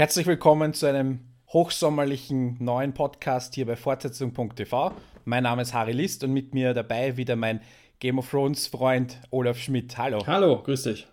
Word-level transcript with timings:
Herzlich 0.00 0.26
willkommen 0.26 0.72
zu 0.72 0.86
einem 0.86 1.20
hochsommerlichen 1.50 2.56
neuen 2.58 2.94
Podcast 2.94 3.54
hier 3.54 3.66
bei 3.66 3.76
Fortsetzung.tv. 3.76 4.92
Mein 5.26 5.42
Name 5.42 5.60
ist 5.60 5.74
Harry 5.74 5.92
List 5.92 6.24
und 6.24 6.32
mit 6.32 6.54
mir 6.54 6.72
dabei 6.72 7.18
wieder 7.18 7.36
mein 7.36 7.60
Game 7.98 8.18
of 8.18 8.30
Thrones 8.30 8.66
Freund 8.66 9.20
Olaf 9.28 9.58
Schmidt. 9.58 9.98
Hallo. 9.98 10.26
Hallo, 10.26 10.62
grüß 10.62 10.84
dich. 10.84 11.06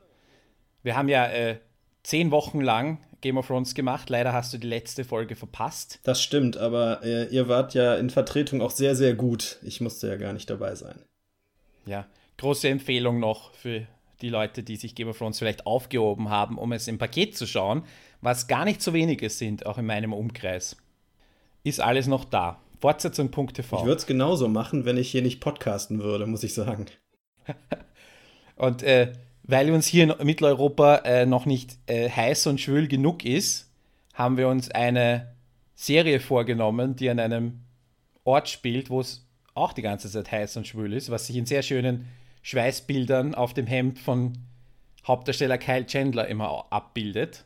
Wir 0.84 0.96
haben 0.96 1.10
ja 1.10 1.26
äh, 1.28 1.58
zehn 2.04 2.32
Wochen 2.32 2.62
lang 2.62 3.00
Game 3.20 3.38
of 3.38 3.48
Thrones 3.48 3.76
gemacht. 3.76 4.10
Leider 4.10 4.32
hast 4.32 4.54
du 4.54 4.58
die 4.58 4.68
letzte 4.68 5.04
Folge 5.04 5.36
verpasst. 5.36 6.00
Das 6.04 6.24
stimmt, 6.24 6.56
aber 6.56 7.04
äh, 7.04 7.26
ihr 7.26 7.50
wart 7.50 7.74
ja 7.74 7.96
in 7.96 8.10
Vertretung 8.10 8.62
auch 8.62 8.72
sehr, 8.72 8.96
sehr 8.96 9.16
gut. 9.16 9.60
Ich 9.64 9.82
musste 9.82 10.08
ja 10.08 10.16
gar 10.16 10.32
nicht 10.32 10.50
dabei 10.50 10.76
sein. 10.76 11.04
Ja, 11.86 12.08
große 12.38 12.70
Empfehlung 12.70 13.20
noch 13.20 13.54
für 13.54 13.86
die 14.22 14.30
Leute, 14.30 14.64
die 14.64 14.76
sich 14.76 14.96
Game 14.96 15.10
of 15.10 15.18
Thrones 15.18 15.40
vielleicht 15.40 15.66
aufgehoben 15.66 16.30
haben, 16.30 16.58
um 16.58 16.72
es 16.72 16.88
im 16.88 16.98
Paket 16.98 17.38
zu 17.38 17.46
schauen 17.46 17.84
was 18.22 18.48
gar 18.48 18.66
nicht 18.66 18.82
so 18.82 18.94
wenige 18.94 19.30
sind, 19.30 19.66
auch 19.66 19.78
in 19.78 19.86
meinem 19.86 20.14
Umkreis. 20.14 20.76
Ist 21.64 21.80
alles 21.80 22.08
noch 22.08 22.26
da. 22.26 22.62
Fortsetzung.tv. 22.80 23.78
Ich 23.80 23.86
würde 23.86 23.98
es 23.98 24.06
genauso 24.06 24.48
machen, 24.48 24.86
wenn 24.86 24.98
ich 24.98 25.10
hier 25.10 25.22
nicht 25.22 25.40
podcasten 25.40 26.00
würde, 26.00 26.28
muss 26.28 26.44
ich 26.44 26.54
sagen. 26.54 26.86
und 28.56 28.84
äh, 28.84 29.14
weil 29.44 29.72
uns 29.72 29.88
hier 29.88 30.04
in 30.04 30.26
Mitteleuropa 30.26 30.98
äh, 30.98 31.26
noch 31.26 31.46
nicht 31.46 31.78
äh, 31.88 32.10
heiß 32.10 32.48
und 32.48 32.60
schwül 32.60 32.88
genug 32.88 33.26
ist, 33.26 33.72
haben 34.14 34.38
wir 34.38 34.48
uns 34.48 34.70
eine 34.70 35.36
Serie 35.76 36.20
vorgenommen, 36.20 36.96
die 36.96 37.10
an 37.10 37.20
einem 37.20 37.62
Ort 38.24 38.50
spielt, 38.50 38.90
wo 38.90 39.00
es 39.00 39.28
auch 39.54 39.74
die 39.74 39.82
ganze 39.82 40.10
Zeit 40.10 40.32
heiß 40.32 40.58
und 40.58 40.68
schwül 40.68 40.94
ist, 40.94 41.10
was 41.10 41.28
sich 41.28 41.36
in 41.36 41.46
sehr 41.46 41.64
schönen 41.64 42.08
Schweißbildern 42.48 43.36
auf 43.36 43.54
dem 43.54 43.68
Hemd 43.68 44.00
von 44.00 44.38
Hauptdarsteller 45.06 45.58
Kyle 45.58 45.86
Chandler 45.86 46.30
immer 46.30 46.66
abbildet. 46.70 47.44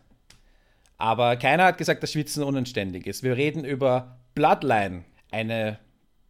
Aber 0.99 1.37
keiner 1.37 1.63
hat 1.65 1.79
gesagt, 1.79 2.03
dass 2.03 2.11
Schwitzen 2.11 2.43
unanständig 2.43 3.07
ist. 3.07 3.23
Wir 3.23 3.35
reden 3.35 3.65
über 3.65 4.19
Bloodline, 4.35 5.03
eine 5.31 5.79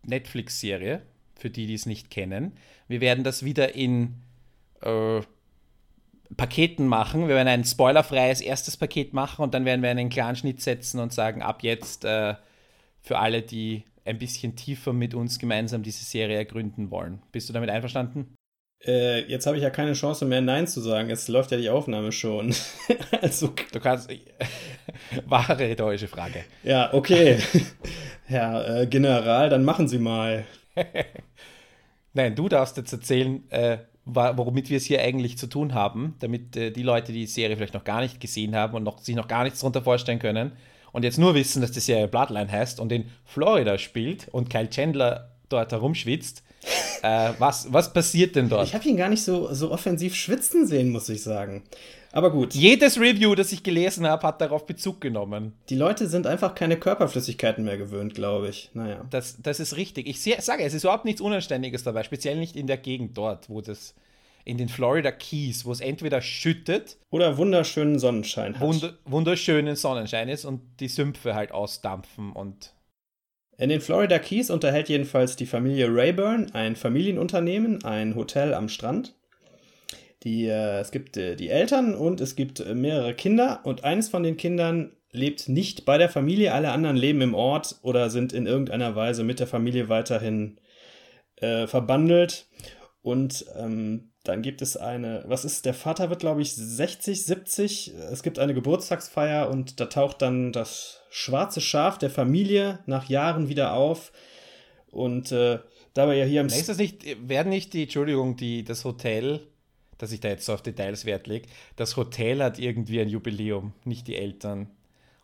Netflix-Serie, 0.03 1.01
für 1.35 1.49
die, 1.49 1.67
die 1.67 1.73
es 1.73 1.85
nicht 1.85 2.09
kennen. 2.09 2.53
Wir 2.87 3.01
werden 3.01 3.25
das 3.25 3.43
wieder 3.43 3.75
in 3.75 4.21
äh, 4.79 5.19
Paketen 6.37 6.87
machen. 6.87 7.27
Wir 7.27 7.35
werden 7.35 7.49
ein 7.49 7.65
spoilerfreies 7.65 8.39
erstes 8.39 8.77
Paket 8.77 9.13
machen 9.13 9.43
und 9.43 9.53
dann 9.53 9.65
werden 9.65 9.81
wir 9.81 9.89
einen 9.89 10.09
klaren 10.09 10.37
Schnitt 10.37 10.61
setzen 10.61 11.01
und 11.01 11.11
sagen, 11.11 11.41
ab 11.41 11.61
jetzt 11.61 12.05
äh, 12.05 12.35
für 13.01 13.19
alle, 13.19 13.41
die 13.41 13.83
ein 14.05 14.17
bisschen 14.17 14.55
tiefer 14.55 14.93
mit 14.93 15.13
uns 15.13 15.39
gemeinsam 15.39 15.83
diese 15.83 16.05
Serie 16.05 16.37
ergründen 16.37 16.89
wollen. 16.89 17.21
Bist 17.33 17.49
du 17.49 17.53
damit 17.53 17.69
einverstanden? 17.69 18.33
Äh, 18.85 19.25
jetzt 19.25 19.45
habe 19.45 19.57
ich 19.57 19.63
ja 19.63 19.69
keine 19.69 19.93
Chance 19.93 20.25
mehr, 20.25 20.41
Nein 20.41 20.67
zu 20.67 20.81
sagen. 20.81 21.09
Jetzt 21.09 21.27
läuft 21.27 21.51
ja 21.51 21.57
die 21.57 21.69
Aufnahme 21.69 22.11
schon. 22.11 22.53
also. 23.21 23.53
Du 23.71 23.79
kannst. 23.79 24.09
wahre 25.25 25.75
deutsche 25.75 26.07
Frage. 26.07 26.45
Ja, 26.63 26.93
okay. 26.93 27.37
Herr 28.25 28.81
äh, 28.81 28.87
General, 28.87 29.49
dann 29.49 29.63
machen 29.63 29.87
Sie 29.87 29.99
mal. 29.99 30.45
Nein, 32.13 32.35
du 32.35 32.49
darfst 32.49 32.77
jetzt 32.77 32.91
erzählen, 32.91 33.49
äh, 33.51 33.77
womit 34.05 34.69
wir 34.69 34.77
es 34.77 34.85
hier 34.85 35.01
eigentlich 35.01 35.37
zu 35.37 35.47
tun 35.47 35.73
haben, 35.73 36.15
damit 36.19 36.55
äh, 36.55 36.71
die 36.71 36.83
Leute 36.83 37.13
die 37.13 37.27
Serie 37.27 37.55
vielleicht 37.55 37.73
noch 37.73 37.83
gar 37.83 38.01
nicht 38.01 38.19
gesehen 38.19 38.55
haben 38.55 38.73
und 38.75 38.83
noch, 38.83 38.99
sich 38.99 39.15
noch 39.15 39.27
gar 39.27 39.43
nichts 39.43 39.59
darunter 39.59 39.81
vorstellen 39.81 40.19
können 40.19 40.53
und 40.91 41.03
jetzt 41.03 41.17
nur 41.17 41.35
wissen, 41.35 41.61
dass 41.61 41.71
die 41.71 41.79
Serie 41.79 42.07
Bloodline 42.07 42.51
heißt 42.51 42.79
und 42.79 42.91
in 42.91 43.05
Florida 43.25 43.77
spielt 43.77 44.27
und 44.29 44.49
Kyle 44.49 44.69
Chandler 44.69 45.31
dort 45.49 45.71
herumschwitzt 45.71 46.43
äh, 47.01 47.33
was, 47.39 47.71
was 47.71 47.91
passiert 47.91 48.35
denn 48.35 48.49
dort? 48.49 48.67
Ich 48.67 48.73
habe 48.73 48.87
ihn 48.87 48.97
gar 48.97 49.09
nicht 49.09 49.23
so, 49.23 49.53
so 49.53 49.71
offensiv 49.71 50.15
schwitzen 50.15 50.67
sehen, 50.67 50.89
muss 50.91 51.09
ich 51.09 51.23
sagen. 51.23 51.63
Aber 52.13 52.31
gut. 52.31 52.53
Jedes 52.53 52.99
Review, 52.99 53.35
das 53.35 53.51
ich 53.51 53.63
gelesen 53.63 54.05
habe, 54.05 54.27
hat 54.27 54.41
darauf 54.41 54.65
Bezug 54.65 54.99
genommen. 54.99 55.53
Die 55.69 55.75
Leute 55.75 56.07
sind 56.07 56.27
einfach 56.27 56.55
keine 56.55 56.77
Körperflüssigkeiten 56.77 57.63
mehr 57.63 57.77
gewöhnt, 57.77 58.15
glaube 58.15 58.49
ich. 58.49 58.69
Naja. 58.73 59.05
Das, 59.09 59.41
das 59.41 59.59
ist 59.59 59.77
richtig. 59.77 60.07
Ich 60.07 60.21
sage, 60.21 60.63
es 60.63 60.73
ist 60.73 60.83
überhaupt 60.83 61.05
nichts 61.05 61.21
Unanständiges 61.21 61.83
dabei, 61.83 62.03
speziell 62.03 62.37
nicht 62.37 62.55
in 62.55 62.67
der 62.67 62.77
Gegend 62.77 63.17
dort, 63.17 63.49
wo 63.49 63.61
das 63.61 63.95
in 64.43 64.57
den 64.57 64.69
Florida 64.69 65.11
Keys, 65.11 65.65
wo 65.65 65.71
es 65.71 65.81
entweder 65.81 66.21
schüttet 66.21 66.97
oder 67.11 67.37
wunderschönen 67.37 67.99
Sonnenschein 67.99 68.55
hat. 68.55 68.61
Wund 68.61 68.97
wunderschönen 69.05 69.75
Sonnenschein 69.75 70.29
ist 70.29 70.45
und 70.45 70.61
die 70.79 70.87
Sümpfe 70.87 71.35
halt 71.35 71.51
ausdampfen 71.51 72.31
und 72.31 72.73
in 73.61 73.69
den 73.69 73.79
Florida 73.79 74.17
Keys 74.17 74.49
unterhält 74.49 74.89
jedenfalls 74.89 75.35
die 75.35 75.45
Familie 75.45 75.87
Rayburn 75.87 76.49
ein 76.53 76.75
Familienunternehmen, 76.75 77.85
ein 77.85 78.15
Hotel 78.15 78.55
am 78.55 78.69
Strand. 78.69 79.13
Die, 80.23 80.47
äh, 80.47 80.79
es 80.79 80.89
gibt 80.89 81.15
äh, 81.15 81.35
die 81.35 81.49
Eltern 81.49 81.93
und 81.93 82.21
es 82.21 82.35
gibt 82.35 82.59
äh, 82.59 82.73
mehrere 82.73 83.13
Kinder 83.13 83.59
und 83.63 83.83
eines 83.83 84.09
von 84.09 84.23
den 84.23 84.35
Kindern 84.35 84.93
lebt 85.11 85.47
nicht 85.47 85.85
bei 85.85 85.99
der 85.99 86.09
Familie, 86.09 86.53
alle 86.53 86.71
anderen 86.71 86.97
leben 86.97 87.21
im 87.21 87.35
Ort 87.35 87.75
oder 87.83 88.09
sind 88.09 88.33
in 88.33 88.47
irgendeiner 88.47 88.95
Weise 88.95 89.23
mit 89.23 89.39
der 89.39 89.45
Familie 89.45 89.89
weiterhin 89.89 90.59
äh, 91.35 91.67
verbandelt. 91.67 92.47
Und 93.03 93.45
ähm, 93.59 94.10
dann 94.23 94.43
gibt 94.43 94.61
es 94.61 94.77
eine, 94.77 95.23
was 95.25 95.45
ist, 95.45 95.65
der 95.65 95.73
Vater 95.73 96.09
wird, 96.09 96.19
glaube 96.19 96.41
ich, 96.41 96.53
60, 96.53 97.25
70. 97.25 97.93
Es 98.11 98.21
gibt 98.21 98.37
eine 98.37 98.53
Geburtstagsfeier 98.53 99.49
und 99.49 99.79
da 99.79 99.87
taucht 99.87 100.21
dann 100.21 100.51
das 100.51 101.01
schwarze 101.09 101.59
Schaf 101.59 101.97
der 101.97 102.11
Familie 102.11 102.79
nach 102.85 103.09
Jahren 103.09 103.49
wieder 103.49 103.73
auf. 103.73 104.11
Und 104.91 105.31
äh, 105.31 105.59
dabei 105.93 106.17
ja 106.17 106.25
hier 106.25 106.41
im. 106.41 106.47
Ist 106.47 106.69
das 106.69 106.77
nicht, 106.77 107.03
werden 107.27 107.49
nicht 107.49 107.73
die, 107.73 107.83
Entschuldigung, 107.83 108.35
die, 108.35 108.63
das 108.63 108.85
Hotel, 108.85 109.47
dass 109.97 110.11
ich 110.11 110.19
da 110.19 110.29
jetzt 110.29 110.45
so 110.45 110.53
auf 110.53 110.61
Details 110.61 111.05
Wert 111.05 111.25
lege, 111.25 111.47
das 111.75 111.97
Hotel 111.97 112.43
hat 112.43 112.59
irgendwie 112.59 113.01
ein 113.01 113.09
Jubiläum, 113.09 113.73
nicht 113.85 114.07
die 114.07 114.17
Eltern. 114.17 114.69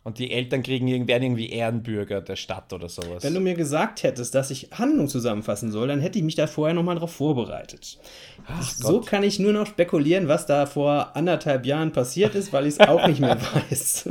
Und 0.08 0.18
die 0.18 0.30
Eltern 0.30 0.62
kriegen 0.62 1.06
werden 1.06 1.22
irgendwie 1.22 1.50
Ehrenbürger 1.50 2.22
der 2.22 2.36
Stadt 2.36 2.72
oder 2.72 2.88
sowas. 2.88 3.22
Wenn 3.22 3.34
du 3.34 3.40
mir 3.40 3.52
gesagt 3.52 4.02
hättest, 4.02 4.34
dass 4.34 4.50
ich 4.50 4.70
Handlung 4.72 5.06
zusammenfassen 5.06 5.70
soll, 5.70 5.88
dann 5.88 6.00
hätte 6.00 6.16
ich 6.18 6.24
mich 6.24 6.34
da 6.34 6.46
vorher 6.46 6.72
nochmal 6.72 6.96
drauf 6.96 7.12
vorbereitet. 7.12 7.98
Ach 8.46 8.62
so 8.62 9.02
kann 9.02 9.22
ich 9.22 9.38
nur 9.38 9.52
noch 9.52 9.66
spekulieren, 9.66 10.26
was 10.26 10.46
da 10.46 10.64
vor 10.64 11.14
anderthalb 11.14 11.66
Jahren 11.66 11.92
passiert 11.92 12.34
ist, 12.34 12.54
weil 12.54 12.64
ich 12.64 12.78
es 12.78 12.80
auch 12.88 13.06
nicht 13.06 13.20
mehr 13.20 13.36
weiß. 13.38 14.08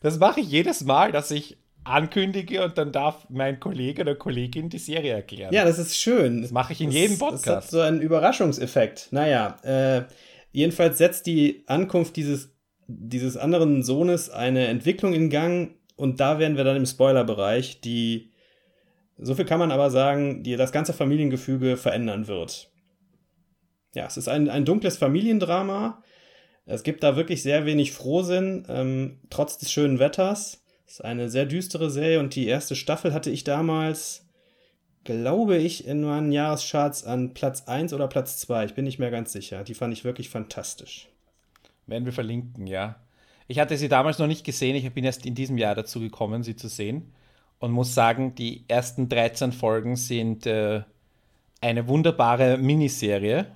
Das 0.00 0.18
mache 0.18 0.40
ich 0.40 0.48
jedes 0.48 0.82
Mal, 0.82 1.12
dass 1.12 1.30
ich 1.30 1.56
ankündige 1.84 2.64
und 2.64 2.76
dann 2.76 2.90
darf 2.90 3.28
mein 3.28 3.60
Kollege 3.60 4.02
oder 4.02 4.16
Kollegin 4.16 4.68
die 4.68 4.78
Serie 4.78 5.12
erklären. 5.12 5.54
Ja, 5.54 5.64
das 5.64 5.78
ist 5.78 5.96
schön. 5.96 6.42
Das 6.42 6.50
mache 6.50 6.72
ich 6.72 6.80
in 6.80 6.88
das, 6.88 6.96
jedem 6.96 7.18
Podcast. 7.20 7.46
Das 7.46 7.54
hat 7.54 7.70
so 7.70 7.80
einen 7.82 8.00
Überraschungseffekt. 8.00 9.12
Naja, 9.12 9.58
äh, 9.62 10.02
jedenfalls 10.50 10.98
setzt 10.98 11.26
die 11.26 11.62
Ankunft 11.68 12.16
dieses 12.16 12.55
dieses 12.88 13.36
anderen 13.36 13.82
Sohnes 13.82 14.30
eine 14.30 14.66
Entwicklung 14.68 15.12
in 15.12 15.30
Gang 15.30 15.74
und 15.96 16.20
da 16.20 16.38
werden 16.38 16.56
wir 16.56 16.64
dann 16.64 16.76
im 16.76 16.86
Spoilerbereich, 16.86 17.80
die, 17.80 18.30
so 19.18 19.34
viel 19.34 19.44
kann 19.44 19.58
man 19.58 19.72
aber 19.72 19.90
sagen, 19.90 20.42
die 20.42 20.56
das 20.56 20.72
ganze 20.72 20.92
Familiengefüge 20.92 21.76
verändern 21.76 22.28
wird. 22.28 22.70
Ja, 23.94 24.06
es 24.06 24.16
ist 24.16 24.28
ein, 24.28 24.50
ein 24.50 24.66
dunkles 24.66 24.98
Familiendrama. 24.98 26.02
Es 26.66 26.82
gibt 26.82 27.02
da 27.02 27.16
wirklich 27.16 27.42
sehr 27.42 27.64
wenig 27.64 27.92
Frohsinn, 27.92 28.66
ähm, 28.68 29.20
trotz 29.30 29.56
des 29.56 29.72
schönen 29.72 29.98
Wetters. 29.98 30.62
Es 30.86 30.94
ist 30.94 31.04
eine 31.04 31.30
sehr 31.30 31.46
düstere 31.46 31.90
Serie 31.90 32.20
und 32.20 32.34
die 32.34 32.46
erste 32.46 32.76
Staffel 32.76 33.14
hatte 33.14 33.30
ich 33.30 33.42
damals, 33.42 34.26
glaube 35.04 35.56
ich, 35.56 35.86
in 35.86 36.02
meinen 36.02 36.30
Jahrescharts 36.30 37.04
an 37.04 37.32
Platz 37.34 37.62
1 37.66 37.92
oder 37.94 38.06
Platz 38.06 38.38
2. 38.38 38.66
Ich 38.66 38.74
bin 38.74 38.84
nicht 38.84 38.98
mehr 38.98 39.10
ganz 39.10 39.32
sicher. 39.32 39.64
Die 39.64 39.74
fand 39.74 39.94
ich 39.94 40.04
wirklich 40.04 40.28
fantastisch. 40.28 41.08
Werden 41.86 42.04
wir 42.04 42.12
verlinken, 42.12 42.66
ja. 42.66 42.96
Ich 43.48 43.58
hatte 43.58 43.76
sie 43.76 43.88
damals 43.88 44.18
noch 44.18 44.26
nicht 44.26 44.44
gesehen. 44.44 44.74
Ich 44.74 44.92
bin 44.92 45.04
erst 45.04 45.24
in 45.24 45.34
diesem 45.34 45.56
Jahr 45.56 45.74
dazu 45.74 46.00
gekommen, 46.00 46.42
sie 46.42 46.56
zu 46.56 46.68
sehen. 46.68 47.12
Und 47.58 47.70
muss 47.70 47.94
sagen, 47.94 48.34
die 48.34 48.64
ersten 48.68 49.08
13 49.08 49.52
Folgen 49.52 49.96
sind 49.96 50.46
äh, 50.46 50.82
eine 51.60 51.88
wunderbare 51.88 52.58
Miniserie. 52.58 53.46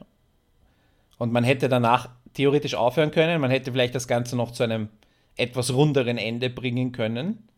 Und 1.18 1.32
man 1.32 1.44
hätte 1.44 1.68
danach 1.68 2.09
theoretisch 2.34 2.74
aufhören 2.74 3.10
können. 3.10 3.41
Man 3.41 3.50
hätte 3.50 3.72
vielleicht 3.72 3.94
das 3.94 4.09
Ganze 4.09 4.36
noch 4.36 4.53
zu 4.53 4.62
einem 4.62 4.88
etwas 5.36 5.72
runderen 5.72 6.18
Ende 6.18 6.50
bringen 6.50 6.92
können. 6.92 7.48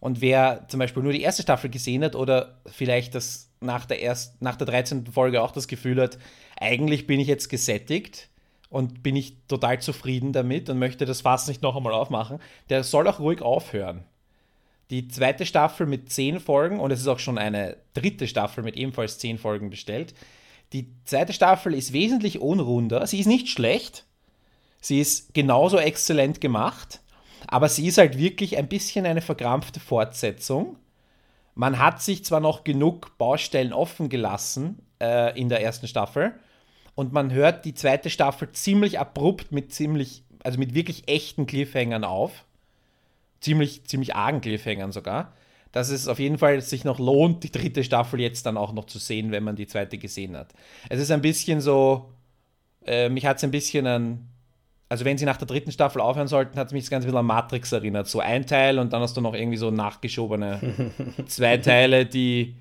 Und 0.00 0.20
wer 0.20 0.66
zum 0.68 0.78
Beispiel 0.80 1.02
nur 1.02 1.12
die 1.12 1.22
erste 1.22 1.42
Staffel 1.42 1.70
gesehen 1.70 2.04
hat 2.04 2.14
oder 2.14 2.60
vielleicht 2.66 3.14
das 3.14 3.50
nach 3.60 3.86
der, 3.86 4.00
erst, 4.00 4.42
nach 4.42 4.56
der 4.56 4.66
13. 4.66 5.06
Folge 5.06 5.42
auch 5.42 5.52
das 5.52 5.68
Gefühl 5.68 6.00
hat, 6.00 6.18
eigentlich 6.58 7.06
bin 7.06 7.20
ich 7.20 7.28
jetzt 7.28 7.48
gesättigt, 7.48 8.28
und 8.76 9.02
bin 9.02 9.16
ich 9.16 9.38
total 9.48 9.80
zufrieden 9.80 10.34
damit 10.34 10.68
und 10.68 10.78
möchte 10.78 11.06
das 11.06 11.22
Fass 11.22 11.48
nicht 11.48 11.62
noch 11.62 11.76
einmal 11.76 11.94
aufmachen, 11.94 12.40
der 12.68 12.84
soll 12.84 13.08
auch 13.08 13.20
ruhig 13.20 13.40
aufhören. 13.40 14.04
Die 14.90 15.08
zweite 15.08 15.46
Staffel 15.46 15.86
mit 15.86 16.12
zehn 16.12 16.40
Folgen 16.40 16.78
und 16.78 16.90
es 16.90 17.00
ist 17.00 17.08
auch 17.08 17.18
schon 17.18 17.38
eine 17.38 17.78
dritte 17.94 18.28
Staffel 18.28 18.62
mit 18.62 18.76
ebenfalls 18.76 19.18
zehn 19.18 19.38
Folgen 19.38 19.70
bestellt. 19.70 20.14
Die 20.74 20.90
zweite 21.06 21.32
Staffel 21.32 21.72
ist 21.72 21.94
wesentlich 21.94 22.38
unrunder. 22.38 23.06
Sie 23.06 23.18
ist 23.18 23.26
nicht 23.26 23.48
schlecht. 23.48 24.04
Sie 24.82 25.00
ist 25.00 25.32
genauso 25.32 25.78
exzellent 25.78 26.42
gemacht. 26.42 27.00
Aber 27.46 27.70
sie 27.70 27.86
ist 27.86 27.96
halt 27.96 28.18
wirklich 28.18 28.58
ein 28.58 28.68
bisschen 28.68 29.06
eine 29.06 29.22
verkrampfte 29.22 29.80
Fortsetzung. 29.80 30.76
Man 31.54 31.78
hat 31.78 32.02
sich 32.02 32.26
zwar 32.26 32.40
noch 32.40 32.62
genug 32.62 33.16
Baustellen 33.16 33.72
offen 33.72 34.10
gelassen 34.10 34.80
äh, 35.00 35.38
in 35.40 35.48
der 35.48 35.62
ersten 35.62 35.88
Staffel, 35.88 36.34
und 36.96 37.12
man 37.12 37.32
hört 37.32 37.64
die 37.64 37.74
zweite 37.74 38.10
Staffel 38.10 38.50
ziemlich 38.50 38.98
abrupt 38.98 39.52
mit 39.52 39.72
ziemlich, 39.72 40.24
also 40.42 40.58
mit 40.58 40.74
wirklich 40.74 41.06
echten 41.06 41.46
Cliffhangern 41.46 42.02
auf. 42.02 42.44
ziemlich, 43.40 43.84
ziemlich 43.84 44.16
argen 44.16 44.40
Cliffhangern 44.40 44.90
sogar, 44.90 45.34
dass 45.70 45.90
es 45.90 46.08
auf 46.08 46.18
jeden 46.18 46.38
Fall 46.38 46.60
sich 46.62 46.84
noch 46.84 46.98
lohnt, 46.98 47.44
die 47.44 47.52
dritte 47.52 47.84
Staffel 47.84 48.18
jetzt 48.18 48.46
dann 48.46 48.56
auch 48.56 48.72
noch 48.72 48.86
zu 48.86 48.98
sehen, 48.98 49.30
wenn 49.30 49.44
man 49.44 49.56
die 49.56 49.66
zweite 49.66 49.98
gesehen 49.98 50.36
hat. 50.36 50.54
Es 50.88 50.98
ist 50.98 51.10
ein 51.10 51.20
bisschen 51.20 51.60
so, 51.60 52.10
äh, 52.84 53.10
mich 53.10 53.26
hat 53.26 53.36
es 53.36 53.44
ein 53.44 53.50
bisschen 53.50 53.86
an, 53.86 54.28
also 54.88 55.04
wenn 55.04 55.18
sie 55.18 55.26
nach 55.26 55.36
der 55.36 55.46
dritten 55.46 55.72
Staffel 55.72 56.00
aufhören 56.00 56.28
sollten, 56.28 56.58
hat 56.58 56.68
es 56.68 56.72
mich 56.72 56.88
ganz 56.88 57.04
ein 57.04 57.08
bisschen 57.08 57.18
an 57.18 57.26
Matrix 57.26 57.72
erinnert. 57.72 58.08
So 58.08 58.20
ein 58.20 58.46
Teil 58.46 58.78
und 58.78 58.94
dann 58.94 59.02
hast 59.02 59.18
du 59.18 59.20
noch 59.20 59.34
irgendwie 59.34 59.58
so 59.58 59.70
nachgeschobene 59.70 60.92
zwei 61.26 61.58
Teile, 61.58 62.06
die, 62.06 62.56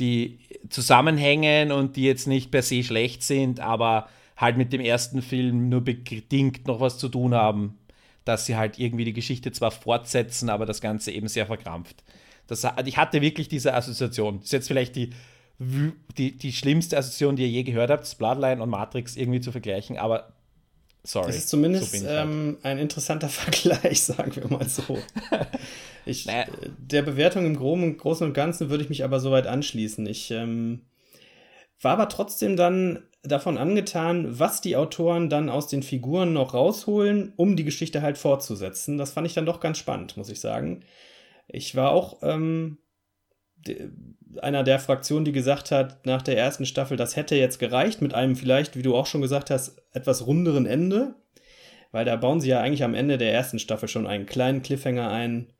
die 0.00 0.38
zusammenhängen 0.68 1.72
und 1.72 1.96
die 1.96 2.04
jetzt 2.04 2.26
nicht 2.26 2.50
per 2.50 2.62
se 2.62 2.82
schlecht 2.82 3.22
sind, 3.22 3.60
aber 3.60 4.08
halt 4.36 4.56
mit 4.56 4.72
dem 4.72 4.80
ersten 4.80 5.22
Film 5.22 5.68
nur 5.68 5.82
bedingt 5.82 6.66
noch 6.66 6.80
was 6.80 6.98
zu 6.98 7.08
tun 7.08 7.34
haben, 7.34 7.78
dass 8.24 8.46
sie 8.46 8.56
halt 8.56 8.78
irgendwie 8.78 9.04
die 9.04 9.12
Geschichte 9.12 9.52
zwar 9.52 9.70
fortsetzen, 9.70 10.48
aber 10.48 10.66
das 10.66 10.80
Ganze 10.80 11.12
eben 11.12 11.28
sehr 11.28 11.46
verkrampft. 11.46 12.02
Das, 12.46 12.66
ich 12.84 12.96
hatte 12.96 13.20
wirklich 13.20 13.48
diese 13.48 13.74
Assoziation. 13.74 14.38
Das 14.38 14.46
ist 14.46 14.52
jetzt 14.52 14.68
vielleicht 14.68 14.96
die, 14.96 15.10
die, 15.58 16.36
die 16.36 16.52
schlimmste 16.52 16.96
Assoziation, 16.96 17.36
die 17.36 17.42
ihr 17.42 17.50
je 17.50 17.62
gehört 17.62 17.90
habt, 17.90 18.18
Bloodline 18.18 18.62
und 18.62 18.70
Matrix 18.70 19.14
irgendwie 19.14 19.40
zu 19.40 19.52
vergleichen, 19.52 19.98
aber 19.98 20.32
sorry. 21.04 21.26
Das 21.26 21.36
ist 21.36 21.48
zumindest 21.48 21.92
so 21.92 22.06
halt. 22.06 22.26
ähm, 22.26 22.58
ein 22.62 22.78
interessanter 22.78 23.28
Vergleich, 23.30 24.02
sagen 24.02 24.34
wir 24.34 24.48
mal 24.48 24.68
so. 24.68 24.82
Ich, 26.06 26.26
naja. 26.26 26.46
Der 26.78 27.02
Bewertung 27.02 27.46
im 27.46 27.56
Großen 27.56 28.26
und 28.26 28.32
Ganzen 28.32 28.70
würde 28.70 28.82
ich 28.82 28.90
mich 28.90 29.04
aber 29.04 29.20
soweit 29.20 29.46
anschließen. 29.46 30.06
Ich 30.06 30.30
ähm, 30.30 30.82
war 31.80 31.92
aber 31.92 32.08
trotzdem 32.08 32.56
dann 32.56 33.02
davon 33.22 33.58
angetan, 33.58 34.38
was 34.38 34.60
die 34.60 34.76
Autoren 34.76 35.28
dann 35.28 35.50
aus 35.50 35.68
den 35.68 35.82
Figuren 35.82 36.32
noch 36.32 36.54
rausholen, 36.54 37.32
um 37.36 37.56
die 37.56 37.64
Geschichte 37.64 38.02
halt 38.02 38.16
fortzusetzen. 38.16 38.96
Das 38.98 39.12
fand 39.12 39.26
ich 39.26 39.34
dann 39.34 39.46
doch 39.46 39.60
ganz 39.60 39.78
spannend, 39.78 40.16
muss 40.16 40.30
ich 40.30 40.40
sagen. 40.40 40.84
Ich 41.48 41.74
war 41.76 41.90
auch 41.92 42.18
ähm, 42.22 42.78
einer 44.40 44.62
der 44.62 44.78
Fraktionen, 44.78 45.24
die 45.24 45.32
gesagt 45.32 45.70
hat, 45.70 46.06
nach 46.06 46.22
der 46.22 46.38
ersten 46.38 46.64
Staffel, 46.64 46.96
das 46.96 47.16
hätte 47.16 47.34
jetzt 47.34 47.58
gereicht, 47.58 48.00
mit 48.00 48.14
einem 48.14 48.36
vielleicht, 48.36 48.76
wie 48.76 48.82
du 48.82 48.96
auch 48.96 49.06
schon 49.06 49.20
gesagt 49.20 49.50
hast, 49.50 49.82
etwas 49.92 50.26
runderen 50.26 50.66
Ende. 50.66 51.14
Weil 51.92 52.04
da 52.04 52.14
bauen 52.16 52.40
sie 52.40 52.48
ja 52.48 52.60
eigentlich 52.60 52.84
am 52.84 52.94
Ende 52.94 53.18
der 53.18 53.32
ersten 53.34 53.58
Staffel 53.58 53.88
schon 53.88 54.06
einen 54.06 54.26
kleinen 54.26 54.62
Cliffhanger 54.62 55.10
ein, 55.10 55.52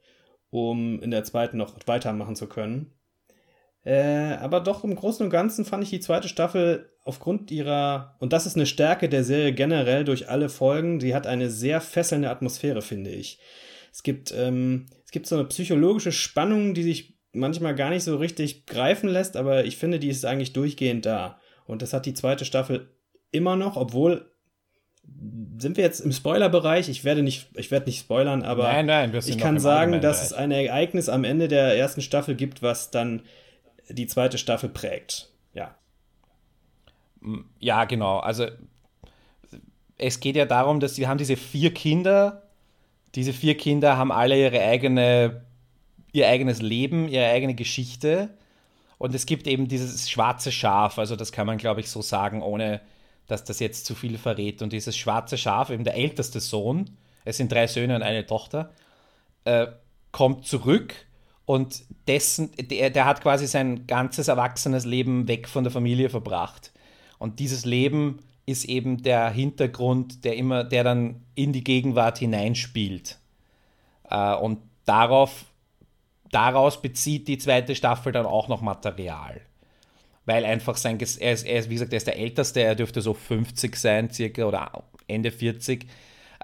um 0.51 1.01
in 1.01 1.11
der 1.11 1.25
zweiten 1.25 1.57
noch 1.57 1.75
weitermachen 1.87 2.37
zu 2.37 2.49
können. 2.49 2.93
Äh, 3.83 4.35
aber 4.41 4.61
doch 4.61 4.85
im 4.85 4.95
Großen 4.95 5.25
und 5.25 5.31
Ganzen 5.31 5.65
fand 5.65 5.83
ich 5.83 5.91
die 5.91 6.01
zweite 6.01 6.29
Staffel 6.29 6.91
aufgrund 7.05 7.51
ihrer, 7.51 8.17
und 8.19 8.33
das 8.33 8.47
ist 8.47 8.57
eine 8.57 8.67
Stärke 8.67 9.09
der 9.09 9.25
Serie 9.25 9.53
generell 9.53 10.05
durch 10.05 10.29
alle 10.29 10.49
Folgen, 10.51 11.01
sie 11.01 11.15
hat 11.15 11.27
eine 11.27 11.51
sehr 11.51 11.81
fesselnde 11.81 12.29
Atmosphäre, 12.29 12.83
finde 12.83 13.11
ich. 13.11 13.39
Es 13.93 14.03
gibt, 14.03 14.33
ähm, 14.37 14.87
es 15.05 15.11
gibt 15.11 15.27
so 15.27 15.37
eine 15.37 15.47
psychologische 15.47 16.13
Spannung, 16.13 16.75
die 16.75 16.83
sich 16.83 17.19
manchmal 17.33 17.75
gar 17.75 17.91
nicht 17.91 18.05
so 18.05 18.17
richtig 18.17 18.67
greifen 18.67 19.09
lässt, 19.09 19.37
aber 19.37 19.65
ich 19.65 19.77
finde, 19.77 19.99
die 19.99 20.09
ist 20.09 20.25
eigentlich 20.25 20.53
durchgehend 20.53 21.07
da. 21.07 21.41
Und 21.65 21.83
das 21.83 21.93
hat 21.93 22.07
die 22.07 22.15
zweite 22.15 22.45
Staffel 22.45 22.91
immer 23.31 23.57
noch, 23.57 23.77
obwohl 23.77 24.31
sind 25.59 25.77
wir 25.77 25.85
jetzt 25.85 26.01
im 26.01 26.13
Spoilerbereich? 26.13 26.89
Ich 26.89 27.05
werde 27.05 27.23
nicht, 27.23 27.49
ich 27.55 27.71
werde 27.71 27.87
nicht 27.87 28.01
spoilern, 28.01 28.43
aber 28.43 28.65
nein, 28.65 28.87
nein, 28.87 29.15
ich 29.15 29.39
kann 29.39 29.59
sagen, 29.59 30.01
dass 30.01 30.25
es 30.25 30.33
ein 30.33 30.51
Ereignis 30.51 31.09
am 31.09 31.25
Ende 31.25 31.49
der 31.49 31.77
ersten 31.77 32.01
Staffel 32.01 32.35
gibt, 32.35 32.63
was 32.63 32.91
dann 32.91 33.23
die 33.89 34.07
zweite 34.07 34.39
Staffel 34.39 34.69
prägt. 34.69 35.29
Ja. 35.53 35.75
Ja, 37.59 37.85
genau. 37.85 38.19
Also 38.19 38.47
es 39.99 40.21
geht 40.21 40.37
ja 40.37 40.47
darum, 40.47 40.81
dass 40.81 40.97
wir 40.97 41.09
haben 41.09 41.19
diese 41.19 41.37
vier 41.37 41.75
Kinder. 41.75 42.43
Diese 43.15 43.33
vier 43.33 43.57
Kinder 43.57 43.97
haben 43.97 44.13
alle 44.13 44.39
ihre 44.39 44.61
eigene, 44.61 45.43
ihr 46.13 46.29
eigenes 46.29 46.63
Leben, 46.63 47.09
ihre 47.09 47.27
eigene 47.27 47.55
Geschichte. 47.55 48.31
Und 48.97 49.15
es 49.15 49.27
gibt 49.27 49.47
eben 49.47 49.69
dieses 49.69 50.11
schwarze 50.11 50.53
Schaf, 50.53 50.99
also 50.99 51.17
das 51.17 51.33
kann 51.33 51.47
man, 51.47 51.59
glaube 51.59 51.81
ich, 51.81 51.91
so 51.91 52.03
sagen, 52.03 52.43
ohne 52.43 52.81
dass 53.31 53.45
das 53.45 53.61
jetzt 53.61 53.87
zu 53.87 53.95
viel 53.95 54.19
verrät. 54.19 54.63
Und 54.63 54.73
dieses 54.73 54.97
schwarze 54.97 55.39
Schaf, 55.39 55.71
eben 55.71 55.85
der 55.85 55.95
älteste 55.95 56.41
Sohn, 56.41 56.97
es 57.25 57.37
sind 57.37 57.53
drei 57.53 57.67
Söhne 57.67 57.97
und 57.97 58.03
eine 58.03 58.27
Tochter, 58.27 58.73
äh, 59.45 59.67
kommt 60.13 60.47
zurück 60.47 60.95
und 61.47 61.83
dessen, 62.07 62.51
der, 62.59 62.91
der 62.91 63.07
hat 63.07 63.23
quasi 63.23 63.47
sein 63.47 63.87
ganzes 63.87 64.29
erwachsenes 64.29 64.85
Leben 64.85 65.29
weg 65.29 65.49
von 65.49 65.65
der 65.65 65.73
Familie 65.73 66.09
verbracht. 66.09 66.73
Und 67.19 67.39
dieses 67.39 67.65
Leben 67.65 68.21
ist 68.47 68.65
eben 68.65 69.03
der 69.03 69.31
Hintergrund, 69.31 70.25
der 70.25 70.37
immer, 70.37 70.65
der 70.65 70.85
dann 70.85 71.25
in 71.35 71.53
die 71.53 71.65
Gegenwart 71.65 72.19
hineinspielt. 72.19 73.19
Äh, 74.09 74.35
und 74.35 74.59
darauf, 74.85 75.47
daraus 76.31 76.81
bezieht 76.81 77.29
die 77.29 77.39
zweite 77.39 77.75
Staffel 77.75 78.13
dann 78.13 78.27
auch 78.27 78.49
noch 78.49 78.61
Material. 78.61 79.41
Weil 80.31 80.45
einfach 80.45 80.77
sein, 80.77 80.97
er 81.01 81.03
ist, 81.33 81.45
er 81.45 81.59
ist 81.59 81.71
wie 81.71 81.75
gesagt, 81.75 81.93
er 81.93 81.97
ist 81.97 82.07
der 82.07 82.17
Älteste, 82.17 82.61
er 82.61 82.77
dürfte 82.77 83.03
so 83.03 83.15
50 83.15 83.75
sein, 83.75 84.11
circa, 84.11 84.45
oder 84.45 84.85
Ende 85.09 85.33
40. 85.33 85.89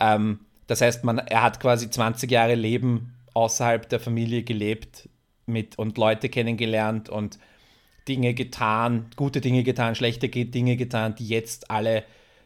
Ähm, 0.00 0.40
das 0.66 0.80
heißt, 0.80 1.04
man, 1.04 1.18
er 1.18 1.44
hat 1.44 1.60
quasi 1.60 1.88
20 1.88 2.28
Jahre 2.28 2.56
Leben 2.56 3.14
außerhalb 3.32 3.88
der 3.88 4.00
Familie 4.00 4.42
gelebt 4.42 5.08
mit 5.46 5.78
und 5.78 5.98
Leute 5.98 6.28
kennengelernt 6.28 7.08
und 7.08 7.38
Dinge 8.08 8.34
getan, 8.34 9.06
gute 9.14 9.40
Dinge 9.40 9.62
getan, 9.62 9.94
schlechte 9.94 10.28
Dinge 10.28 10.76
getan, 10.76 11.14
die 11.14 11.28
jetzt 11.28 11.70
alle 11.70 12.02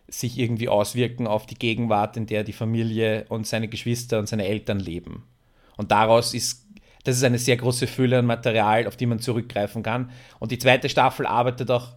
sich 0.08 0.38
irgendwie 0.38 0.68
auswirken 0.68 1.26
auf 1.26 1.46
die 1.46 1.54
Gegenwart, 1.54 2.18
in 2.18 2.26
der 2.26 2.44
die 2.44 2.52
Familie 2.52 3.24
und 3.30 3.46
seine 3.46 3.68
Geschwister 3.68 4.18
und 4.18 4.28
seine 4.28 4.44
Eltern 4.44 4.78
leben. 4.78 5.24
Und 5.78 5.90
daraus 5.90 6.34
ist, 6.34 6.66
das 7.04 7.16
ist 7.16 7.24
eine 7.24 7.38
sehr 7.38 7.56
große 7.56 7.86
Fülle 7.86 8.18
an 8.18 8.26
Material, 8.26 8.86
auf 8.86 8.96
die 8.96 9.06
man 9.06 9.20
zurückgreifen 9.20 9.82
kann. 9.82 10.10
Und 10.38 10.52
die 10.52 10.58
zweite 10.58 10.88
Staffel 10.88 11.26
arbeitet 11.26 11.70
auch 11.70 11.94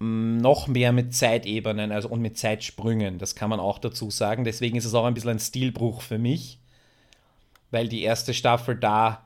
mm, 0.00 0.38
noch 0.38 0.66
mehr 0.66 0.92
mit 0.92 1.14
Zeitebenen 1.14 1.92
also 1.92 2.08
und 2.08 2.20
mit 2.20 2.36
Zeitsprüngen. 2.36 3.18
Das 3.18 3.34
kann 3.34 3.50
man 3.50 3.60
auch 3.60 3.78
dazu 3.78 4.10
sagen. 4.10 4.44
Deswegen 4.44 4.76
ist 4.76 4.84
es 4.84 4.94
auch 4.94 5.04
ein 5.04 5.14
bisschen 5.14 5.30
ein 5.30 5.38
Stilbruch 5.38 6.02
für 6.02 6.18
mich, 6.18 6.58
weil 7.70 7.88
die 7.88 8.02
erste 8.02 8.34
Staffel 8.34 8.76
da 8.76 9.24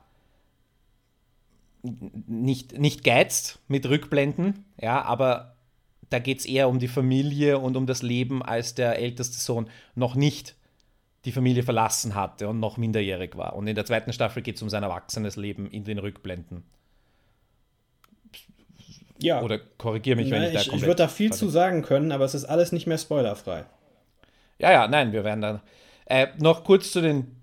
nicht, 1.81 2.77
nicht 2.77 3.03
geizt 3.03 3.59
mit 3.67 3.87
Rückblenden, 3.87 4.65
ja, 4.79 5.01
aber 5.01 5.55
da 6.09 6.19
geht 6.19 6.39
es 6.39 6.45
eher 6.45 6.67
um 6.69 6.79
die 6.79 6.87
Familie 6.87 7.59
und 7.59 7.77
um 7.77 7.85
das 7.85 8.01
Leben, 8.01 8.41
als 8.41 8.75
der 8.75 8.97
älteste 8.97 9.37
Sohn 9.37 9.69
noch 9.95 10.15
nicht 10.15 10.55
die 11.25 11.31
Familie 11.31 11.63
verlassen 11.63 12.15
hatte 12.15 12.47
und 12.47 12.59
noch 12.59 12.77
minderjährig 12.77 13.35
war. 13.35 13.55
Und 13.55 13.67
in 13.67 13.75
der 13.75 13.85
zweiten 13.85 14.13
Staffel 14.13 14.41
geht 14.41 14.55
es 14.55 14.61
um 14.61 14.69
sein 14.69 14.83
erwachsenes 14.83 15.35
Leben 15.35 15.69
in 15.69 15.83
den 15.83 15.99
Rückblenden. 15.99 16.63
Ja. 19.21 19.41
Oder 19.41 19.59
korrigiere 19.77 20.15
mich, 20.15 20.29
nein, 20.29 20.41
wenn 20.41 20.47
ich 20.49 20.53
da 20.53 20.61
Ich, 20.61 20.73
ich 20.73 20.81
würde 20.81 20.95
da 20.95 21.07
viel 21.09 21.33
zu 21.33 21.49
sagen 21.49 21.81
können, 21.81 22.11
aber 22.11 22.23
es 22.23 22.33
ist 22.33 22.45
alles 22.45 22.71
nicht 22.71 22.87
mehr 22.87 22.97
spoilerfrei. 22.97 23.65
Ja, 24.59 24.71
ja, 24.71 24.87
nein, 24.87 25.11
wir 25.11 25.23
werden 25.23 25.41
dann. 25.41 25.61
Äh, 26.05 26.27
noch 26.37 26.63
kurz 26.63 26.91
zu 26.91 27.01
den 27.01 27.35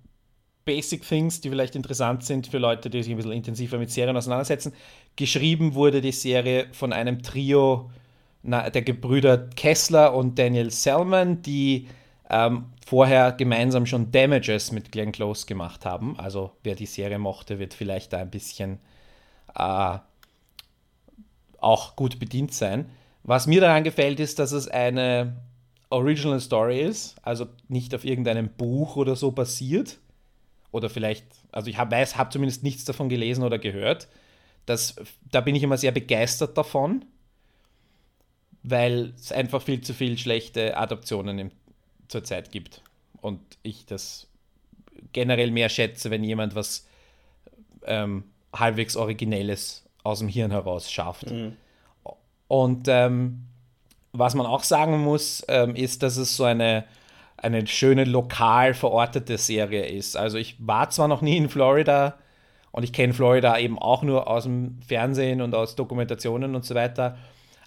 Basic 0.64 1.06
Things, 1.06 1.40
die 1.40 1.50
vielleicht 1.50 1.76
interessant 1.76 2.24
sind 2.24 2.46
für 2.46 2.58
Leute, 2.58 2.90
die 2.90 3.02
sich 3.02 3.12
ein 3.12 3.16
bisschen 3.16 3.32
intensiver 3.32 3.78
mit 3.78 3.90
Serien 3.90 4.16
auseinandersetzen. 4.16 4.72
Geschrieben 5.16 5.74
wurde 5.74 6.00
die 6.00 6.12
Serie 6.12 6.66
von 6.72 6.92
einem 6.92 7.22
Trio 7.22 7.90
na, 8.42 8.70
der 8.70 8.82
Gebrüder 8.82 9.38
Kessler 9.56 10.14
und 10.14 10.38
Daniel 10.38 10.70
Selman, 10.70 11.42
die 11.42 11.88
ähm, 12.30 12.66
vorher 12.84 13.32
gemeinsam 13.32 13.86
schon 13.86 14.10
Damages 14.10 14.72
mit 14.72 14.92
Glenn 14.92 15.12
Close 15.12 15.46
gemacht 15.46 15.84
haben. 15.84 16.18
Also 16.18 16.52
wer 16.62 16.74
die 16.74 16.86
Serie 16.86 17.18
mochte, 17.18 17.58
wird 17.58 17.74
vielleicht 17.74 18.12
da 18.12 18.18
ein 18.18 18.30
bisschen 18.30 18.78
äh, 19.54 19.98
auch 21.58 21.96
gut 21.96 22.18
bedient 22.18 22.52
sein. 22.52 22.90
Was 23.22 23.46
mir 23.46 23.60
daran 23.60 23.84
gefällt, 23.84 24.20
ist, 24.20 24.38
dass 24.38 24.52
es 24.52 24.68
eine 24.68 25.36
Original 25.90 26.40
Story 26.40 26.80
ist, 26.80 27.16
also 27.22 27.46
nicht 27.68 27.94
auf 27.94 28.04
irgendeinem 28.04 28.48
Buch 28.48 28.96
oder 28.96 29.16
so 29.16 29.32
basiert, 29.32 29.98
oder 30.76 30.90
vielleicht, 30.90 31.24
also 31.52 31.70
ich 31.70 31.78
hab, 31.78 31.90
weiß, 31.90 32.16
habe 32.16 32.30
zumindest 32.30 32.62
nichts 32.62 32.84
davon 32.84 33.08
gelesen 33.08 33.42
oder 33.42 33.58
gehört. 33.58 34.08
Das, 34.66 34.96
da 35.30 35.40
bin 35.40 35.54
ich 35.54 35.62
immer 35.62 35.78
sehr 35.78 35.92
begeistert 35.92 36.58
davon, 36.58 37.04
weil 38.62 39.14
es 39.16 39.32
einfach 39.32 39.62
viel 39.62 39.80
zu 39.80 39.94
viel 39.94 40.18
schlechte 40.18 40.76
Adaptionen 40.76 41.38
im, 41.38 41.50
zurzeit 42.08 42.50
gibt. 42.50 42.82
Und 43.20 43.40
ich 43.62 43.86
das 43.86 44.28
generell 45.12 45.50
mehr 45.50 45.68
schätze, 45.68 46.10
wenn 46.10 46.24
jemand 46.24 46.54
was 46.54 46.86
ähm, 47.84 48.24
halbwegs 48.54 48.96
Originelles 48.96 49.84
aus 50.02 50.20
dem 50.20 50.28
Hirn 50.28 50.50
heraus 50.50 50.90
schafft. 50.90 51.30
Mhm. 51.30 51.56
Und 52.48 52.86
ähm, 52.88 53.42
was 54.12 54.34
man 54.34 54.46
auch 54.46 54.62
sagen 54.62 55.02
muss, 55.02 55.44
ähm, 55.48 55.74
ist, 55.74 56.02
dass 56.02 56.16
es 56.16 56.36
so 56.36 56.44
eine 56.44 56.84
eine 57.36 57.66
schöne 57.66 58.04
lokal 58.04 58.74
verortete 58.74 59.38
Serie 59.38 59.86
ist. 59.86 60.16
Also 60.16 60.38
ich 60.38 60.56
war 60.58 60.90
zwar 60.90 61.08
noch 61.08 61.22
nie 61.22 61.36
in 61.36 61.48
Florida 61.48 62.14
und 62.72 62.82
ich 62.82 62.92
kenne 62.92 63.12
Florida 63.12 63.58
eben 63.58 63.78
auch 63.78 64.02
nur 64.02 64.28
aus 64.28 64.44
dem 64.44 64.80
Fernsehen 64.86 65.42
und 65.42 65.54
aus 65.54 65.76
Dokumentationen 65.76 66.54
und 66.54 66.64
so 66.64 66.74
weiter, 66.74 67.16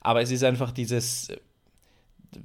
aber 0.02 0.22
es 0.22 0.32
ist 0.32 0.44
einfach 0.44 0.72
dieses, 0.72 1.32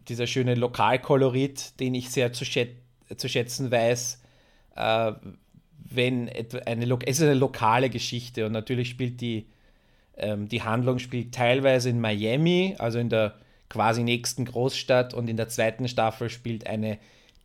dieser 0.08 0.26
schöne 0.26 0.54
Lokalkolorit, 0.54 1.78
den 1.80 1.94
ich 1.94 2.10
sehr 2.10 2.32
zu, 2.32 2.44
schät 2.44 2.76
zu 3.16 3.28
schätzen 3.28 3.70
weiß, 3.70 4.22
äh, 4.76 5.12
wenn 5.84 6.30
eine, 6.66 6.98
es 7.06 7.18
ist 7.18 7.22
eine 7.22 7.34
lokale 7.34 7.90
Geschichte 7.90 8.46
und 8.46 8.52
natürlich 8.52 8.88
spielt 8.88 9.20
die, 9.20 9.46
ähm, 10.16 10.48
die 10.48 10.62
Handlung 10.62 10.98
spielt 10.98 11.34
teilweise 11.34 11.90
in 11.90 12.00
Miami, 12.00 12.74
also 12.78 12.98
in 12.98 13.10
der 13.10 13.38
quasi 13.68 14.02
nächsten 14.02 14.44
Großstadt 14.44 15.14
und 15.14 15.28
in 15.28 15.36
der 15.36 15.48
zweiten 15.48 15.86
Staffel 15.88 16.30
spielt 16.30 16.66
eine 16.66 16.98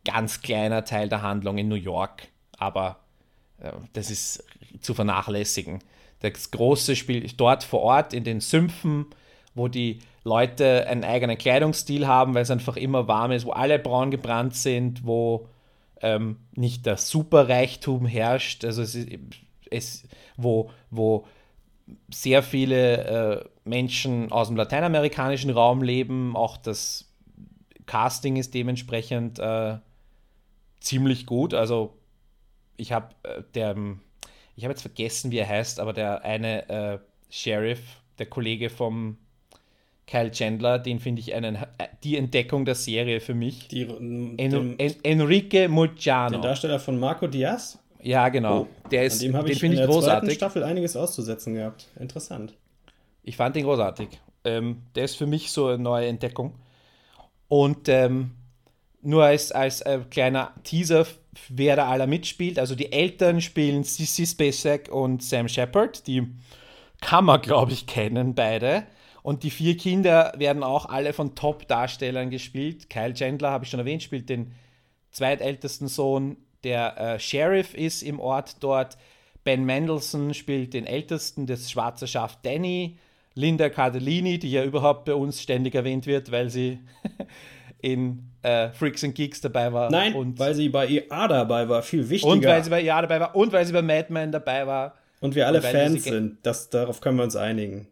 ganz 0.04 0.40
kleiner 0.40 0.84
Teil 0.84 1.08
der 1.08 1.22
Handlung 1.22 1.58
in 1.58 1.68
New 1.68 1.74
York, 1.74 2.28
aber 2.56 3.00
äh, 3.58 3.72
das 3.92 4.10
ist 4.10 4.44
zu 4.80 4.94
vernachlässigen. 4.94 5.80
Das 6.20 6.50
große 6.50 6.96
Spiel 6.96 7.26
dort 7.36 7.64
vor 7.64 7.80
Ort 7.80 8.12
in 8.12 8.24
den 8.24 8.40
Sümpfen, 8.40 9.06
wo 9.60 9.68
die 9.68 9.98
Leute 10.24 10.86
einen 10.86 11.04
eigenen 11.04 11.36
Kleidungsstil 11.36 12.06
haben, 12.06 12.34
weil 12.34 12.42
es 12.42 12.50
einfach 12.50 12.76
immer 12.76 13.08
warm 13.08 13.30
ist, 13.30 13.44
wo 13.44 13.50
alle 13.50 13.78
braun 13.78 14.10
gebrannt 14.10 14.56
sind, 14.56 15.06
wo 15.06 15.48
ähm, 16.00 16.38
nicht 16.52 16.86
der 16.86 16.96
Superreichtum 16.96 18.06
herrscht, 18.06 18.64
also 18.64 18.80
es, 18.80 18.96
es 19.70 20.08
wo, 20.38 20.70
wo 20.90 21.26
sehr 22.10 22.42
viele 22.42 23.04
äh, 23.04 23.44
Menschen 23.64 24.32
aus 24.32 24.48
dem 24.48 24.56
lateinamerikanischen 24.56 25.50
Raum 25.50 25.82
leben, 25.82 26.36
auch 26.36 26.56
das 26.56 27.12
Casting 27.84 28.36
ist 28.36 28.54
dementsprechend 28.54 29.38
äh, 29.40 29.76
ziemlich 30.80 31.26
gut. 31.26 31.52
Also 31.52 31.98
ich 32.78 32.92
habe 32.92 33.14
äh, 33.24 33.42
der, 33.54 33.76
ich 34.56 34.64
habe 34.64 34.72
jetzt 34.72 34.82
vergessen, 34.82 35.30
wie 35.30 35.38
er 35.38 35.48
heißt, 35.48 35.80
aber 35.80 35.92
der 35.92 36.24
eine 36.24 36.68
äh, 36.70 36.98
Sheriff, 37.28 37.80
der 38.18 38.26
Kollege 38.26 38.70
vom 38.70 39.18
Kyle 40.10 40.30
Chandler, 40.32 40.78
den 40.78 40.98
finde 40.98 41.20
ich 41.20 41.34
einen, 41.34 41.58
die 42.02 42.16
Entdeckung 42.16 42.64
der 42.64 42.74
Serie 42.74 43.20
für 43.20 43.34
mich. 43.34 43.68
Die, 43.68 43.82
en, 43.82 44.36
den, 44.36 44.78
en, 44.78 44.94
Enrique 45.04 45.68
Murciano. 45.68 46.32
Den 46.32 46.42
Darsteller 46.42 46.80
von 46.80 46.98
Marco 46.98 47.28
Diaz? 47.28 47.78
Ja, 48.02 48.28
genau. 48.28 48.62
Oh, 48.62 48.66
der 48.90 49.04
ist, 49.04 49.22
den 49.22 49.34
ich 49.46 49.60
finde 49.60 49.80
ich 49.80 49.86
großartig. 49.88 50.34
Staffel 50.34 50.64
einiges 50.64 50.96
auszusetzen 50.96 51.54
gehabt. 51.54 51.86
Interessant. 51.98 52.54
Ich 53.22 53.36
fand 53.36 53.54
den 53.54 53.64
großartig. 53.64 54.08
Ähm, 54.44 54.82
der 54.94 55.04
ist 55.04 55.16
für 55.16 55.26
mich 55.26 55.52
so 55.52 55.66
eine 55.66 55.78
neue 55.78 56.08
Entdeckung. 56.08 56.54
Und 57.46 57.88
ähm, 57.88 58.32
nur 59.02 59.24
als, 59.24 59.52
als 59.52 59.80
äh, 59.82 60.00
kleiner 60.10 60.54
Teaser, 60.64 61.06
wer 61.48 61.76
da 61.76 61.88
aller 61.88 62.06
mitspielt. 62.08 62.58
Also 62.58 62.74
die 62.74 62.90
Eltern 62.90 63.40
spielen 63.40 63.84
Sissy 63.84 64.26
Spacek 64.26 64.90
und 64.90 65.22
Sam 65.22 65.46
Shepard. 65.46 66.06
Die 66.06 66.26
kann 67.00 67.26
man, 67.26 67.40
glaube 67.42 67.72
ich, 67.72 67.86
kennen, 67.86 68.34
beide. 68.34 68.84
Und 69.22 69.42
die 69.42 69.50
vier 69.50 69.76
Kinder 69.76 70.32
werden 70.36 70.62
auch 70.62 70.86
alle 70.86 71.12
von 71.12 71.34
Top-Darstellern 71.34 72.30
gespielt. 72.30 72.88
Kyle 72.88 73.14
Chandler, 73.14 73.50
habe 73.50 73.64
ich 73.64 73.70
schon 73.70 73.80
erwähnt, 73.80 74.02
spielt 74.02 74.28
den 74.28 74.52
zweitältesten 75.10 75.88
Sohn, 75.88 76.36
der 76.64 76.98
äh, 76.98 77.18
Sheriff 77.18 77.74
ist 77.74 78.02
im 78.02 78.20
Ort 78.20 78.62
dort. 78.62 78.96
Ben 79.44 79.64
Mendelssohn 79.64 80.34
spielt 80.34 80.74
den 80.74 80.86
ältesten, 80.86 81.46
das 81.46 81.70
schwarze 81.70 82.06
Schaf 82.06 82.38
Danny. 82.42 82.98
Linda 83.34 83.68
Cardellini, 83.68 84.38
die 84.38 84.50
ja 84.50 84.64
überhaupt 84.64 85.04
bei 85.04 85.14
uns 85.14 85.40
ständig 85.40 85.74
erwähnt 85.74 86.06
wird, 86.06 86.30
weil 86.30 86.50
sie 86.50 86.78
in 87.80 88.30
äh, 88.42 88.70
Freaks 88.70 89.04
and 89.04 89.14
Geeks 89.14 89.40
dabei 89.40 89.72
war. 89.72 89.90
Nein, 89.90 90.14
und 90.14 90.38
weil 90.38 90.54
sie 90.54 90.68
bei 90.68 90.88
IA 90.88 91.28
dabei 91.28 91.68
war, 91.68 91.82
viel 91.82 92.08
wichtiger. 92.08 92.32
Und 92.32 92.44
weil 92.44 92.62
sie 92.62 92.70
bei 92.70 92.82
IA 92.82 93.02
dabei 93.02 93.20
war 93.20 93.36
und 93.36 93.52
weil 93.52 93.64
sie 93.64 93.72
bei 93.72 93.82
Mad 93.82 94.12
Men 94.12 94.32
dabei 94.32 94.66
war. 94.66 94.94
Und 95.20 95.34
wir 95.34 95.46
alle 95.46 95.58
und 95.58 95.66
Fans 95.66 96.04
sind, 96.04 96.38
das, 96.42 96.70
darauf 96.70 97.00
können 97.00 97.18
wir 97.18 97.24
uns 97.24 97.36
einigen. 97.36 97.88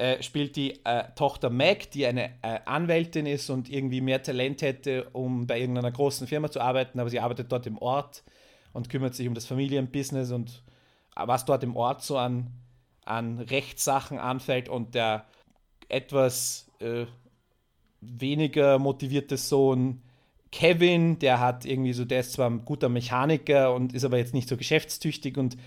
Äh, 0.00 0.22
spielt 0.22 0.56
die 0.56 0.82
äh, 0.86 1.04
Tochter 1.14 1.50
Meg, 1.50 1.90
die 1.90 2.06
eine 2.06 2.30
äh, 2.40 2.60
Anwältin 2.64 3.26
ist 3.26 3.50
und 3.50 3.68
irgendwie 3.68 4.00
mehr 4.00 4.22
Talent 4.22 4.62
hätte, 4.62 5.10
um 5.12 5.46
bei 5.46 5.60
irgendeiner 5.60 5.90
großen 5.90 6.26
Firma 6.26 6.50
zu 6.50 6.58
arbeiten, 6.58 6.98
aber 7.00 7.10
sie 7.10 7.20
arbeitet 7.20 7.52
dort 7.52 7.66
im 7.66 7.76
Ort 7.76 8.24
und 8.72 8.88
kümmert 8.88 9.14
sich 9.14 9.28
um 9.28 9.34
das 9.34 9.44
Familienbusiness 9.44 10.30
und 10.30 10.62
äh, 11.16 11.26
was 11.26 11.44
dort 11.44 11.62
im 11.64 11.76
Ort 11.76 12.02
so 12.02 12.16
an, 12.16 12.46
an 13.04 13.40
Rechtssachen 13.40 14.18
anfällt 14.18 14.70
und 14.70 14.94
der 14.94 15.26
etwas 15.90 16.70
äh, 16.78 17.04
weniger 18.00 18.78
motivierte 18.78 19.36
Sohn 19.36 20.00
Kevin, 20.50 21.18
der 21.18 21.40
hat 21.40 21.66
irgendwie 21.66 21.92
so, 21.92 22.06
der 22.06 22.20
ist 22.20 22.32
zwar 22.32 22.48
ein 22.48 22.64
guter 22.64 22.88
Mechaniker 22.88 23.74
und 23.74 23.92
ist 23.92 24.04
aber 24.04 24.16
jetzt 24.16 24.32
nicht 24.32 24.48
so 24.48 24.56
geschäftstüchtig 24.56 25.36
und 25.36 25.58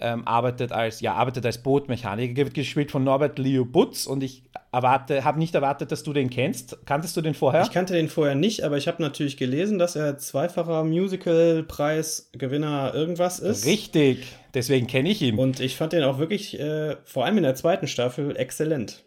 ähm, 0.00 0.26
arbeitet 0.26 0.72
als, 0.72 1.00
ja, 1.00 1.14
arbeitet 1.14 1.44
als 1.44 1.62
Bootmechaniker, 1.62 2.36
wird 2.36 2.54
gespielt 2.54 2.90
von 2.90 3.04
Norbert 3.04 3.38
Leo 3.38 3.64
Butz 3.64 4.06
und 4.06 4.22
ich 4.22 4.44
erwarte, 4.70 5.24
habe 5.24 5.38
nicht 5.38 5.54
erwartet, 5.54 5.92
dass 5.92 6.02
du 6.02 6.12
den 6.12 6.30
kennst. 6.30 6.86
Kanntest 6.86 7.16
du 7.16 7.20
den 7.20 7.34
vorher? 7.34 7.62
Ich 7.62 7.70
kannte 7.70 7.94
den 7.94 8.08
vorher 8.08 8.34
nicht, 8.34 8.62
aber 8.62 8.76
ich 8.76 8.86
habe 8.86 9.02
natürlich 9.02 9.36
gelesen, 9.36 9.78
dass 9.78 9.96
er 9.96 10.18
zweifacher 10.18 10.84
Musical-Preisgewinner 10.84 12.92
irgendwas 12.94 13.40
ist. 13.40 13.66
Richtig, 13.66 14.26
deswegen 14.54 14.86
kenne 14.86 15.10
ich 15.10 15.22
ihn. 15.22 15.38
Und 15.38 15.60
ich 15.60 15.76
fand 15.76 15.92
den 15.92 16.04
auch 16.04 16.18
wirklich, 16.18 16.58
äh, 16.60 16.96
vor 17.04 17.24
allem 17.24 17.38
in 17.38 17.42
der 17.42 17.54
zweiten 17.54 17.88
Staffel, 17.88 18.36
exzellent. 18.36 19.04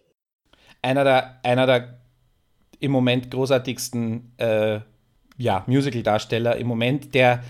Einer 0.82 1.04
der, 1.04 1.40
einer 1.44 1.68
der 1.68 2.02
im 2.80 2.92
Moment 2.92 3.30
großartigsten 3.32 4.34
äh, 4.38 4.80
ja, 5.38 5.64
Musical-Darsteller 5.68 6.58
im 6.58 6.68
Moment, 6.68 7.16
der 7.16 7.42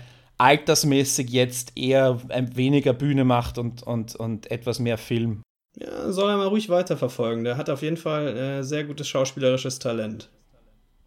altersmäßig 0.42 1.30
jetzt 1.30 1.78
eher 1.78 2.20
ein 2.28 2.56
weniger 2.56 2.92
Bühne 2.92 3.24
macht 3.24 3.58
und, 3.58 3.84
und, 3.84 4.16
und 4.16 4.50
etwas 4.50 4.80
mehr 4.80 4.98
Film. 4.98 5.42
Ja, 5.78 6.10
soll 6.10 6.30
er 6.30 6.36
mal 6.36 6.48
ruhig 6.48 6.68
weiterverfolgen. 6.68 7.44
Der 7.44 7.56
hat 7.56 7.70
auf 7.70 7.82
jeden 7.82 7.96
Fall 7.96 8.36
äh, 8.36 8.62
sehr 8.64 8.82
gutes 8.82 9.06
schauspielerisches 9.06 9.78
Talent. 9.78 10.30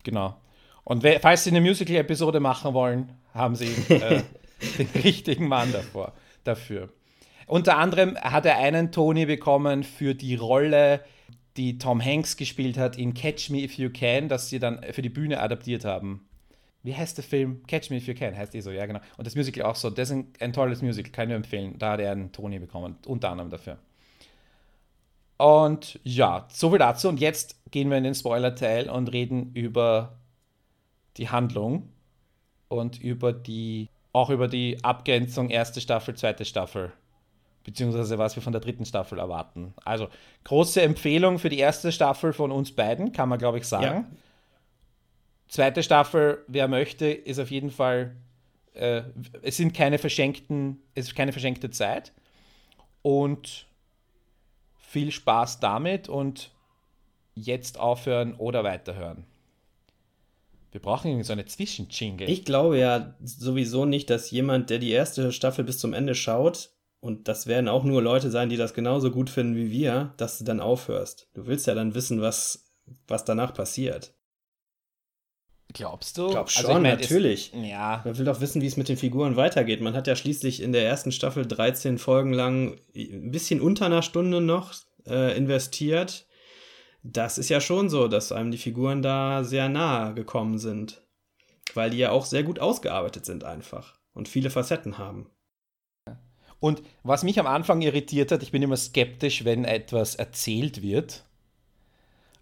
Genau. 0.04 0.38
Und 0.86 1.06
falls 1.22 1.44
Sie 1.44 1.50
eine 1.50 1.60
Musical-Episode 1.60 2.40
machen 2.40 2.74
wollen, 2.74 3.12
haben 3.34 3.56
Sie 3.56 3.74
äh, 3.90 4.22
den 4.78 4.88
richtigen 5.04 5.50
Mann 5.50 5.74
davor, 5.74 6.14
dafür. 6.46 6.90
Unter 7.46 7.78
anderem 7.78 8.16
hat 8.18 8.46
er 8.46 8.58
einen 8.60 8.94
Tony 8.94 9.26
bekommen 9.26 9.84
für 9.84 10.16
die 10.16 10.36
Rolle, 10.36 11.02
die 11.58 11.78
Tom 11.78 12.04
Hanks 12.04 12.38
gespielt 12.38 12.78
hat 12.78 12.98
in 12.98 13.14
Catch 13.14 13.50
Me 13.50 13.64
If 13.64 13.74
You 13.74 13.90
Can, 13.90 14.30
das 14.30 14.50
sie 14.50 14.60
dann 14.60 14.82
für 14.94 15.02
die 15.02 15.10
Bühne 15.10 15.42
adaptiert 15.42 15.84
haben 15.84 16.26
wie 16.86 16.96
heißt 16.96 17.18
der 17.18 17.24
Film? 17.24 17.64
Catch 17.68 17.90
Me 17.90 17.98
If 17.98 18.08
You 18.08 18.14
Can, 18.14 18.38
heißt 18.38 18.54
die 18.54 18.62
so, 18.62 18.70
ja 18.70 18.86
genau. 18.86 19.00
Und 19.18 19.26
das 19.26 19.36
Musical 19.36 19.66
auch 19.66 19.76
so. 19.76 19.90
Das 19.90 20.10
ist 20.10 20.16
ein, 20.16 20.32
ein 20.40 20.54
tolles 20.54 20.84
Musical, 20.84 21.12
kann 21.12 21.30
ich 21.30 21.36
empfehlen. 21.36 21.80
Da 21.80 21.94
hat 21.94 22.00
er 22.00 22.12
einen 22.12 22.32
Tony 22.32 22.60
bekommen, 22.60 22.98
unter 23.08 23.30
anderem 23.30 23.50
dafür. 23.50 23.78
Und 25.38 26.00
ja, 26.04 26.48
soviel 26.52 26.80
dazu. 26.80 27.10
Und 27.10 27.20
jetzt 27.20 27.60
gehen 27.72 27.90
wir 27.90 27.98
in 27.98 28.04
den 28.04 28.14
Spoiler-Teil 28.16 28.90
und 28.90 29.12
reden 29.12 29.52
über 29.54 30.20
die 31.18 31.30
Handlung 31.30 31.90
und 32.68 33.02
über 33.02 33.34
die, 33.34 33.90
auch 34.14 34.30
über 34.30 34.48
die 34.48 34.84
Abgrenzung 34.84 35.50
erste 35.50 35.82
Staffel, 35.82 36.16
zweite 36.16 36.46
Staffel. 36.46 36.94
Beziehungsweise 37.64 38.20
was 38.20 38.36
wir 38.36 38.44
von 38.44 38.54
der 38.54 38.62
dritten 38.62 38.86
Staffel 38.86 39.18
erwarten. 39.18 39.74
Also, 39.84 40.08
große 40.44 40.84
Empfehlung 40.84 41.40
für 41.40 41.50
die 41.50 41.58
erste 41.58 41.92
Staffel 41.92 42.32
von 42.32 42.52
uns 42.52 42.72
beiden, 42.72 43.12
kann 43.12 43.28
man 43.28 43.40
glaube 43.40 43.58
ich 43.58 43.66
sagen. 43.66 43.86
Ja. 43.86 44.18
Zweite 45.48 45.84
Staffel, 45.84 46.44
wer 46.48 46.68
möchte, 46.68 47.08
ist 47.08 47.40
auf 47.40 47.52
jeden 47.52 47.72
Fall, 47.72 48.16
äh, 48.74 49.04
es 49.42 49.58
sind 49.58 49.74
keine 49.74 49.98
verschenkten, 49.98 50.82
es 50.96 51.08
ist 51.08 51.16
keine 51.16 51.32
verschenkte 51.32 51.70
Zeit. 51.70 52.14
Und 53.02 53.68
viel 54.78 55.12
Spaß 55.12 55.60
damit 55.60 56.10
und 56.10 56.52
jetzt 57.36 57.80
aufhören 57.80 58.34
oder 58.36 58.64
weiterhören. 58.64 59.26
Wir 60.72 60.82
brauchen 60.82 61.08
irgendwie 61.08 61.26
so 61.26 61.34
eine 61.34 61.46
Zwischenjingle. 61.46 62.28
Ich 62.28 62.44
glaube 62.44 62.80
ja 62.80 63.16
sowieso 63.24 63.86
nicht, 63.86 64.10
dass 64.10 64.32
jemand, 64.32 64.70
der 64.70 64.80
die 64.80 64.92
erste 64.92 65.32
Staffel 65.32 65.64
bis 65.64 65.80
zum 65.80 65.94
Ende 65.94 66.16
schaut, 66.16 66.72
und 67.06 67.28
das 67.28 67.46
werden 67.46 67.70
auch 67.70 67.84
nur 67.84 68.02
Leute 68.02 68.32
sein, 68.32 68.50
die 68.50 68.58
das 68.58 68.74
genauso 68.74 69.12
gut 69.12 69.30
finden 69.30 69.56
wie 69.56 69.70
wir, 69.70 70.14
dass 70.18 70.40
du 70.40 70.44
dann 70.44 70.60
aufhörst. 70.60 71.30
Du 71.36 71.46
willst 71.46 71.68
ja 71.68 71.76
dann 71.76 71.94
wissen, 71.94 72.20
was, 72.20 72.74
was 73.08 73.24
danach 73.24 73.54
passiert. 73.54 74.12
Glaubst 75.74 76.18
du? 76.18 76.30
Glaub 76.30 76.50
schon, 76.50 76.66
also 76.66 76.78
ich 76.78 76.84
mein, 76.84 77.00
natürlich. 77.00 77.54
Ist, 77.54 77.64
ja. 77.64 78.02
Man 78.06 78.18
will 78.18 78.26
doch 78.26 78.40
wissen, 78.40 78.62
wie 78.62 78.68
es 78.68 78.78
mit 78.78 78.88
den 78.88 78.98
Figuren 78.98 79.36
weitergeht. 79.36 79.82
Man 79.82 79.94
hat 79.94 80.08
ja 80.08 80.16
schließlich 80.16 80.62
in 80.62 80.72
der 80.72 80.86
ersten 80.86 81.12
Staffel 81.12 81.46
13 81.46 81.98
Folgen 81.98 82.34
lang 82.34 82.78
ein 82.96 83.32
bisschen 83.32 83.60
unter 83.60 83.88
einer 83.88 84.02
Stunde 84.02 84.42
noch 84.42 84.74
äh, 85.06 85.36
investiert. 85.38 86.28
Das 87.04 87.38
ist 87.38 87.50
ja 87.50 87.62
schon 87.62 87.90
so, 87.90 88.08
dass 88.08 88.32
einem 88.32 88.52
die 88.52 88.58
Figuren 88.58 89.02
da 89.02 89.44
sehr 89.44 89.70
nahe 89.70 90.14
gekommen 90.14 90.58
sind. 90.58 91.02
Weil 91.74 91.90
die 91.90 91.98
ja 91.98 92.12
auch 92.12 92.26
sehr 92.26 92.44
gut 92.44 92.60
ausgearbeitet 92.60 93.26
sind 93.26 93.44
einfach 93.44 93.96
und 94.14 94.30
viele 94.30 94.50
Facetten 94.50 94.98
haben. 94.98 95.30
Und 96.60 96.82
was 97.04 97.24
mich 97.24 97.40
am 97.40 97.48
Anfang 97.48 97.82
irritiert 97.82 98.32
hat, 98.32 98.42
ich 98.42 98.52
bin 98.52 98.64
immer 98.64 98.78
skeptisch, 98.78 99.46
wenn 99.46 99.66
etwas 99.66 100.16
erzählt 100.16 100.82
wird. 100.82 101.26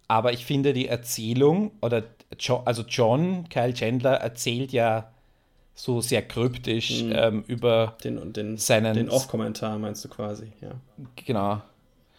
Aber 0.08 0.34
ich 0.34 0.46
finde 0.46 0.74
die 0.74 0.88
Erzählung 0.88 1.72
oder 1.82 2.04
John, 2.40 2.62
also 2.66 2.84
John, 2.88 3.48
Kyle 3.50 3.74
Chandler, 3.74 4.16
erzählt 4.16 4.72
ja 4.72 5.10
so 5.76 6.02
sehr 6.02 6.22
kryptisch 6.22 7.04
mhm. 7.04 7.14
ähm, 7.16 7.44
über 7.48 7.98
den, 8.04 8.34
den, 8.34 8.58
seinen. 8.58 8.94
Den 8.94 9.10
Off-Kommentar 9.10 9.78
meinst 9.80 10.04
du 10.06 10.10
quasi, 10.10 10.52
ja. 10.62 10.72
Genau. 11.26 11.62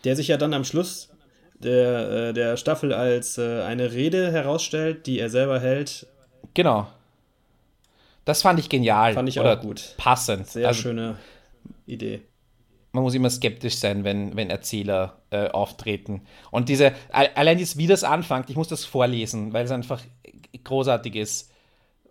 Der 0.04 0.16
sich 0.16 0.28
ja 0.28 0.36
dann 0.36 0.54
am 0.54 0.64
Schluss 0.64 1.10
der, 1.58 2.10
äh, 2.10 2.32
der 2.32 2.56
Staffel 2.56 2.92
als 2.92 3.38
äh, 3.38 3.62
eine 3.62 3.92
Rede 3.92 4.32
herausstellt, 4.32 5.06
die 5.06 5.18
er 5.18 5.30
selber 5.30 5.60
hält. 5.60 6.06
Genau. 6.54 6.88
Das 8.24 8.42
fand 8.42 8.58
ich 8.58 8.68
genial. 8.68 9.14
Fand 9.14 9.28
ich 9.28 9.38
auch 9.40 9.60
gut. 9.60 9.94
Passend. 9.96 10.46
Sehr 10.48 10.68
also, 10.68 10.82
schöne 10.82 11.16
Idee. 11.86 12.22
Man 12.94 13.02
muss 13.02 13.14
immer 13.14 13.28
skeptisch 13.28 13.74
sein, 13.74 14.04
wenn, 14.04 14.36
wenn 14.36 14.50
Erzähler 14.50 15.20
äh, 15.30 15.48
auftreten. 15.48 16.22
Und 16.52 16.68
diese, 16.68 16.92
allein 17.10 17.58
das, 17.58 17.76
wie 17.76 17.88
das 17.88 18.04
anfängt, 18.04 18.50
ich 18.50 18.56
muss 18.56 18.68
das 18.68 18.84
vorlesen, 18.84 19.52
weil 19.52 19.64
es 19.64 19.72
einfach 19.72 20.00
großartig 20.62 21.16
ist. 21.16 21.50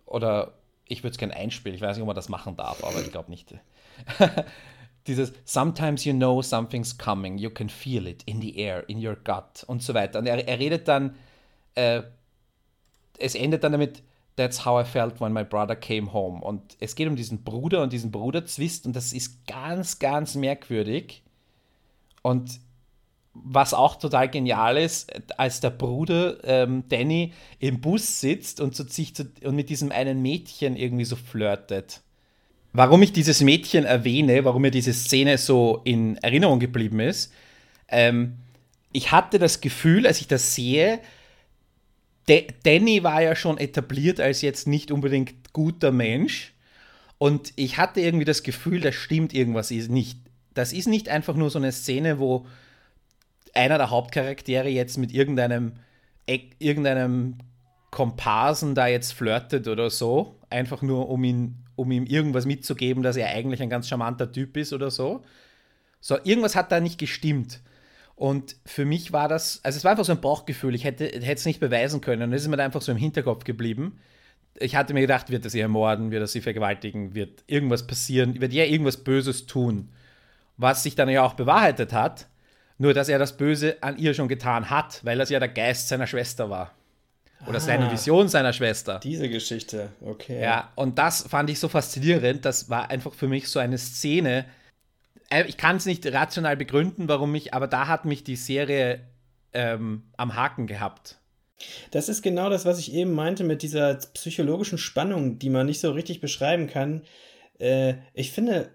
Oder 0.04 0.52
ich 0.86 1.02
würde 1.02 1.12
es 1.12 1.18
gerne 1.18 1.34
einspielen. 1.34 1.74
Ich 1.74 1.80
weiß 1.80 1.96
nicht, 1.96 2.02
ob 2.02 2.06
man 2.08 2.14
das 2.14 2.28
machen 2.28 2.54
darf, 2.56 2.84
aber 2.84 3.00
ich 3.00 3.10
glaube 3.10 3.30
nicht. 3.30 3.54
Dieses 5.06 5.32
Sometimes 5.46 6.04
you 6.04 6.12
know 6.12 6.42
something's 6.42 6.98
coming, 6.98 7.38
you 7.38 7.48
can 7.48 7.70
feel 7.70 8.06
it 8.06 8.22
in 8.24 8.42
the 8.42 8.58
air, 8.58 8.86
in 8.86 9.04
your 9.04 9.16
gut 9.16 9.64
und 9.66 9.82
so 9.82 9.94
weiter. 9.94 10.18
Und 10.18 10.26
er, 10.26 10.46
er 10.46 10.58
redet 10.58 10.86
dann, 10.86 11.16
äh, 11.76 12.02
es 13.18 13.34
endet 13.34 13.64
dann 13.64 13.72
damit, 13.72 14.02
That's 14.36 14.64
how 14.64 14.80
I 14.80 14.84
felt 14.84 15.20
when 15.20 15.32
my 15.32 15.44
brother 15.44 15.76
came 15.76 16.12
home. 16.12 16.40
Und 16.42 16.76
es 16.80 16.94
geht 16.96 17.08
um 17.08 17.16
diesen 17.16 17.44
Bruder 17.44 17.82
und 17.82 17.92
diesen 17.92 18.10
Bruderzwist 18.10 18.86
und 18.86 18.96
das 18.96 19.12
ist 19.12 19.46
ganz, 19.46 19.98
ganz 19.98 20.34
merkwürdig. 20.34 21.22
Und 22.22 22.60
was 23.34 23.74
auch 23.74 23.96
total 23.96 24.28
genial 24.28 24.76
ist, 24.76 25.12
als 25.38 25.60
der 25.60 25.70
Bruder 25.70 26.38
ähm, 26.44 26.84
Danny 26.88 27.32
im 27.58 27.80
Bus 27.80 28.20
sitzt 28.20 28.60
und, 28.60 28.74
zu 28.76 28.84
sich 28.84 29.14
zu, 29.14 29.30
und 29.42 29.56
mit 29.56 29.68
diesem 29.70 29.90
einen 29.90 30.22
Mädchen 30.22 30.76
irgendwie 30.76 31.04
so 31.04 31.16
flirtet. 31.16 32.00
Warum 32.72 33.02
ich 33.02 33.12
dieses 33.12 33.40
Mädchen 33.40 33.84
erwähne, 33.84 34.44
warum 34.44 34.62
mir 34.62 34.70
diese 34.70 34.94
Szene 34.94 35.38
so 35.38 35.80
in 35.84 36.16
Erinnerung 36.18 36.60
geblieben 36.60 37.00
ist, 37.00 37.32
ähm, 37.88 38.38
ich 38.92 39.10
hatte 39.10 39.38
das 39.38 39.60
Gefühl, 39.60 40.06
als 40.06 40.20
ich 40.20 40.28
das 40.28 40.54
sehe, 40.54 41.00
De 42.28 42.46
Danny 42.62 43.02
war 43.02 43.22
ja 43.22 43.36
schon 43.36 43.58
etabliert 43.58 44.20
als 44.20 44.42
jetzt 44.42 44.66
nicht 44.66 44.90
unbedingt 44.90 45.52
guter 45.52 45.92
Mensch. 45.92 46.54
Und 47.18 47.52
ich 47.56 47.78
hatte 47.78 48.00
irgendwie 48.00 48.24
das 48.24 48.42
Gefühl, 48.42 48.80
da 48.80 48.92
stimmt 48.92 49.34
irgendwas 49.34 49.70
nicht. 49.70 50.18
Das 50.54 50.72
ist 50.72 50.88
nicht 50.88 51.08
einfach 51.08 51.34
nur 51.34 51.50
so 51.50 51.58
eine 51.58 51.72
Szene, 51.72 52.18
wo 52.18 52.46
einer 53.54 53.78
der 53.78 53.90
Hauptcharaktere 53.90 54.68
jetzt 54.68 54.98
mit 54.98 55.12
irgendeinem, 55.12 55.72
irgendeinem 56.58 57.38
Komparsen 57.90 58.74
da 58.74 58.86
jetzt 58.86 59.12
flirtet 59.12 59.68
oder 59.68 59.90
so. 59.90 60.36
Einfach 60.50 60.82
nur, 60.82 61.08
um, 61.08 61.22
ihn, 61.24 61.56
um 61.76 61.90
ihm 61.92 62.04
irgendwas 62.06 62.46
mitzugeben, 62.46 63.02
dass 63.02 63.16
er 63.16 63.28
eigentlich 63.28 63.62
ein 63.62 63.70
ganz 63.70 63.88
charmanter 63.88 64.30
Typ 64.30 64.56
ist 64.56 64.72
oder 64.72 64.90
so. 64.90 65.24
So, 66.00 66.18
irgendwas 66.24 66.56
hat 66.56 66.72
da 66.72 66.80
nicht 66.80 66.98
gestimmt. 66.98 67.60
Und 68.16 68.56
für 68.64 68.84
mich 68.84 69.12
war 69.12 69.28
das, 69.28 69.60
also 69.64 69.76
es 69.76 69.84
war 69.84 69.92
einfach 69.92 70.04
so 70.04 70.12
ein 70.12 70.20
Bauchgefühl, 70.20 70.74
ich 70.74 70.84
hätte 70.84 71.12
es 71.12 71.46
nicht 71.46 71.60
beweisen 71.60 72.00
können. 72.00 72.22
Und 72.22 72.32
es 72.32 72.42
ist 72.42 72.48
mir 72.48 72.58
einfach 72.58 72.82
so 72.82 72.92
im 72.92 72.98
Hinterkopf 72.98 73.44
geblieben. 73.44 73.98
Ich 74.58 74.76
hatte 74.76 74.94
mir 74.94 75.00
gedacht, 75.00 75.30
wird 75.30 75.44
er 75.44 75.50
sie 75.50 75.60
ermorden, 75.60 76.12
wird 76.12 76.22
er 76.22 76.28
sie 76.28 76.40
vergewaltigen, 76.40 77.14
wird 77.14 77.42
irgendwas 77.48 77.86
passieren, 77.86 78.40
wird 78.40 78.52
er 78.52 78.68
irgendwas 78.68 78.98
Böses 78.98 79.46
tun. 79.46 79.88
Was 80.56 80.84
sich 80.84 80.94
dann 80.94 81.08
ja 81.08 81.24
auch 81.24 81.34
bewahrheitet 81.34 81.92
hat, 81.92 82.28
nur 82.78 82.94
dass 82.94 83.08
er 83.08 83.18
das 83.18 83.36
Böse 83.36 83.78
an 83.80 83.98
ihr 83.98 84.14
schon 84.14 84.28
getan 84.28 84.70
hat, 84.70 85.04
weil 85.04 85.18
das 85.18 85.30
ja 85.30 85.40
der 85.40 85.48
Geist 85.48 85.88
seiner 85.88 86.06
Schwester 86.06 86.50
war. 86.50 86.72
Oder 87.46 87.58
ah, 87.58 87.60
seine 87.60 87.90
Vision 87.90 88.28
seiner 88.28 88.52
Schwester. 88.52 89.00
Diese 89.02 89.28
Geschichte, 89.28 89.90
okay. 90.00 90.40
Ja, 90.40 90.70
und 90.76 90.98
das 90.98 91.22
fand 91.22 91.50
ich 91.50 91.58
so 91.58 91.68
faszinierend. 91.68 92.44
Das 92.44 92.70
war 92.70 92.90
einfach 92.90 93.12
für 93.12 93.28
mich 93.28 93.48
so 93.48 93.58
eine 93.58 93.76
Szene, 93.76 94.46
ich 95.46 95.56
kann 95.56 95.76
es 95.76 95.86
nicht 95.86 96.06
rational 96.06 96.56
begründen, 96.56 97.08
warum 97.08 97.32
mich, 97.32 97.54
aber 97.54 97.66
da 97.66 97.88
hat 97.88 98.04
mich 98.04 98.24
die 98.24 98.36
Serie 98.36 99.00
ähm, 99.52 100.04
am 100.16 100.34
Haken 100.34 100.66
gehabt. 100.66 101.18
Das 101.90 102.08
ist 102.08 102.22
genau 102.22 102.50
das, 102.50 102.64
was 102.64 102.78
ich 102.78 102.92
eben 102.92 103.12
meinte 103.12 103.44
mit 103.44 103.62
dieser 103.62 103.94
psychologischen 103.94 104.78
Spannung, 104.78 105.38
die 105.38 105.50
man 105.50 105.66
nicht 105.66 105.80
so 105.80 105.92
richtig 105.92 106.20
beschreiben 106.20 106.66
kann. 106.66 107.02
Äh, 107.58 107.94
ich 108.12 108.32
finde, 108.32 108.70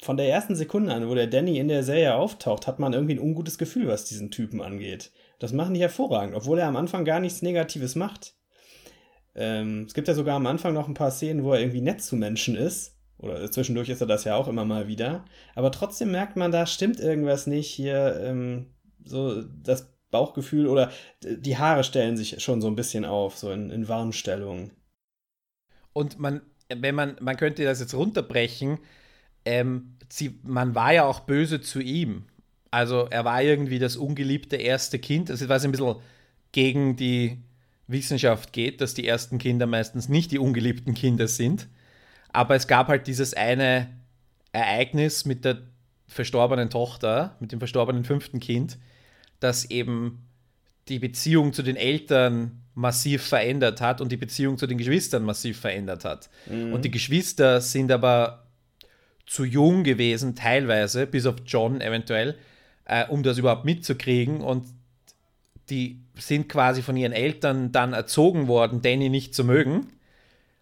von 0.00 0.16
der 0.16 0.28
ersten 0.28 0.54
Sekunde 0.54 0.94
an, 0.94 1.08
wo 1.08 1.14
der 1.14 1.26
Danny 1.26 1.58
in 1.58 1.68
der 1.68 1.82
Serie 1.82 2.14
auftaucht, 2.14 2.66
hat 2.66 2.78
man 2.78 2.92
irgendwie 2.92 3.14
ein 3.14 3.20
ungutes 3.20 3.58
Gefühl, 3.58 3.88
was 3.88 4.04
diesen 4.04 4.30
Typen 4.30 4.60
angeht. 4.60 5.10
Das 5.38 5.52
machen 5.52 5.74
die 5.74 5.80
hervorragend, 5.80 6.34
obwohl 6.34 6.58
er 6.58 6.68
am 6.68 6.76
Anfang 6.76 7.04
gar 7.04 7.20
nichts 7.20 7.42
Negatives 7.42 7.94
macht. 7.94 8.34
Ähm, 9.34 9.84
es 9.86 9.94
gibt 9.94 10.08
ja 10.08 10.14
sogar 10.14 10.36
am 10.36 10.46
Anfang 10.46 10.74
noch 10.74 10.88
ein 10.88 10.94
paar 10.94 11.10
Szenen, 11.10 11.44
wo 11.44 11.52
er 11.52 11.60
irgendwie 11.60 11.80
nett 11.80 12.02
zu 12.02 12.16
Menschen 12.16 12.56
ist. 12.56 12.96
Oder 13.20 13.50
zwischendurch 13.50 13.88
ist 13.90 14.00
er 14.00 14.06
das 14.06 14.24
ja 14.24 14.34
auch 14.34 14.48
immer 14.48 14.64
mal 14.64 14.88
wieder. 14.88 15.24
Aber 15.54 15.70
trotzdem 15.70 16.10
merkt 16.10 16.36
man, 16.36 16.52
da 16.52 16.66
stimmt 16.66 17.00
irgendwas 17.00 17.46
nicht. 17.46 17.68
Hier 17.68 18.18
ähm, 18.22 18.66
so 19.04 19.42
das 19.42 19.92
Bauchgefühl 20.10 20.66
oder 20.66 20.90
die 21.22 21.58
Haare 21.58 21.84
stellen 21.84 22.16
sich 22.16 22.42
schon 22.42 22.60
so 22.60 22.68
ein 22.68 22.76
bisschen 22.76 23.04
auf, 23.04 23.36
so 23.36 23.50
in, 23.52 23.70
in 23.70 23.88
Warnstellung. 23.88 24.70
Und 25.92 26.18
man, 26.18 26.40
wenn 26.74 26.94
man, 26.94 27.16
man 27.20 27.36
könnte 27.36 27.64
das 27.64 27.80
jetzt 27.80 27.94
runterbrechen, 27.94 28.78
ähm, 29.44 29.96
sie, 30.08 30.40
man 30.42 30.74
war 30.74 30.92
ja 30.92 31.04
auch 31.04 31.20
böse 31.20 31.60
zu 31.60 31.80
ihm. 31.80 32.24
Also 32.70 33.06
er 33.10 33.24
war 33.24 33.42
irgendwie 33.42 33.78
das 33.78 33.96
ungeliebte 33.96 34.56
erste 34.56 34.98
Kind. 34.98 35.30
Also 35.30 35.48
was 35.48 35.64
ein 35.64 35.72
bisschen 35.72 35.96
gegen 36.52 36.96
die 36.96 37.38
Wissenschaft 37.86 38.52
geht, 38.52 38.80
dass 38.80 38.94
die 38.94 39.06
ersten 39.06 39.38
Kinder 39.38 39.66
meistens 39.66 40.08
nicht 40.08 40.30
die 40.30 40.38
ungeliebten 40.38 40.94
Kinder 40.94 41.28
sind. 41.28 41.68
Aber 42.32 42.54
es 42.54 42.66
gab 42.66 42.88
halt 42.88 43.06
dieses 43.06 43.34
eine 43.34 43.88
Ereignis 44.52 45.24
mit 45.24 45.44
der 45.44 45.58
verstorbenen 46.08 46.70
Tochter, 46.70 47.36
mit 47.40 47.52
dem 47.52 47.60
verstorbenen 47.60 48.04
fünften 48.04 48.40
Kind, 48.40 48.78
das 49.38 49.70
eben 49.70 50.26
die 50.88 50.98
Beziehung 50.98 51.52
zu 51.52 51.62
den 51.62 51.76
Eltern 51.76 52.62
massiv 52.74 53.22
verändert 53.22 53.80
hat 53.80 54.00
und 54.00 54.10
die 54.10 54.16
Beziehung 54.16 54.58
zu 54.58 54.66
den 54.66 54.78
Geschwistern 54.78 55.24
massiv 55.24 55.60
verändert 55.60 56.04
hat. 56.04 56.30
Mhm. 56.46 56.72
Und 56.72 56.84
die 56.84 56.90
Geschwister 56.90 57.60
sind 57.60 57.92
aber 57.92 58.46
zu 59.26 59.44
jung 59.44 59.84
gewesen, 59.84 60.34
teilweise, 60.34 61.06
bis 61.06 61.26
auf 61.26 61.36
John 61.46 61.80
eventuell, 61.80 62.36
äh, 62.84 63.06
um 63.06 63.22
das 63.22 63.38
überhaupt 63.38 63.64
mitzukriegen. 63.64 64.40
Und 64.40 64.66
die 65.68 66.00
sind 66.16 66.48
quasi 66.48 66.82
von 66.82 66.96
ihren 66.96 67.12
Eltern 67.12 67.70
dann 67.70 67.92
erzogen 67.92 68.48
worden, 68.48 68.82
Danny 68.82 69.08
nicht 69.08 69.34
zu 69.34 69.44
mögen. 69.44 69.86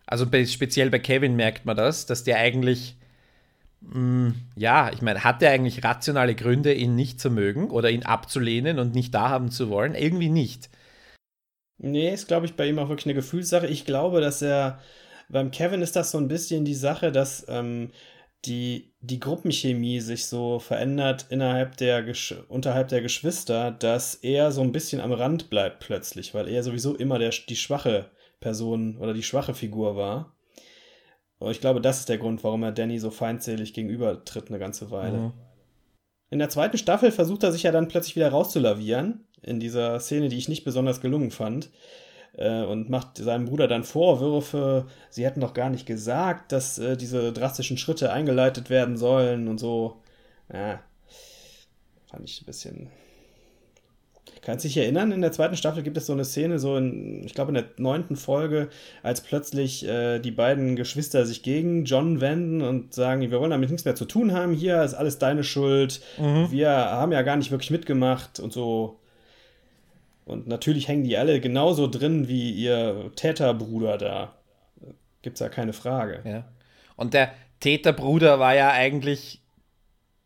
Also 0.09 0.27
bei, 0.27 0.45
speziell 0.47 0.89
bei 0.89 0.99
Kevin 0.99 1.37
merkt 1.37 1.67
man 1.67 1.77
das, 1.77 2.07
dass 2.07 2.25
der 2.25 2.39
eigentlich, 2.39 2.97
mh, 3.83 3.99
mm, 3.99 4.35
ja, 4.57 4.91
ich 4.93 5.03
meine, 5.03 5.23
hat 5.23 5.43
er 5.43 5.53
eigentlich 5.53 5.85
rationale 5.85 6.35
Gründe, 6.35 6.73
ihn 6.73 6.95
nicht 6.95 7.21
zu 7.21 7.31
mögen 7.31 7.71
oder 7.71 7.91
ihn 7.91 8.05
abzulehnen 8.05 8.79
und 8.79 8.95
nicht 8.95 9.15
da 9.15 9.29
haben 9.29 9.51
zu 9.51 9.69
wollen? 9.69 9.95
Irgendwie 9.95 10.31
nicht. 10.31 10.71
Nee, 11.77 12.13
ist, 12.13 12.27
glaube 12.27 12.47
ich, 12.47 12.55
bei 12.55 12.67
ihm 12.67 12.79
auch 12.79 12.89
wirklich 12.89 13.07
eine 13.07 13.15
Gefühlssache. 13.15 13.67
Ich 13.67 13.85
glaube, 13.85 14.21
dass 14.23 14.41
er, 14.41 14.81
beim 15.29 15.51
Kevin 15.51 15.83
ist 15.83 15.95
das 15.95 16.11
so 16.11 16.19
ein 16.19 16.29
bisschen 16.29 16.65
die 16.65 16.75
Sache, 16.75 17.13
dass 17.13 17.45
ähm, 17.49 17.91
die, 18.47 18.95
die 19.01 19.21
Gruppenchemie 19.21 20.01
sich 20.01 20.27
so 20.27 20.59
verändert 20.59 21.27
innerhalb 21.29 21.77
der 21.77 22.05
unterhalb 22.49 22.89
der 22.89 23.03
Geschwister, 23.03 23.73
dass 23.73 24.15
er 24.15 24.53
so 24.53 24.63
ein 24.63 24.73
bisschen 24.73 25.01
am 25.01 25.13
Rand 25.13 25.51
bleibt 25.51 25.81
plötzlich, 25.81 26.35
weil 26.35 26.49
er 26.49 26.63
sowieso 26.63 26.97
immer 26.97 27.19
der, 27.19 27.31
die 27.31 27.57
schwache 27.57 28.11
Person 28.41 28.99
oder 28.99 29.15
die 29.15 29.23
schwache 29.23 29.55
Figur 29.55 29.97
war. 29.97 30.35
Und 31.39 31.51
ich 31.51 31.61
glaube, 31.61 31.81
das 31.81 32.01
ist 32.01 32.09
der 32.09 32.19
Grund, 32.19 32.43
warum 32.43 32.63
er 32.63 32.73
Danny 32.73 32.99
so 32.99 33.11
feindselig 33.11 33.75
gegenübertritt 33.75 34.49
eine 34.49 34.59
ganze 34.59 34.91
Weile. 34.91 35.19
Mhm. 35.19 35.33
In 36.31 36.39
der 36.39 36.51
zweiten 36.51 36.79
Staffel 36.79 37.11
versucht 37.11 37.43
er 37.43 37.53
sich 37.53 37.63
ja 37.63 37.73
dann 37.73 37.89
plötzlich 37.89 38.17
wieder 38.17 38.31
rauszulavieren, 38.31 39.25
in 39.43 39.61
dieser 39.61 39.99
Szene, 40.01 40.29
die 40.29 40.37
ich 40.37 40.49
nicht 40.49 40.65
besonders 40.65 41.01
gelungen 41.01 41.31
fand, 41.31 41.71
äh, 42.37 42.63
und 42.65 42.91
macht 42.91 43.19
seinem 43.19 43.47
Bruder 43.47 43.69
dann 43.69 43.85
Vorwürfe, 43.85 44.87
sie 45.11 45.25
hätten 45.25 45.41
doch 45.41 45.55
gar 45.55 45.71
nicht 45.71 45.87
gesagt, 45.87 46.53
dass 46.53 46.79
äh, 46.79 46.97
diese 46.97 47.33
drastischen 47.33 47.79
Schritte 47.79 48.13
eingeleitet 48.13 48.69
werden 48.69 48.97
sollen 48.97 49.49
und 49.49 49.59
so. 49.59 50.03
Ja, 50.53 50.81
fand 52.11 52.29
ich 52.29 52.43
ein 52.43 52.47
bisschen 52.47 52.91
Kannst 54.43 54.65
du 54.65 54.69
dich 54.69 54.77
erinnern, 54.77 55.13
in 55.13 55.21
der 55.21 55.33
zweiten 55.33 55.57
Staffel 55.57 55.83
gibt 55.83 55.97
es 55.97 56.07
so 56.07 56.13
eine 56.13 56.25
Szene, 56.25 56.59
so 56.59 56.77
in, 56.77 57.25
ich 57.25 57.35
glaube 57.35 57.51
in 57.51 57.55
der 57.55 57.65
neunten 57.77 58.17
Folge, 58.17 58.69
als 59.03 59.21
plötzlich 59.21 59.87
äh, 59.87 60.19
die 60.21 60.31
beiden 60.31 60.77
Geschwister 60.77 61.27
sich 61.27 61.43
gegen 61.43 61.85
John 61.85 62.21
wenden 62.21 62.63
und 62.63 62.95
sagen, 62.95 63.21
wir 63.21 63.41
wollen 63.41 63.51
damit 63.51 63.71
nichts 63.71 63.85
mehr 63.85 63.95
zu 63.95 64.05
tun 64.05 64.33
haben, 64.33 64.55
hier 64.55 64.83
ist 64.83 64.95
alles 64.95 65.19
deine 65.19 65.45
Schuld, 65.45 66.01
mhm. 66.19 66.51
wir 66.51 66.71
haben 66.71 67.13
ja 67.13 67.23
gar 67.23 67.37
nicht 67.37 67.51
wirklich 67.51 67.71
mitgemacht 67.71 68.41
und 68.41 68.53
so. 68.53 69.01
Und 70.25 70.47
natürlich 70.47 70.89
hängen 70.89 71.05
die 71.05 71.17
alle 71.17 71.41
genauso 71.41 71.87
drin 71.87 72.29
wie 72.29 72.53
ihr 72.53 73.11
Täterbruder 73.17 73.97
da. 73.97 74.35
Gibt's 75.23 75.41
ja 75.41 75.49
keine 75.49 75.73
Frage. 75.73 76.21
Ja. 76.25 76.45
Und 76.97 77.15
der 77.15 77.33
Täterbruder 77.61 78.39
war 78.39 78.55
ja 78.55 78.71
eigentlich, 78.71 79.41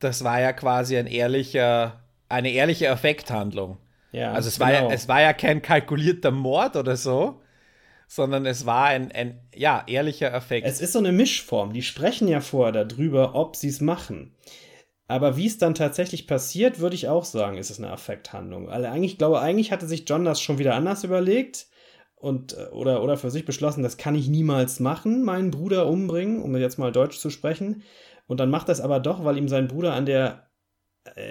das 0.01 0.25
war 0.25 0.41
ja 0.41 0.53
quasi 0.53 0.97
ein 0.97 1.07
ehrlicher, 1.07 2.01
eine 2.29 2.51
ehrliche 2.51 2.91
Affekthandlung. 2.91 3.79
Ja, 4.13 4.33
also 4.33 4.49
es, 4.49 4.59
genau. 4.59 4.67
war 4.67 4.73
ja, 4.73 4.81
genau. 4.83 4.93
es 4.93 5.09
war 5.09 5.21
ja 5.23 5.33
kein 5.33 5.63
kalkulierter 5.63 6.31
Mord 6.31 6.77
oder 6.77 6.97
so, 6.97 7.41
sondern 8.07 8.45
es 8.45 8.67
war 8.67 8.87
ein, 8.87 9.11
ein 9.11 9.41
ja, 9.55 9.83
ehrlicher 9.87 10.33
Effekt. 10.35 10.67
Es 10.67 10.81
ist 10.81 10.93
so 10.93 10.99
eine 10.99 11.13
Mischform. 11.13 11.73
Die 11.73 11.83
sprechen 11.83 12.29
ja 12.29 12.41
vorher 12.41 12.85
darüber, 12.85 13.35
ob 13.35 13.57
sie 13.57 13.69
es 13.69 13.81
machen. 13.81 14.37
Aber 15.09 15.37
wie 15.37 15.47
es 15.47 15.59
dann 15.59 15.75
tatsächlich 15.75 16.27
passiert, 16.27 16.79
würde 16.79 16.95
ich 16.95 17.09
auch 17.09 17.25
sagen, 17.25 17.57
ist 17.59 17.71
es 17.71 17.79
eine 17.79 17.91
Affekthandlung. 17.91 18.69
Also 18.69 18.87
eigentlich, 18.89 19.19
glaube 19.19 19.41
eigentlich 19.41 19.73
hatte 19.73 19.87
sich 19.87 20.05
John 20.07 20.25
das 20.25 20.41
schon 20.41 20.59
wieder 20.59 20.75
anders 20.75 21.05
überlegt 21.05 21.67
und 22.17 22.57
äh, 22.57 22.69
oder, 22.71 23.03
oder 23.03 23.17
für 23.17 23.31
sich 23.31 23.45
beschlossen, 23.45 23.83
das 23.83 23.97
kann 23.97 24.15
ich 24.15 24.29
niemals 24.29 24.79
machen, 24.79 25.25
meinen 25.25 25.51
Bruder 25.51 25.87
umbringen, 25.87 26.41
um 26.41 26.57
jetzt 26.57 26.79
mal 26.79 26.93
Deutsch 26.93 27.19
zu 27.19 27.31
sprechen. 27.31 27.83
Und 28.27 28.41
dann 28.41 28.51
macht 28.51 28.69
das 28.69 28.81
aber 28.81 29.01
doch, 29.01 29.25
weil 29.25 29.37
ihm 29.37 29.49
sein 29.49 29.69
Bruder 29.69 29.95
an 29.95 30.07
der 30.07 30.49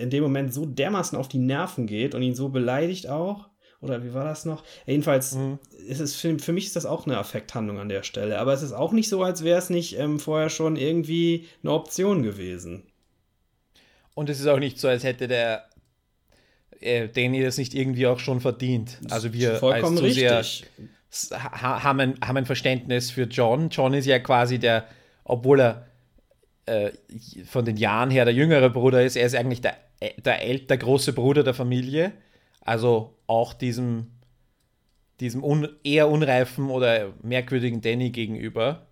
in 0.02 0.10
dem 0.10 0.24
Moment 0.24 0.54
so 0.54 0.66
dermaßen 0.66 1.18
auf 1.18 1.28
die 1.28 1.40
Nerven 1.40 1.88
geht 1.88 2.16
und 2.16 2.22
ihn 2.22 2.36
so 2.36 2.50
beleidigt 2.50 3.08
auch. 3.08 3.50
Oder 3.82 4.04
wie 4.04 4.14
war 4.14 4.26
das 4.26 4.46
noch? 4.46 4.64
Jedenfalls 4.86 5.34
mhm. 5.34 5.58
ist 5.88 6.00
es 6.00 6.16
für, 6.16 6.38
für 6.38 6.54
mich 6.54 6.68
ist 6.68 6.76
das 6.76 6.86
auch 6.86 7.08
eine 7.08 7.18
Affekthandlung 7.18 7.80
an 7.80 7.90
der 7.90 8.04
Stelle. 8.04 8.38
Aber 8.38 8.54
es 8.54 8.62
ist 8.62 8.74
auch 8.74 8.92
nicht 8.92 9.10
so, 9.10 9.24
als 9.24 9.44
wäre 9.44 9.58
es 9.58 9.72
nicht 9.72 9.98
ähm, 9.98 10.20
vorher 10.20 10.50
schon 10.50 10.76
irgendwie 10.76 11.48
eine 11.64 11.72
Option 11.72 12.22
gewesen. 12.22 12.84
Und 14.14 14.30
es 14.30 14.40
ist 14.40 14.48
auch 14.48 14.60
nicht 14.60 14.78
so, 14.78 14.88
als 14.88 15.04
hätte 15.04 15.28
der 15.28 15.66
äh, 16.80 17.08
Danny 17.08 17.42
das 17.42 17.58
nicht 17.58 17.74
irgendwie 17.74 18.06
auch 18.06 18.20
schon 18.20 18.40
verdient. 18.40 19.00
Also 19.10 19.34
wir 19.34 19.56
Vollkommen 19.56 19.98
als. 19.98 20.64
Sehr, 21.10 21.42
haben, 21.54 22.00
ein, 22.00 22.16
haben 22.24 22.38
ein 22.38 22.46
Verständnis 22.46 23.12
für 23.12 23.24
John. 23.24 23.70
John 23.70 23.94
ist 23.94 24.06
ja 24.06 24.20
quasi 24.20 24.60
der, 24.60 24.86
obwohl 25.24 25.60
er 25.60 25.88
äh, 26.72 26.92
von 27.46 27.66
den 27.66 27.78
Jahren 27.78 28.10
her 28.10 28.26
der 28.26 28.34
jüngere 28.34 28.70
Bruder 28.70 29.04
ist, 29.04 29.16
er 29.16 29.26
ist 29.26 29.36
eigentlich 29.36 29.62
der, 29.62 29.76
der, 30.24 30.42
ält, 30.42 30.70
der 30.70 30.78
große 30.78 31.14
Bruder 31.14 31.44
der 31.44 31.54
Familie. 31.54 32.14
Also 32.62 33.18
auch 33.28 33.54
diesem, 33.54 34.12
diesem 35.20 35.44
un, 35.44 35.68
eher 35.84 36.10
unreifen 36.10 36.70
oder 36.70 37.14
merkwürdigen 37.22 37.82
Danny 37.82 38.12
gegenüber. 38.12 38.88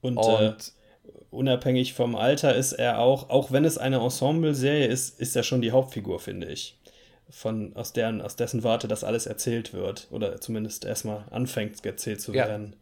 Und, 0.00 0.18
Und 0.18 0.72
äh, 1.04 1.08
unabhängig 1.30 1.94
vom 1.94 2.16
Alter 2.16 2.54
ist 2.54 2.72
er 2.72 2.98
auch, 2.98 3.30
auch 3.30 3.52
wenn 3.52 3.64
es 3.64 3.78
eine 3.78 4.00
Ensemble-Serie 4.00 4.86
ist, 4.86 5.20
ist 5.20 5.34
er 5.36 5.42
schon 5.42 5.62
die 5.62 5.72
Hauptfigur, 5.72 6.20
finde 6.20 6.48
ich. 6.48 6.78
Von, 7.30 7.74
aus, 7.76 7.94
deren, 7.94 8.20
aus 8.20 8.36
dessen 8.36 8.62
Warte 8.62 8.88
das 8.88 9.04
alles 9.04 9.26
erzählt 9.26 9.72
wird. 9.72 10.08
Oder 10.10 10.40
zumindest 10.40 10.84
erstmal 10.84 11.24
anfängt 11.30 11.84
erzählt 11.86 12.20
zu 12.20 12.34
ja. 12.34 12.46
werden. 12.46 12.76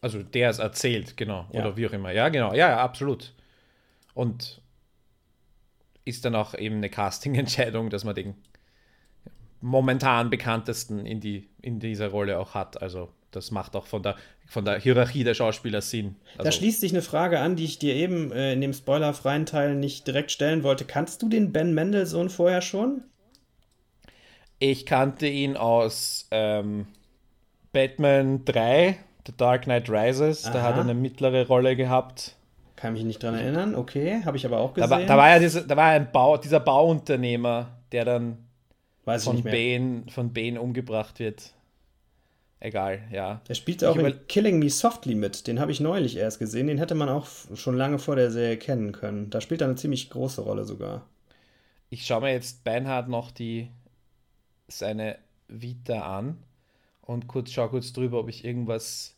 Also 0.00 0.22
der 0.22 0.50
es 0.50 0.58
erzählt, 0.58 1.16
genau. 1.16 1.46
Ja. 1.52 1.60
Oder 1.60 1.76
wie 1.76 1.86
auch 1.86 1.92
immer. 1.92 2.12
Ja, 2.12 2.28
genau. 2.28 2.50
Ja, 2.50 2.70
ja, 2.70 2.78
absolut. 2.78 3.34
Und 4.14 4.60
ist 6.04 6.24
dann 6.24 6.34
auch 6.34 6.54
eben 6.54 6.76
eine 6.76 6.88
Casting-Entscheidung, 6.88 7.90
dass 7.90 8.04
man 8.04 8.14
den 8.14 8.34
momentan 9.60 10.30
bekanntesten 10.30 11.04
in, 11.04 11.20
die, 11.20 11.48
in 11.60 11.80
dieser 11.80 12.08
Rolle 12.08 12.38
auch 12.38 12.54
hat. 12.54 12.80
Also 12.80 13.10
das 13.30 13.50
macht 13.50 13.76
auch 13.76 13.86
von 13.86 14.02
der, 14.02 14.16
von 14.46 14.64
der 14.64 14.78
Hierarchie 14.78 15.24
der 15.24 15.34
Schauspieler 15.34 15.82
Sinn. 15.82 16.16
Also 16.32 16.44
da 16.44 16.52
schließt 16.52 16.80
sich 16.80 16.92
eine 16.92 17.02
Frage 17.02 17.40
an, 17.40 17.56
die 17.56 17.64
ich 17.64 17.78
dir 17.78 17.94
eben 17.94 18.32
äh, 18.32 18.52
in 18.52 18.60
dem 18.60 18.72
spoilerfreien 18.72 19.46
Teil 19.46 19.74
nicht 19.74 20.06
direkt 20.06 20.30
stellen 20.30 20.62
wollte. 20.62 20.84
Kannst 20.84 21.22
du 21.22 21.28
den 21.28 21.52
Ben 21.52 21.74
Mendelssohn 21.74 22.30
vorher 22.30 22.62
schon? 22.62 23.02
Ich 24.60 24.86
kannte 24.86 25.28
ihn 25.28 25.56
aus 25.56 26.26
ähm, 26.30 26.86
Batman 27.72 28.44
3, 28.44 28.98
The 29.28 29.36
Dark 29.36 29.64
Knight 29.64 29.90
Rises. 29.90 30.46
Aha. 30.46 30.54
Da 30.54 30.62
hat 30.62 30.76
er 30.76 30.80
eine 30.80 30.94
mittlere 30.94 31.46
Rolle 31.46 31.76
gehabt. 31.76 32.34
Kann 32.76 32.94
mich 32.94 33.04
nicht 33.04 33.22
dran 33.22 33.34
erinnern, 33.34 33.74
okay, 33.74 34.22
habe 34.24 34.36
ich 34.36 34.46
aber 34.46 34.58
auch 34.58 34.72
gesehen. 34.72 34.88
Da 34.88 34.96
war, 34.96 35.04
da 35.04 35.16
war 35.16 35.28
ja 35.28 35.38
diese, 35.38 35.66
da 35.66 35.76
war 35.76 35.86
ein 35.86 36.10
Bau, 36.12 36.36
dieser 36.38 36.60
Bauunternehmer, 36.60 37.76
der 37.92 38.04
dann 38.04 38.38
von 39.04 39.42
Bane, 39.42 40.04
von 40.10 40.32
Bane 40.32 40.60
umgebracht 40.60 41.18
wird. 41.18 41.52
Egal, 42.60 43.00
ja. 43.12 43.40
Er 43.46 43.54
spielt 43.54 43.84
auch 43.84 43.96
in 43.96 44.26
Killing 44.28 44.58
Me 44.58 44.70
Softly 44.70 45.14
mit. 45.14 45.46
Den 45.46 45.60
habe 45.60 45.72
ich 45.72 45.80
neulich 45.80 46.16
erst 46.16 46.38
gesehen. 46.38 46.66
Den 46.68 46.78
hätte 46.78 46.94
man 46.94 47.08
auch 47.08 47.26
schon 47.54 47.76
lange 47.76 47.98
vor 47.98 48.16
der 48.16 48.30
Serie 48.30 48.56
kennen 48.56 48.92
können. 48.92 49.30
Da 49.30 49.40
spielt 49.40 49.60
er 49.60 49.68
eine 49.68 49.76
ziemlich 49.76 50.08
große 50.10 50.40
Rolle 50.40 50.64
sogar. 50.64 51.06
Ich 51.90 52.06
schaue 52.06 52.22
mir 52.22 52.32
jetzt 52.32 52.64
Beinhard 52.64 53.08
noch 53.08 53.30
die 53.30 53.68
seine 54.66 55.18
Vita 55.48 56.18
an 56.18 56.38
und 57.02 57.26
kurz 57.26 57.50
schau 57.50 57.68
kurz 57.68 57.92
drüber, 57.92 58.20
ob 58.20 58.28
ich 58.28 58.44
irgendwas 58.44 59.16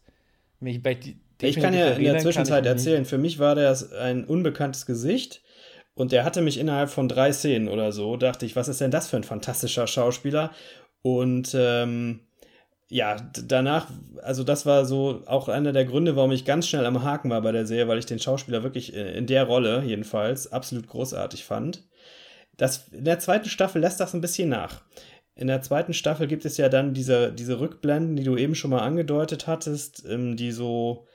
die, 1.40 1.48
Ich 1.48 1.56
kann 1.56 1.74
ja 1.74 1.90
in 1.90 2.04
der 2.04 2.18
Zwischenzeit 2.18 2.66
erzählen. 2.66 3.04
Für 3.04 3.18
mich 3.18 3.38
war 3.38 3.54
der 3.54 3.76
ein 4.00 4.24
unbekanntes 4.24 4.86
Gesicht 4.86 5.42
und 5.94 6.12
der 6.12 6.24
hatte 6.24 6.42
mich 6.42 6.58
innerhalb 6.58 6.90
von 6.90 7.08
drei 7.08 7.32
Szenen 7.32 7.68
oder 7.68 7.92
so. 7.92 8.16
Dachte 8.16 8.46
ich, 8.46 8.56
was 8.56 8.68
ist 8.68 8.80
denn 8.80 8.90
das 8.90 9.08
für 9.08 9.16
ein 9.16 9.24
fantastischer 9.24 9.86
Schauspieler? 9.86 10.50
Und 11.02 11.54
ähm, 11.54 12.20
ja, 12.88 13.16
danach, 13.46 13.88
also 14.22 14.42
das 14.44 14.66
war 14.66 14.84
so 14.84 15.22
auch 15.26 15.48
einer 15.48 15.72
der 15.72 15.84
Gründe, 15.84 16.16
warum 16.16 16.32
ich 16.32 16.44
ganz 16.44 16.66
schnell 16.66 16.84
am 16.84 17.02
Haken 17.04 17.30
war 17.30 17.40
bei 17.40 17.52
der 17.52 17.66
Serie, 17.66 17.88
weil 17.88 17.98
ich 17.98 18.06
den 18.06 18.18
Schauspieler 18.18 18.62
wirklich 18.62 18.94
in 18.94 19.26
der 19.26 19.44
Rolle 19.44 19.82
jedenfalls 19.84 20.52
absolut 20.52 20.88
großartig 20.88 21.44
fand. 21.44 21.84
Das, 22.56 22.88
in 22.88 23.04
der 23.04 23.20
zweiten 23.20 23.48
Staffel 23.48 23.80
lässt 23.80 24.00
das 24.00 24.12
ein 24.12 24.20
bisschen 24.20 24.48
nach. 24.48 24.82
In 25.34 25.46
der 25.46 25.62
zweiten 25.62 25.94
Staffel 25.94 26.26
gibt 26.26 26.44
es 26.44 26.56
ja 26.56 26.68
dann 26.68 26.92
diese, 26.92 27.32
diese 27.32 27.60
Rückblenden, 27.60 28.16
die 28.16 28.24
du 28.24 28.36
eben 28.36 28.54
schon 28.54 28.70
mal 28.70 28.80
angedeutet 28.80 29.46
hattest, 29.46 30.04
ähm, 30.08 30.36
die 30.36 30.52
so 30.52 31.06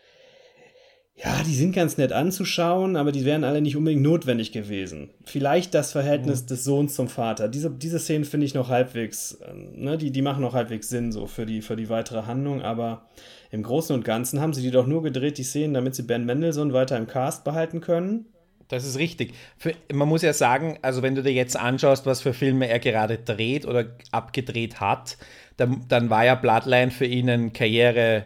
ja, 1.18 1.44
die 1.44 1.56
sind 1.56 1.74
ganz 1.74 1.98
nett 1.98 2.12
anzuschauen, 2.12 2.98
aber 2.98 3.14
die 3.14 3.24
wären 3.24 3.46
alle 3.46 3.62
nicht 3.62 3.78
unbedingt 3.78 4.02
notwendig 4.02 4.52
gewesen. 4.52 5.12
Vielleicht 5.24 5.74
das 5.74 5.94
Verhältnis 5.94 6.44
mhm. 6.44 6.48
des 6.48 6.64
Sohns 6.66 6.94
zum 6.94 7.08
Vater. 7.08 7.48
Diese, 7.48 7.72
diese 7.72 8.00
Szenen 8.00 8.26
finde 8.26 8.46
ich 8.46 8.54
noch 8.54 8.68
halbwegs, 8.68 9.40
ähm, 9.50 9.72
ne, 9.76 9.98
die, 9.98 10.12
die 10.12 10.22
machen 10.22 10.42
noch 10.42 10.54
halbwegs 10.54 10.90
Sinn 10.90 11.14
so 11.14 11.26
für 11.26 11.46
die, 11.46 11.62
für 11.62 11.78
die 11.78 11.88
weitere 11.88 12.24
Handlung, 12.24 12.62
aber 12.62 13.08
im 13.50 13.64
Großen 13.64 13.96
und 13.96 14.04
Ganzen 14.04 14.42
haben 14.42 14.54
sie 14.54 14.62
die 14.62 14.72
doch 14.72 14.88
nur 14.88 15.04
gedreht, 15.04 15.38
die 15.38 15.44
Szenen, 15.44 15.74
damit 15.74 15.96
sie 15.96 16.04
Ben 16.04 16.26
Mendelssohn 16.26 16.74
weiter 16.74 16.98
im 16.98 17.08
Cast 17.08 17.46
behalten 17.46 17.80
können. 17.80 18.26
Das 18.68 18.86
ist 18.86 18.98
richtig. 18.98 19.34
Für, 19.58 19.74
man 19.94 20.08
muss 20.08 20.22
ja 20.22 20.34
sagen, 20.34 20.80
also 20.82 21.02
wenn 21.02 21.16
du 21.16 21.22
dir 21.22 21.34
jetzt 21.34 21.56
anschaust, 21.56 22.06
was 22.06 22.22
für 22.22 22.34
Filme 22.34 22.68
er 22.68 22.80
gerade 22.80 23.18
dreht 23.18 23.66
oder 23.66 23.86
abgedreht 24.12 24.80
hat, 24.80 25.18
dann, 25.58 25.86
dann 25.88 26.10
war 26.10 26.26
ja 26.26 26.36
Bloodline 26.36 26.92
für 26.92 27.06
ihn 27.06 27.30
ein 27.30 27.54
Karriere- 27.54 28.26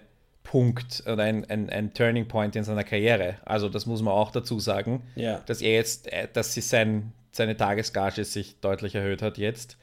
Punkt 0.49 1.03
oder 1.05 1.23
ein, 1.23 1.47
ein, 1.47 1.69
ein, 1.69 1.93
Turning 1.93 2.27
Point 2.27 2.55
in 2.55 2.63
seiner 2.63 2.83
Karriere. 2.83 3.35
Also 3.45 3.69
das 3.69 3.85
muss 3.85 4.01
man 4.01 4.15
auch 4.15 4.31
dazu 4.31 4.59
sagen, 4.59 5.03
ja. 5.15 5.41
dass 5.45 5.61
er 5.61 5.73
jetzt, 5.73 6.11
äh, 6.11 6.27
dass 6.33 6.55
sie 6.55 6.61
sein, 6.61 7.13
seine 7.31 7.55
Tagesgage 7.55 8.25
sich 8.25 8.59
deutlich 8.59 8.95
erhöht 8.95 9.21
hat 9.21 9.37
jetzt. 9.37 9.77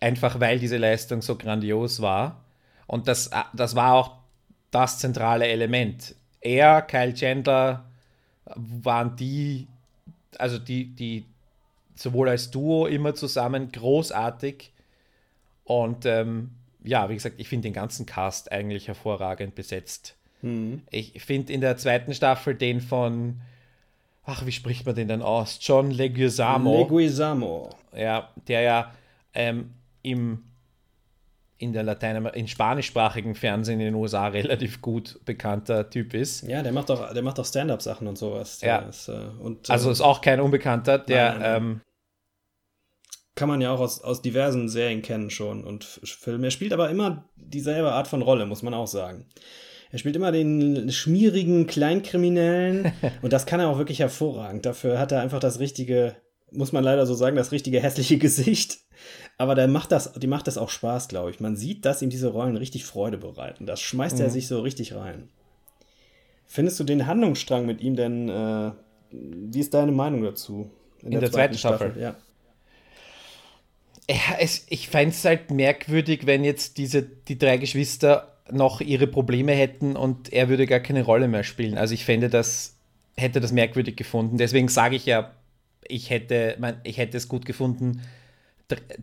Einfach 0.00 0.40
weil 0.40 0.58
diese 0.58 0.76
Leistung 0.76 1.22
so 1.22 1.36
grandios 1.36 2.02
war. 2.02 2.44
Und 2.86 3.08
das, 3.08 3.28
äh, 3.28 3.44
das 3.54 3.76
war 3.76 3.94
auch 3.94 4.18
das 4.70 4.98
zentrale 4.98 5.46
Element. 5.46 6.14
Er, 6.42 6.82
Kyle 6.82 7.14
Chandler 7.14 7.86
waren 8.44 9.16
die, 9.16 9.68
also 10.40 10.58
die, 10.58 10.86
die 10.86 11.24
sowohl 11.94 12.28
als 12.28 12.50
Duo 12.50 12.86
immer 12.86 13.14
zusammen 13.14 13.70
großartig 13.70 14.72
und 15.64 16.06
ähm, 16.06 16.50
ja, 16.82 17.08
wie 17.08 17.14
gesagt, 17.14 17.36
ich 17.38 17.48
finde 17.48 17.68
den 17.68 17.72
ganzen 17.72 18.06
Cast 18.06 18.52
eigentlich 18.52 18.88
hervorragend 18.88 19.54
besetzt. 19.54 20.16
Mhm. 20.42 20.82
Ich 20.90 21.22
finde 21.24 21.52
in 21.52 21.62
der 21.62 21.76
zweiten 21.78 22.12
Staffel 22.12 22.54
den 22.54 22.80
von, 22.80 23.40
ach, 24.24 24.44
wie 24.44 24.52
spricht 24.52 24.84
man 24.84 24.94
den 24.94 25.08
denn 25.08 25.22
aus? 25.22 25.58
John 25.62 25.90
Leguizamo. 25.90 26.82
Leguizamo. 26.82 27.70
Ja, 27.96 28.30
der 28.48 28.60
ja 28.60 28.92
ähm, 29.32 29.70
im 30.02 30.44
in 31.58 31.72
der 31.72 31.82
Latein 31.82 32.26
in 32.26 32.48
spanischsprachigen 32.48 33.34
Fernsehen 33.34 33.80
in 33.80 33.86
den 33.86 33.94
USA 33.94 34.26
relativ 34.28 34.80
gut 34.80 35.20
bekannter 35.24 35.88
Typ 35.88 36.14
ist. 36.14 36.42
Ja, 36.42 36.62
der 36.62 36.72
macht 36.72 36.90
doch, 36.90 37.12
der 37.12 37.22
macht 37.22 37.38
doch 37.38 37.46
Stand-up-Sachen 37.46 38.06
und 38.06 38.18
sowas. 38.18 38.58
Der 38.58 38.68
ja. 38.68 38.78
Ist, 38.80 39.08
äh, 39.08 39.28
und, 39.40 39.70
also 39.70 39.88
äh, 39.88 39.92
ist 39.92 40.00
auch 40.00 40.20
kein 40.20 40.40
Unbekannter, 40.40 40.98
der 40.98 41.30
nein, 41.30 41.40
nein. 41.40 41.56
Ähm, 41.56 41.80
kann 43.36 43.48
man 43.48 43.60
ja 43.60 43.72
auch 43.72 43.80
aus, 43.80 44.00
aus 44.00 44.22
diversen 44.22 44.68
Serien 44.68 45.02
kennen 45.02 45.30
schon 45.30 45.64
und 45.64 45.84
Filmen. 45.84 46.44
Er 46.44 46.50
spielt 46.50 46.72
aber 46.72 46.88
immer 46.90 47.28
dieselbe 47.36 47.92
Art 47.92 48.06
von 48.06 48.22
Rolle, 48.22 48.46
muss 48.46 48.62
man 48.62 48.74
auch 48.74 48.86
sagen. 48.86 49.26
Er 49.90 49.98
spielt 49.98 50.16
immer 50.16 50.32
den 50.32 50.90
schmierigen 50.92 51.66
Kleinkriminellen 51.66 52.92
und 53.22 53.32
das 53.32 53.46
kann 53.46 53.60
er 53.60 53.68
auch 53.68 53.78
wirklich 53.78 54.00
hervorragend. 54.00 54.66
Dafür 54.66 54.98
hat 54.98 55.12
er 55.12 55.20
einfach 55.20 55.40
das 55.40 55.58
richtige, 55.58 56.16
muss 56.52 56.72
man 56.72 56.84
leider 56.84 57.06
so 57.06 57.14
sagen, 57.14 57.36
das 57.36 57.52
richtige 57.52 57.80
hässliche 57.80 58.18
Gesicht. 58.18 58.78
Aber 59.36 59.54
der 59.54 59.66
macht 59.66 59.90
das, 59.92 60.12
die 60.12 60.26
macht 60.26 60.46
das 60.46 60.58
auch 60.58 60.70
Spaß, 60.70 61.08
glaube 61.08 61.30
ich. 61.30 61.40
Man 61.40 61.56
sieht, 61.56 61.84
dass 61.84 62.02
ihm 62.02 62.10
diese 62.10 62.28
Rollen 62.28 62.56
richtig 62.56 62.84
Freude 62.84 63.18
bereiten. 63.18 63.66
Das 63.66 63.80
schmeißt 63.80 64.18
mhm. 64.18 64.24
er 64.24 64.30
sich 64.30 64.46
so 64.46 64.60
richtig 64.60 64.94
rein. 64.94 65.28
Findest 66.46 66.78
du 66.78 66.84
den 66.84 67.06
Handlungsstrang 67.06 67.66
mit 67.66 67.80
ihm 67.80 67.96
denn, 67.96 68.28
äh, 68.28 68.70
wie 69.10 69.60
ist 69.60 69.74
deine 69.74 69.92
Meinung 69.92 70.22
dazu? 70.22 70.70
In, 71.00 71.06
In 71.06 71.10
der, 71.12 71.20
der, 71.20 71.32
zweiten, 71.32 71.54
zweiten 71.54 71.58
Staffel. 71.58 71.86
Staffel? 71.88 72.02
Ja 72.02 72.16
ja, 74.08 74.36
es, 74.38 74.66
ich 74.68 74.88
fände 74.88 75.14
es 75.14 75.24
halt 75.24 75.50
merkwürdig, 75.50 76.26
wenn 76.26 76.44
jetzt 76.44 76.78
diese, 76.78 77.02
die 77.02 77.38
drei 77.38 77.56
Geschwister 77.56 78.32
noch 78.50 78.80
ihre 78.80 79.06
Probleme 79.06 79.52
hätten 79.52 79.96
und 79.96 80.32
er 80.32 80.48
würde 80.48 80.66
gar 80.66 80.80
keine 80.80 81.02
Rolle 81.02 81.28
mehr 81.28 81.44
spielen. 81.44 81.78
Also 81.78 81.94
ich 81.94 82.04
fände 82.04 82.28
das, 82.28 82.76
hätte 83.16 83.40
das 83.40 83.52
merkwürdig 83.52 83.96
gefunden. 83.96 84.36
Deswegen 84.36 84.68
sage 84.68 84.96
ich 84.96 85.06
ja, 85.06 85.32
ich 85.86 86.10
hätte, 86.10 86.56
mein, 86.58 86.76
ich 86.84 86.98
hätte 86.98 87.16
es 87.16 87.28
gut 87.28 87.46
gefunden. 87.46 88.02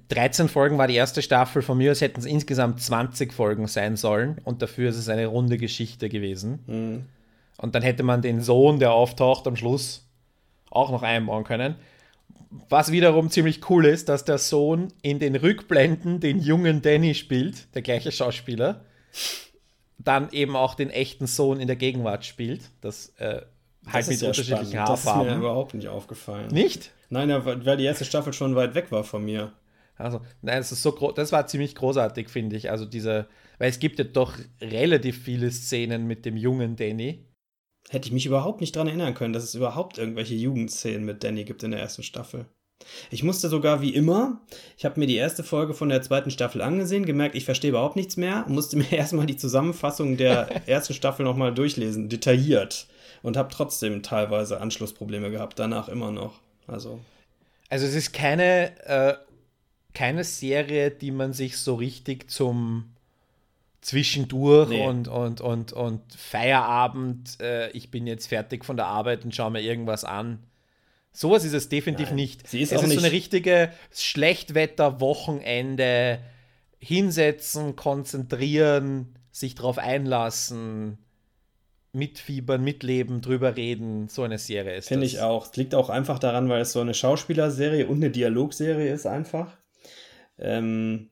13 0.09 0.49
Folgen 0.49 0.77
war 0.77 0.87
die 0.87 0.95
erste 0.95 1.21
Staffel, 1.21 1.61
von 1.61 1.77
mir 1.77 1.91
aus 1.91 2.01
hätten 2.01 2.19
es 2.19 2.25
insgesamt 2.25 2.81
20 2.81 3.31
Folgen 3.31 3.67
sein 3.67 3.95
sollen 3.95 4.39
und 4.43 4.61
dafür 4.61 4.89
ist 4.89 4.97
es 4.97 5.07
eine 5.07 5.27
runde 5.27 5.57
Geschichte 5.57 6.09
gewesen. 6.09 6.59
Mhm. 6.65 7.05
Und 7.57 7.75
dann 7.75 7.83
hätte 7.83 8.01
man 8.01 8.21
den 8.23 8.41
Sohn, 8.41 8.79
der 8.79 8.91
auftaucht 8.91 9.45
am 9.45 9.55
Schluss, 9.55 10.07
auch 10.71 10.89
noch 10.89 11.03
einbauen 11.03 11.43
können. 11.43 11.75
Was 12.69 12.91
wiederum 12.91 13.29
ziemlich 13.29 13.69
cool 13.69 13.85
ist, 13.85 14.09
dass 14.09 14.25
der 14.25 14.39
Sohn 14.39 14.87
in 15.03 15.19
den 15.19 15.35
Rückblenden 15.35 16.19
den 16.19 16.39
jungen 16.39 16.81
Danny 16.81 17.13
spielt, 17.13 17.73
der 17.75 17.81
gleiche 17.81 18.11
Schauspieler. 18.11 18.83
dann 20.03 20.29
eben 20.31 20.55
auch 20.55 20.73
den 20.73 20.89
echten 20.89 21.27
Sohn 21.27 21.59
in 21.59 21.67
der 21.67 21.75
Gegenwart 21.75 22.25
spielt. 22.25 22.61
Das 22.81 23.13
äh, 23.17 23.41
halt 23.87 24.07
mit 24.07 24.19
ja 24.21 24.27
unterschiedlichen 24.29 24.71
spannend. 24.71 24.89
Das 24.89 24.99
ist 24.99 25.05
mir 25.05 25.11
Haarfarben. 25.11 25.37
überhaupt 25.37 25.73
nicht 25.75 25.87
aufgefallen. 25.87 26.47
Nicht? 26.47 26.91
Nein, 27.11 27.29
ja, 27.29 27.45
weil 27.45 27.77
die 27.77 27.83
erste 27.83 28.05
Staffel 28.05 28.31
schon 28.31 28.55
weit 28.55 28.73
weg 28.73 28.89
war 28.91 29.03
von 29.03 29.25
mir. 29.25 29.51
Also, 29.97 30.21
nein, 30.41 30.57
das 30.57 30.71
ist 30.71 30.81
so 30.81 30.91
das 31.11 31.33
war 31.33 31.45
ziemlich 31.45 31.75
großartig, 31.75 32.29
finde 32.29 32.55
ich. 32.55 32.71
Also 32.71 32.85
diese, 32.85 33.27
weil 33.59 33.69
es 33.69 33.79
gibt 33.79 33.99
ja 33.99 34.05
doch 34.05 34.37
relativ 34.61 35.21
viele 35.21 35.51
Szenen 35.51 36.07
mit 36.07 36.25
dem 36.25 36.37
jungen 36.37 36.77
Danny. 36.77 37.25
Hätte 37.89 38.07
ich 38.07 38.13
mich 38.13 38.25
überhaupt 38.25 38.61
nicht 38.61 38.73
dran 38.73 38.87
erinnern 38.87 39.13
können, 39.13 39.33
dass 39.33 39.43
es 39.43 39.55
überhaupt 39.55 39.97
irgendwelche 39.97 40.35
Jugendszenen 40.35 41.03
mit 41.03 41.23
Danny 41.23 41.43
gibt 41.43 41.63
in 41.63 41.71
der 41.71 41.81
ersten 41.81 42.03
Staffel. 42.03 42.45
Ich 43.11 43.23
musste 43.23 43.49
sogar 43.49 43.81
wie 43.81 43.93
immer, 43.93 44.41
ich 44.77 44.85
habe 44.85 44.99
mir 44.99 45.05
die 45.05 45.17
erste 45.17 45.43
Folge 45.43 45.73
von 45.73 45.89
der 45.89 46.01
zweiten 46.01 46.31
Staffel 46.31 46.61
angesehen, 46.61 47.05
gemerkt, 47.05 47.35
ich 47.35 47.45
verstehe 47.45 47.71
überhaupt 47.71 47.97
nichts 47.97 48.15
mehr, 48.15 48.45
musste 48.47 48.77
mir 48.77 48.91
erstmal 48.93 49.25
die 49.25 49.37
Zusammenfassung 49.37 50.15
der 50.15 50.49
ersten 50.67 50.93
Staffel 50.93 51.25
nochmal 51.25 51.53
durchlesen, 51.53 52.07
detailliert. 52.07 52.87
Und 53.21 53.37
habe 53.37 53.53
trotzdem 53.53 54.01
teilweise 54.01 54.61
Anschlussprobleme 54.61 55.29
gehabt, 55.29 55.59
danach 55.59 55.89
immer 55.89 56.11
noch. 56.11 56.39
Also, 56.71 56.99
Also 57.69 57.85
es 57.85 57.95
ist 57.95 58.13
keine, 58.13 58.79
äh, 58.87 59.13
keine 59.93 60.23
Serie, 60.23 60.91
die 60.91 61.11
man 61.11 61.33
sich 61.33 61.57
so 61.57 61.75
richtig 61.75 62.29
zum 62.31 62.93
Zwischendurch 63.81 64.69
Nee. 64.69 64.85
und, 64.85 65.07
und, 65.07 65.41
und, 65.41 65.73
und 65.73 66.01
Feierabend, 66.15 67.39
äh, 67.41 67.69
ich 67.71 67.89
bin 67.91 68.05
jetzt 68.07 68.27
fertig 68.27 68.63
von 68.63 68.77
der 68.77 68.85
Arbeit 68.85 69.25
und 69.25 69.35
schaue 69.35 69.51
mir 69.51 69.61
irgendwas 69.61 70.03
an. 70.03 70.39
Sowas 71.13 71.43
ist 71.43 71.53
es 71.53 71.67
definitiv 71.67 72.07
Nein, 72.07 72.15
nicht. 72.15 72.47
sie 72.47 72.61
ist 72.61 72.71
es 72.71 72.77
auch 72.77 72.83
ist 72.83 72.89
so 72.89 72.95
nicht- 72.95 73.03
eine 73.03 73.11
richtige 73.11 73.73
Schlechtwetter-Wochenende, 73.93 76.19
hinsetzen, 76.79 77.75
konzentrieren, 77.75 79.13
sich 79.31 79.55
drauf 79.55 79.77
einlassen, 79.77 80.97
mitfiebern, 81.93 82.63
mitleben, 82.63 83.21
drüber 83.21 83.55
reden. 83.55 84.07
So 84.07 84.23
eine 84.23 84.37
Serie 84.37 84.77
ist 84.77 84.87
finde 84.87 85.05
ich 85.05 85.19
auch. 85.19 85.47
Es 85.47 85.55
liegt 85.57 85.75
auch 85.75 85.89
einfach 85.89 86.19
daran, 86.19 86.49
weil 86.49 86.61
es 86.61 86.71
so 86.71 86.79
eine 86.79 86.93
Schauspielerserie 86.93 87.87
und 87.87 87.97
eine 87.97 88.11
Dialogserie 88.11 88.91
ist 88.91 89.05
einfach. 89.05 89.57
Ähm, 90.37 91.09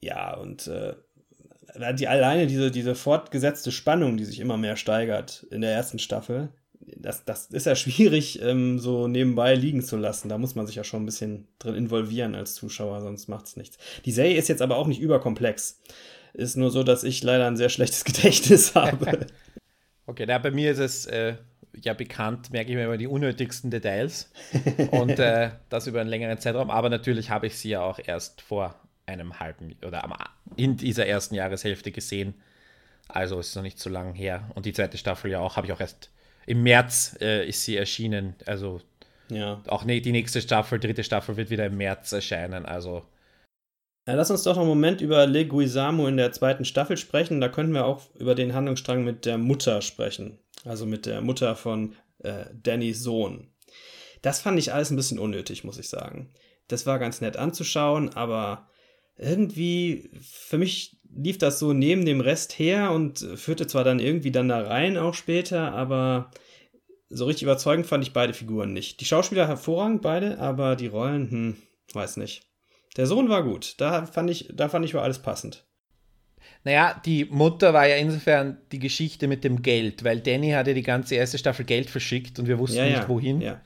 ja, 0.00 0.34
und 0.36 0.66
äh, 0.66 0.94
die, 1.94 2.08
alleine 2.08 2.46
diese, 2.46 2.70
diese 2.70 2.94
fortgesetzte 2.94 3.72
Spannung, 3.72 4.16
die 4.16 4.24
sich 4.24 4.40
immer 4.40 4.56
mehr 4.56 4.76
steigert 4.76 5.46
in 5.50 5.62
der 5.62 5.72
ersten 5.72 5.98
Staffel, 5.98 6.50
das, 6.96 7.24
das 7.24 7.46
ist 7.46 7.66
ja 7.66 7.76
schwierig, 7.76 8.42
ähm, 8.42 8.78
so 8.78 9.08
nebenbei 9.08 9.54
liegen 9.54 9.82
zu 9.82 9.96
lassen. 9.96 10.28
Da 10.28 10.38
muss 10.38 10.54
man 10.54 10.66
sich 10.66 10.76
ja 10.76 10.84
schon 10.84 11.02
ein 11.02 11.06
bisschen 11.06 11.48
drin 11.58 11.74
involvieren 11.74 12.34
als 12.34 12.54
Zuschauer, 12.54 13.00
sonst 13.00 13.28
macht 13.28 13.46
es 13.46 13.56
nichts. 13.56 13.78
Die 14.04 14.12
Serie 14.12 14.36
ist 14.36 14.48
jetzt 14.48 14.62
aber 14.62 14.76
auch 14.76 14.86
nicht 14.86 15.00
überkomplex. 15.00 15.80
Ist 16.34 16.56
nur 16.56 16.70
so, 16.70 16.82
dass 16.82 17.04
ich 17.04 17.22
leider 17.22 17.46
ein 17.46 17.56
sehr 17.56 17.68
schlechtes 17.68 18.04
Gedächtnis 18.04 18.74
habe. 18.74 19.26
Okay, 20.06 20.24
na, 20.26 20.38
bei 20.38 20.50
mir 20.50 20.72
ist 20.72 20.78
es 20.78 21.06
äh, 21.06 21.36
ja 21.80 21.94
bekannt, 21.94 22.50
merke 22.50 22.70
ich 22.70 22.76
mir 22.76 22.84
immer 22.84 22.96
die 22.96 23.06
unnötigsten 23.06 23.70
Details 23.70 24.30
und 24.90 25.18
äh, 25.18 25.50
das 25.68 25.86
über 25.86 26.00
einen 26.00 26.10
längeren 26.10 26.38
Zeitraum. 26.38 26.70
Aber 26.70 26.88
natürlich 26.88 27.30
habe 27.30 27.46
ich 27.46 27.56
sie 27.56 27.70
ja 27.70 27.82
auch 27.82 27.98
erst 28.04 28.40
vor 28.40 28.74
einem 29.06 29.40
halben 29.40 29.76
oder 29.86 30.04
am, 30.04 30.14
in 30.56 30.76
dieser 30.76 31.06
ersten 31.06 31.34
Jahreshälfte 31.34 31.92
gesehen. 31.92 32.34
Also 33.08 33.38
ist 33.40 33.54
noch 33.56 33.62
nicht 33.62 33.78
so 33.78 33.90
lang 33.90 34.14
her. 34.14 34.50
Und 34.54 34.66
die 34.66 34.72
zweite 34.72 34.98
Staffel 34.98 35.30
ja 35.30 35.40
auch, 35.40 35.56
habe 35.56 35.66
ich 35.66 35.72
auch 35.72 35.80
erst 35.80 36.10
im 36.46 36.62
März 36.62 37.16
äh, 37.20 37.46
ist 37.46 37.64
sie 37.64 37.76
erschienen. 37.76 38.34
Also 38.46 38.80
ja. 39.28 39.60
auch 39.66 39.84
ne, 39.84 40.00
die 40.00 40.12
nächste 40.12 40.40
Staffel, 40.40 40.80
dritte 40.80 41.04
Staffel 41.04 41.36
wird 41.36 41.50
wieder 41.50 41.66
im 41.66 41.76
März 41.76 42.12
erscheinen. 42.12 42.66
Also 42.66 43.04
Ja, 44.06 44.14
lass 44.14 44.32
uns 44.32 44.42
doch 44.42 44.56
noch 44.56 44.62
einen 44.62 44.68
Moment 44.68 45.00
über 45.00 45.26
Leguizamo 45.26 46.08
in 46.08 46.16
der 46.16 46.32
zweiten 46.32 46.64
Staffel 46.64 46.96
sprechen. 46.96 47.40
Da 47.40 47.48
könnten 47.48 47.72
wir 47.72 47.86
auch 47.86 48.02
über 48.16 48.34
den 48.34 48.52
Handlungsstrang 48.52 49.04
mit 49.04 49.24
der 49.26 49.38
Mutter 49.38 49.80
sprechen. 49.80 50.38
Also 50.64 50.86
mit 50.86 51.06
der 51.06 51.20
Mutter 51.20 51.54
von 51.54 51.94
äh, 52.18 52.46
Dannys 52.52 53.02
Sohn. 53.02 53.48
Das 54.20 54.40
fand 54.40 54.58
ich 54.58 54.72
alles 54.72 54.90
ein 54.90 54.96
bisschen 54.96 55.18
unnötig, 55.18 55.62
muss 55.62 55.78
ich 55.78 55.88
sagen. 55.88 56.30
Das 56.68 56.86
war 56.86 56.98
ganz 56.98 57.20
nett 57.20 57.36
anzuschauen, 57.36 58.10
aber 58.14 58.68
irgendwie, 59.16 60.10
für 60.20 60.58
mich 60.58 61.00
lief 61.14 61.38
das 61.38 61.58
so 61.58 61.72
neben 61.72 62.04
dem 62.04 62.20
Rest 62.20 62.58
her 62.58 62.92
und 62.92 63.18
führte 63.36 63.66
zwar 63.66 63.84
dann 63.84 64.00
irgendwie 64.00 64.30
dann 64.32 64.48
da 64.48 64.62
rein 64.62 64.96
auch 64.96 65.14
später, 65.14 65.72
aber 65.72 66.30
so 67.10 67.26
richtig 67.26 67.42
überzeugend 67.42 67.86
fand 67.86 68.04
ich 68.04 68.12
beide 68.12 68.32
Figuren 68.32 68.72
nicht. 68.72 69.00
Die 69.00 69.04
Schauspieler 69.04 69.46
hervorragend 69.46 70.02
beide, 70.02 70.38
aber 70.38 70.76
die 70.76 70.86
Rollen, 70.86 71.30
hm, 71.30 71.56
weiß 71.92 72.16
nicht. 72.16 72.51
Der 72.96 73.06
Sohn 73.06 73.28
war 73.28 73.42
gut. 73.42 73.74
Da 73.78 74.06
fand 74.06 74.30
ich, 74.30 74.48
da 74.52 74.68
fand 74.68 74.84
ich 74.84 74.94
war 74.94 75.02
alles 75.02 75.20
passend. 75.20 75.64
Naja, 76.64 77.00
die 77.04 77.24
Mutter 77.24 77.72
war 77.72 77.86
ja 77.86 77.96
insofern 77.96 78.58
die 78.70 78.78
Geschichte 78.78 79.26
mit 79.26 79.42
dem 79.44 79.62
Geld, 79.62 80.04
weil 80.04 80.20
Danny 80.20 80.50
hatte 80.50 80.74
die 80.74 80.82
ganze 80.82 81.16
erste 81.16 81.38
Staffel 81.38 81.64
Geld 81.64 81.90
verschickt 81.90 82.38
und 82.38 82.46
wir 82.46 82.58
wussten 82.58 82.78
Ja, 82.78 82.86
nicht 82.86 83.08
wohin. 83.08 83.40
Ja. 83.40 83.60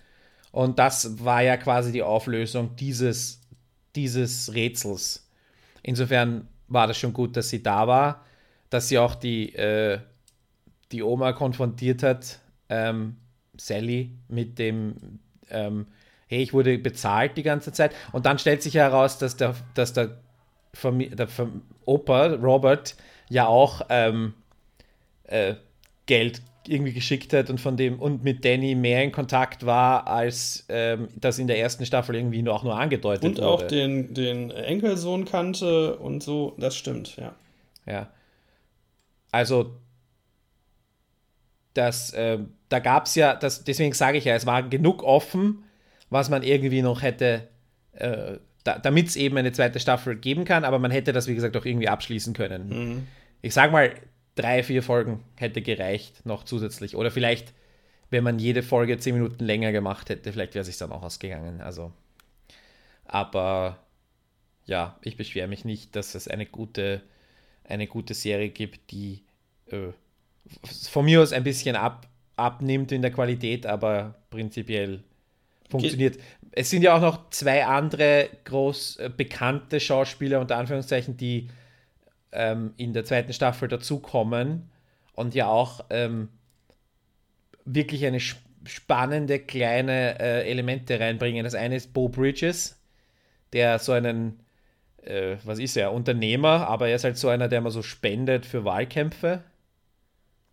Und 0.52 0.78
das 0.78 1.22
war 1.22 1.42
ja 1.42 1.56
quasi 1.56 1.92
die 1.92 2.02
Auflösung 2.02 2.76
dieses, 2.76 3.42
dieses 3.94 4.54
Rätsels. 4.54 5.28
Insofern 5.82 6.48
war 6.68 6.86
das 6.86 6.98
schon 6.98 7.12
gut, 7.12 7.36
dass 7.36 7.50
sie 7.50 7.62
da 7.62 7.86
war, 7.86 8.24
dass 8.70 8.88
sie 8.88 8.98
auch 8.98 9.14
die, 9.14 9.54
äh, 9.54 9.98
die 10.92 11.02
Oma 11.02 11.32
konfrontiert 11.32 12.02
hat, 12.02 12.40
ähm, 12.68 13.16
Sally, 13.58 14.12
mit 14.28 14.58
dem, 14.58 15.20
ähm, 15.50 15.86
hey, 16.26 16.42
ich 16.42 16.52
wurde 16.52 16.78
bezahlt 16.78 17.36
die 17.36 17.42
ganze 17.42 17.72
Zeit. 17.72 17.94
Und 18.12 18.26
dann 18.26 18.38
stellt 18.38 18.62
sich 18.62 18.74
heraus, 18.74 19.18
dass 19.18 19.36
der, 19.36 19.54
dass 19.74 19.92
der, 19.92 20.18
Fami 20.74 21.08
der 21.10 21.28
Fam 21.28 21.62
Opa, 21.84 22.26
Robert, 22.34 22.96
ja 23.28 23.46
auch 23.46 23.82
ähm, 23.88 24.34
äh, 25.24 25.54
Geld 26.06 26.42
irgendwie 26.68 26.92
geschickt 26.92 27.32
hat 27.32 27.48
und 27.48 27.60
von 27.60 27.76
dem 27.76 28.00
und 28.00 28.24
mit 28.24 28.44
Danny 28.44 28.74
mehr 28.74 29.02
in 29.04 29.12
Kontakt 29.12 29.66
war, 29.66 30.06
als 30.08 30.64
ähm, 30.68 31.08
das 31.16 31.38
in 31.38 31.46
der 31.46 31.58
ersten 31.58 31.86
Staffel 31.86 32.16
irgendwie 32.16 32.42
nur 32.42 32.54
auch 32.54 32.64
nur 32.64 32.76
angedeutet 32.76 33.24
Und 33.24 33.36
wurde. 33.36 33.46
auch 33.46 33.62
den, 33.62 34.14
den 34.14 34.50
Enkelsohn 34.50 35.24
kannte 35.24 35.96
und 35.96 36.22
so, 36.22 36.54
das 36.58 36.76
stimmt, 36.76 37.16
ja. 37.16 37.34
Ja. 37.86 38.08
Also, 39.30 39.76
das, 41.74 42.12
äh, 42.14 42.38
da 42.68 42.78
gab 42.80 43.06
es 43.06 43.14
ja, 43.14 43.34
das, 43.34 43.62
deswegen 43.64 43.92
sage 43.92 44.18
ich 44.18 44.24
ja, 44.24 44.34
es 44.34 44.46
war 44.46 44.62
genug 44.62 45.02
offen, 45.02 45.62
was 46.10 46.30
man 46.30 46.42
irgendwie 46.42 46.82
noch 46.82 47.02
hätte, 47.02 47.48
äh, 47.92 48.38
da, 48.64 48.78
damit 48.78 49.08
es 49.08 49.16
eben 49.16 49.36
eine 49.36 49.52
zweite 49.52 49.80
Staffel 49.80 50.16
geben 50.16 50.44
kann, 50.44 50.64
aber 50.64 50.78
man 50.78 50.90
hätte 50.90 51.12
das, 51.12 51.28
wie 51.28 51.34
gesagt, 51.34 51.56
auch 51.56 51.64
irgendwie 51.64 51.88
abschließen 51.88 52.34
können. 52.34 52.68
Mhm. 52.68 53.06
Ich 53.42 53.54
sag 53.54 53.72
mal, 53.72 53.92
drei, 54.34 54.62
vier 54.62 54.82
Folgen 54.82 55.22
hätte 55.36 55.62
gereicht, 55.62 56.24
noch 56.24 56.44
zusätzlich. 56.44 56.96
Oder 56.96 57.10
vielleicht, 57.10 57.52
wenn 58.10 58.24
man 58.24 58.38
jede 58.38 58.62
Folge 58.62 58.98
zehn 58.98 59.14
Minuten 59.14 59.44
länger 59.44 59.72
gemacht 59.72 60.08
hätte, 60.08 60.32
vielleicht 60.32 60.54
wäre 60.54 60.62
es 60.62 60.66
sich 60.66 60.78
dann 60.78 60.92
auch 60.92 61.02
ausgegangen. 61.02 61.60
Also, 61.60 61.92
aber 63.04 63.78
ja, 64.66 64.98
ich 65.02 65.16
beschwere 65.16 65.48
mich 65.48 65.64
nicht, 65.64 65.94
dass 65.96 66.14
es 66.14 66.28
eine 66.28 66.46
gute, 66.46 67.02
eine 67.64 67.86
gute 67.86 68.14
Serie 68.14 68.50
gibt, 68.50 68.90
die 68.90 69.22
äh, 69.70 69.92
von 70.90 71.04
mir 71.04 71.22
aus 71.22 71.32
ein 71.32 71.44
bisschen 71.44 71.76
ab, 71.76 72.08
abnimmt 72.36 72.92
in 72.92 73.02
der 73.02 73.12
Qualität, 73.12 73.64
aber 73.66 74.16
prinzipiell 74.30 75.02
funktioniert. 75.70 76.18
Es 76.52 76.70
sind 76.70 76.82
ja 76.82 76.96
auch 76.96 77.00
noch 77.00 77.30
zwei 77.30 77.66
andere 77.66 78.28
groß 78.44 78.96
äh, 78.96 79.10
bekannte 79.14 79.80
Schauspieler, 79.80 80.40
unter 80.40 80.56
Anführungszeichen, 80.56 81.16
die 81.16 81.48
ähm, 82.32 82.72
in 82.76 82.92
der 82.92 83.04
zweiten 83.04 83.32
Staffel 83.32 83.68
dazukommen 83.68 84.70
und 85.14 85.34
ja 85.34 85.48
auch 85.48 85.84
ähm, 85.90 86.28
wirklich 87.64 88.06
eine 88.06 88.18
sp 88.22 88.44
spannende 88.66 89.38
kleine 89.38 90.18
äh, 90.18 90.50
Elemente 90.50 90.98
reinbringen. 90.98 91.44
Das 91.44 91.54
eine 91.54 91.76
ist 91.76 91.92
Bo 91.92 92.08
Bridges, 92.08 92.80
der 93.52 93.78
so 93.78 93.92
einen, 93.92 94.40
äh, 95.02 95.36
was 95.44 95.60
ist 95.60 95.76
er, 95.76 95.92
Unternehmer, 95.92 96.66
aber 96.66 96.88
er 96.88 96.96
ist 96.96 97.04
halt 97.04 97.16
so 97.16 97.28
einer, 97.28 97.48
der 97.48 97.60
immer 97.60 97.70
so 97.70 97.82
spendet 97.82 98.44
für 98.44 98.64
Wahlkämpfe. 98.64 99.44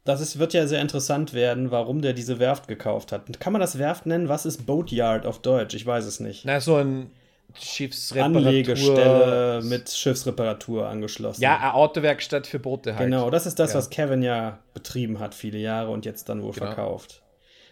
Das 0.06 0.20
ist, 0.20 0.38
wird 0.38 0.54
ja 0.54 0.68
sehr 0.68 0.82
interessant 0.82 1.34
werden, 1.34 1.72
warum 1.72 2.02
der 2.02 2.12
diese 2.14 2.38
Werft 2.40 2.68
gekauft 2.68 3.12
hat. 3.14 3.40
Kann 3.40 3.54
man 3.54 3.62
das 3.62 3.78
Werft 3.80 4.06
nennen? 4.06 4.28
Was 4.28 4.46
ist 4.46 4.66
Boatyard 4.66 5.26
auf 5.26 5.40
Deutsch? 5.40 5.74
Ich 5.76 5.86
weiß 5.86 6.06
es 6.06 6.20
nicht. 6.20 6.44
Na, 6.44 6.60
so 6.60 6.76
ein 6.76 7.10
Schiffsreparatur. 7.58 8.38
Anlegestelle 8.48 9.62
mit 9.64 9.90
Schiffsreparatur 9.90 10.88
angeschlossen. 10.88 11.42
Ja, 11.42 11.58
eine 11.58 11.74
Autowerkstatt 11.74 12.48
für 12.48 12.60
Boote 12.60 12.96
halt. 12.96 13.06
Genau, 13.06 13.30
das 13.30 13.46
ist 13.46 13.60
das, 13.60 13.72
Ja. 13.74 13.78
was 13.78 13.90
Kevin 13.90 14.24
ja 14.24 14.60
betrieben 14.74 15.20
hat 15.20 15.34
viele 15.36 15.58
Jahre 15.60 15.92
und 15.92 16.06
jetzt 16.06 16.28
dann 16.30 16.42
wohl 16.44 16.52
Genau. 16.52 16.66
verkauft. 16.66 17.22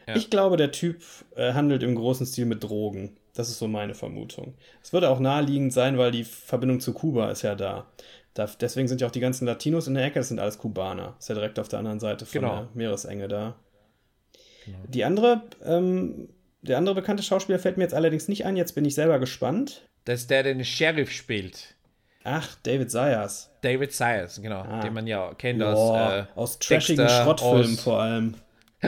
Ja. 0.07 0.15
Ich 0.15 0.29
glaube, 0.29 0.57
der 0.57 0.71
Typ 0.71 1.01
äh, 1.35 1.53
handelt 1.53 1.83
im 1.83 1.95
großen 1.95 2.25
Stil 2.25 2.45
mit 2.45 2.63
Drogen. 2.63 3.17
Das 3.33 3.49
ist 3.49 3.59
so 3.59 3.67
meine 3.67 3.93
Vermutung. 3.93 4.55
Es 4.83 4.91
würde 4.93 5.09
auch 5.09 5.19
naheliegend 5.19 5.71
sein, 5.73 5.97
weil 5.97 6.11
die 6.11 6.23
Verbindung 6.23 6.79
zu 6.79 6.93
Kuba 6.93 7.31
ist 7.31 7.43
ja 7.43 7.55
da. 7.55 7.87
da. 8.33 8.49
Deswegen 8.59 8.87
sind 8.87 9.01
ja 9.01 9.07
auch 9.07 9.11
die 9.11 9.19
ganzen 9.19 9.45
Latinos 9.45 9.87
in 9.87 9.93
der 9.93 10.03
Ecke, 10.03 10.19
das 10.19 10.27
sind 10.27 10.39
alles 10.39 10.57
Kubaner. 10.57 11.15
Ist 11.19 11.29
ja 11.29 11.35
direkt 11.35 11.59
auf 11.59 11.69
der 11.69 11.79
anderen 11.79 11.99
Seite 11.99 12.25
von 12.25 12.41
Genau. 12.41 12.55
der 12.55 12.69
Meeresenge 12.73 13.27
da. 13.27 13.55
Die 14.87 15.03
andere, 15.03 15.43
ähm, 15.63 16.29
der 16.61 16.77
andere 16.77 16.95
bekannte 16.95 17.23
Schauspieler 17.23 17.59
fällt 17.59 17.77
mir 17.77 17.83
jetzt 17.83 17.93
allerdings 17.93 18.27
nicht 18.27 18.45
ein. 18.45 18.57
Jetzt 18.57 18.73
bin 18.73 18.85
ich 18.85 18.95
selber 18.95 19.19
gespannt. 19.19 19.87
Das 20.05 20.21
ist 20.21 20.29
der, 20.29 20.43
der 20.43 20.53
den 20.53 20.65
Sheriff 20.65 21.11
spielt. 21.11 21.75
Ach, 22.23 22.55
David 22.63 22.91
Sayers. 22.91 23.49
David 23.61 23.93
Sayers, 23.93 24.41
genau, 24.41 24.61
ah. 24.61 24.81
den 24.81 24.93
man 24.93 25.07
ja 25.07 25.33
kennt 25.33 25.59
Boah, 25.59 25.73
aus, 25.73 26.11
äh, 26.11 26.25
aus 26.35 26.59
trashigen 26.59 27.09
Schrottfilmen 27.09 27.77
vor 27.77 27.99
allem. 27.99 28.35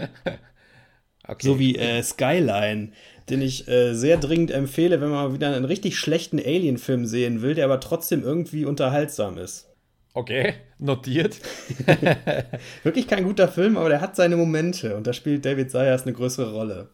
okay. 1.27 1.47
So 1.47 1.57
wie 1.57 1.75
äh, 1.75 2.03
Skyline, 2.03 2.91
den 3.29 3.41
ich 3.41 3.67
äh, 3.67 3.93
sehr 3.93 4.17
dringend 4.17 4.51
empfehle, 4.51 5.01
wenn 5.01 5.09
man 5.09 5.33
wieder 5.33 5.55
einen 5.55 5.65
richtig 5.65 5.97
schlechten 5.97 6.39
Alien-Film 6.39 7.05
sehen 7.05 7.41
will, 7.41 7.55
der 7.55 7.65
aber 7.65 7.79
trotzdem 7.79 8.23
irgendwie 8.23 8.65
unterhaltsam 8.65 9.37
ist. 9.37 9.69
Okay, 10.13 10.53
notiert. 10.77 11.39
Wirklich 12.83 13.07
kein 13.07 13.23
guter 13.23 13.47
Film, 13.47 13.77
aber 13.77 13.89
der 13.89 14.01
hat 14.01 14.15
seine 14.15 14.37
Momente 14.37 14.95
und 14.95 15.07
da 15.07 15.13
spielt 15.13 15.43
David 15.43 15.71
Sayers 15.71 16.03
eine 16.03 16.13
größere 16.13 16.51
Rolle. 16.53 16.89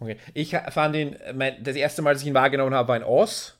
Okay, 0.00 0.16
ich 0.34 0.56
fand 0.70 0.96
ihn, 0.96 1.16
mein, 1.34 1.62
das 1.62 1.76
erste 1.76 2.02
Mal, 2.02 2.12
dass 2.12 2.22
ich 2.22 2.28
ihn 2.28 2.34
wahrgenommen 2.34 2.74
habe, 2.74 2.88
war 2.88 2.96
in 2.96 3.04
Oz. 3.04 3.58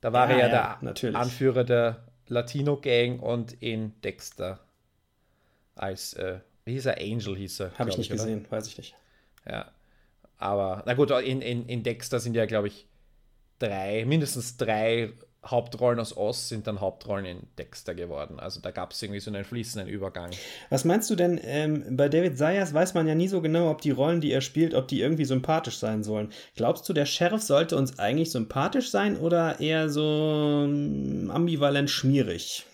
Da 0.00 0.12
war 0.12 0.30
ja, 0.30 0.36
er 0.36 0.40
ja, 0.40 0.48
der 0.48 0.78
natürlich. 0.80 1.16
Anführer 1.16 1.64
der 1.64 2.06
Latino-Gang 2.28 3.20
und 3.20 3.52
in 3.60 4.00
Dexter 4.02 4.60
als, 5.74 6.14
äh, 6.14 6.40
wie 6.64 6.72
hieß 6.72 6.86
er? 6.86 6.98
Angel 6.98 7.36
hieß 7.36 7.60
er. 7.60 7.78
Habe 7.78 7.90
ich 7.90 7.98
nicht 7.98 8.10
ich, 8.10 8.16
gesehen, 8.16 8.46
weiß 8.48 8.66
ich 8.66 8.78
nicht. 8.78 8.94
Ja, 9.46 9.70
aber 10.38 10.82
na 10.86 10.94
gut, 10.94 11.10
in, 11.10 11.42
in, 11.42 11.66
in 11.66 11.82
Dexter 11.82 12.20
sind 12.20 12.34
ja, 12.34 12.46
glaube 12.46 12.68
ich, 12.68 12.86
drei, 13.58 14.04
mindestens 14.06 14.56
drei 14.56 15.12
Hauptrollen 15.46 16.00
aus 16.00 16.16
Oz 16.16 16.48
sind 16.48 16.66
dann 16.66 16.80
Hauptrollen 16.80 17.24
in 17.24 17.46
Dexter 17.56 17.94
geworden. 17.94 18.40
Also 18.40 18.60
da 18.60 18.70
gab 18.70 18.92
es 18.92 19.02
irgendwie 19.02 19.20
so 19.20 19.30
einen 19.30 19.44
fließenden 19.44 19.88
Übergang. 19.88 20.30
Was 20.68 20.84
meinst 20.84 21.08
du 21.10 21.14
denn, 21.14 21.40
ähm, 21.42 21.96
bei 21.96 22.08
David 22.08 22.36
Sayers 22.36 22.74
weiß 22.74 22.94
man 22.94 23.06
ja 23.06 23.14
nie 23.14 23.28
so 23.28 23.40
genau, 23.40 23.70
ob 23.70 23.80
die 23.80 23.92
Rollen, 23.92 24.20
die 24.20 24.32
er 24.32 24.40
spielt, 24.40 24.74
ob 24.74 24.88
die 24.88 25.00
irgendwie 25.00 25.24
sympathisch 25.24 25.78
sein 25.78 26.02
sollen. 26.02 26.32
Glaubst 26.56 26.88
du, 26.88 26.92
der 26.92 27.06
Sheriff 27.06 27.42
sollte 27.42 27.76
uns 27.76 27.98
eigentlich 27.98 28.32
sympathisch 28.32 28.90
sein 28.90 29.16
oder 29.16 29.60
eher 29.60 29.88
so 29.88 30.64
ähm, 30.64 31.30
ambivalent 31.32 31.88
schmierig? 31.88 32.66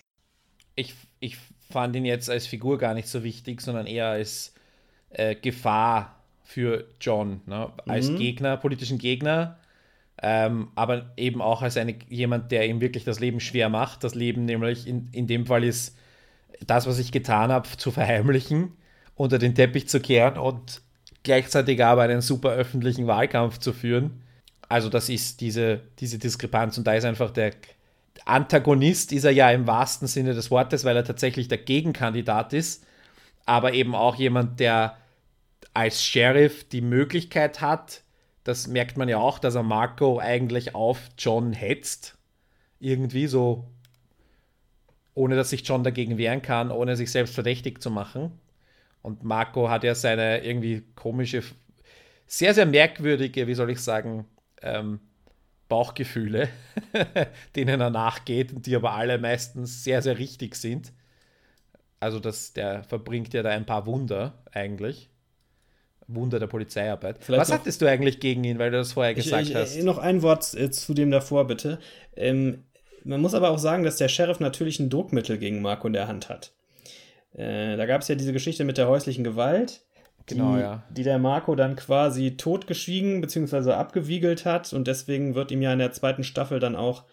Ich, 0.75 0.95
ich 1.19 1.37
fand 1.69 1.95
ihn 1.95 2.05
jetzt 2.05 2.29
als 2.29 2.47
Figur 2.47 2.79
gar 2.79 2.95
nicht 2.95 3.07
so 3.07 3.23
wichtig, 3.23 3.61
sondern 3.61 3.85
eher 3.85 4.07
als 4.07 4.53
äh, 5.09 5.35
Gefahr 5.35 6.14
für 6.45 6.85
John, 7.01 7.41
ne? 7.45 7.73
als 7.85 8.09
mhm. 8.09 8.17
Gegner, 8.17 8.55
politischen 8.55 8.97
Gegner 8.97 9.57
ähm, 10.21 10.69
aber 10.75 11.11
eben 11.17 11.41
auch 11.41 11.61
als 11.61 11.77
eine, 11.77 11.95
jemand, 12.09 12.51
der 12.51 12.67
ihm 12.67 12.79
wirklich 12.81 13.03
das 13.03 13.19
Leben 13.19 13.39
schwer 13.39 13.69
macht. 13.69 14.03
Das 14.03 14.15
Leben 14.15 14.45
nämlich 14.45 14.87
in, 14.87 15.09
in 15.11 15.27
dem 15.27 15.45
Fall 15.45 15.63
ist, 15.63 15.97
das, 16.65 16.87
was 16.87 16.99
ich 16.99 17.11
getan 17.11 17.51
habe, 17.51 17.67
zu 17.77 17.91
verheimlichen, 17.91 18.71
unter 19.15 19.37
den 19.37 19.55
Teppich 19.55 19.89
zu 19.89 19.99
kehren 19.99 20.37
und 20.37 20.81
gleichzeitig 21.23 21.83
aber 21.83 22.03
einen 22.03 22.21
super 22.21 22.51
öffentlichen 22.51 23.07
Wahlkampf 23.07 23.59
zu 23.59 23.73
führen. 23.73 24.21
Also 24.69 24.89
das 24.89 25.09
ist 25.09 25.41
diese, 25.41 25.81
diese 25.99 26.17
Diskrepanz 26.17 26.77
und 26.77 26.87
da 26.87 26.93
ist 26.93 27.05
einfach 27.05 27.31
der 27.31 27.51
Antagonist, 28.23 29.11
ist 29.11 29.25
er 29.25 29.31
ja 29.31 29.51
im 29.51 29.67
wahrsten 29.67 30.07
Sinne 30.07 30.33
des 30.33 30.49
Wortes, 30.49 30.85
weil 30.85 30.95
er 30.95 31.03
tatsächlich 31.03 31.49
der 31.49 31.57
Gegenkandidat 31.57 32.53
ist, 32.53 32.85
aber 33.45 33.73
eben 33.73 33.93
auch 33.93 34.15
jemand, 34.15 34.59
der 34.59 34.97
als 35.75 36.01
Sheriff 36.01 36.67
die 36.69 36.81
Möglichkeit 36.81 37.61
hat, 37.61 38.03
das 38.45 38.67
merkt 38.67 38.97
man 38.97 39.09
ja 39.09 39.17
auch, 39.17 39.39
dass 39.39 39.55
er 39.55 39.63
Marco 39.63 40.19
eigentlich 40.19 40.73
auf 40.73 41.09
John 41.17 41.51
hetzt. 41.51 42.17
Irgendwie 42.79 43.27
so, 43.27 43.67
ohne 45.13 45.35
dass 45.35 45.49
sich 45.49 45.67
John 45.67 45.83
dagegen 45.83 46.17
wehren 46.17 46.41
kann, 46.41 46.71
ohne 46.71 46.95
sich 46.95 47.11
selbst 47.11 47.35
verdächtig 47.35 47.81
zu 47.81 47.91
machen. 47.91 48.31
Und 49.01 49.23
Marco 49.23 49.69
hat 49.69 49.83
ja 49.83 49.95
seine 49.95 50.45
irgendwie 50.45 50.83
komische, 50.95 51.43
sehr, 52.25 52.53
sehr 52.53 52.65
merkwürdige, 52.65 53.47
wie 53.47 53.53
soll 53.53 53.69
ich 53.69 53.79
sagen, 53.79 54.25
ähm, 54.61 54.99
Bauchgefühle, 55.67 56.47
denen 57.55 57.81
er 57.81 57.89
nachgeht 57.89 58.53
und 58.53 58.65
die 58.65 58.75
aber 58.75 58.93
alle 58.93 59.17
meistens 59.17 59.83
sehr, 59.83 60.01
sehr 60.01 60.19
richtig 60.19 60.55
sind. 60.55 60.93
Also 61.99 62.19
das, 62.19 62.53
der 62.53 62.83
verbringt 62.83 63.33
ja 63.33 63.43
da 63.43 63.49
ein 63.49 63.65
paar 63.65 63.85
Wunder 63.85 64.43
eigentlich. 64.51 65.09
Wunder 66.07 66.39
der 66.39 66.47
Polizeiarbeit. 66.47 67.17
Vielleicht 67.19 67.41
Was 67.41 67.51
hattest 67.51 67.81
du 67.81 67.89
eigentlich 67.89 68.19
gegen 68.19 68.43
ihn, 68.43 68.59
weil 68.59 68.71
du 68.71 68.77
das 68.77 68.93
vorher 68.93 69.13
gesagt 69.13 69.43
ich, 69.43 69.49
ich, 69.49 69.55
hast? 69.55 69.81
Noch 69.83 69.97
ein 69.97 70.21
Wort 70.21 70.53
äh, 70.53 70.69
zu 70.69 70.93
dem 70.93 71.11
davor, 71.11 71.47
bitte. 71.47 71.79
Ähm, 72.15 72.63
man 73.03 73.21
muss 73.21 73.33
aber 73.33 73.51
auch 73.51 73.59
sagen, 73.59 73.83
dass 73.83 73.97
der 73.97 74.07
Sheriff 74.07 74.39
natürlich 74.39 74.79
ein 74.79 74.89
Druckmittel 74.89 75.37
gegen 75.37 75.61
Marco 75.61 75.87
in 75.87 75.93
der 75.93 76.07
Hand 76.07 76.29
hat. 76.29 76.53
Äh, 77.33 77.77
da 77.77 77.85
gab 77.85 78.01
es 78.01 78.07
ja 78.07 78.15
diese 78.15 78.33
Geschichte 78.33 78.63
mit 78.63 78.77
der 78.77 78.87
häuslichen 78.87 79.23
Gewalt, 79.23 79.81
genau, 80.25 80.55
die, 80.55 80.61
ja. 80.61 80.83
die 80.89 81.03
der 81.03 81.19
Marco 81.19 81.55
dann 81.55 81.75
quasi 81.75 82.37
totgeschwiegen 82.37 83.21
bzw. 83.21 83.71
abgewiegelt 83.71 84.45
hat 84.45 84.73
und 84.73 84.87
deswegen 84.87 85.35
wird 85.35 85.51
ihm 85.51 85.61
ja 85.61 85.73
in 85.73 85.79
der 85.79 85.91
zweiten 85.91 86.23
Staffel 86.23 86.59
dann 86.59 86.75
auch 86.75 87.03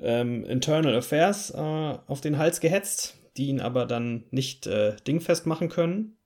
ähm, 0.00 0.44
Internal 0.44 0.94
Affairs 0.96 1.50
äh, 1.50 1.58
auf 1.58 2.20
den 2.20 2.38
Hals 2.38 2.60
gehetzt, 2.60 3.18
die 3.36 3.48
ihn 3.48 3.60
aber 3.60 3.86
dann 3.86 4.24
nicht 4.30 4.66
äh, 4.66 4.96
dingfest 5.06 5.46
machen 5.46 5.68
können. 5.68 6.16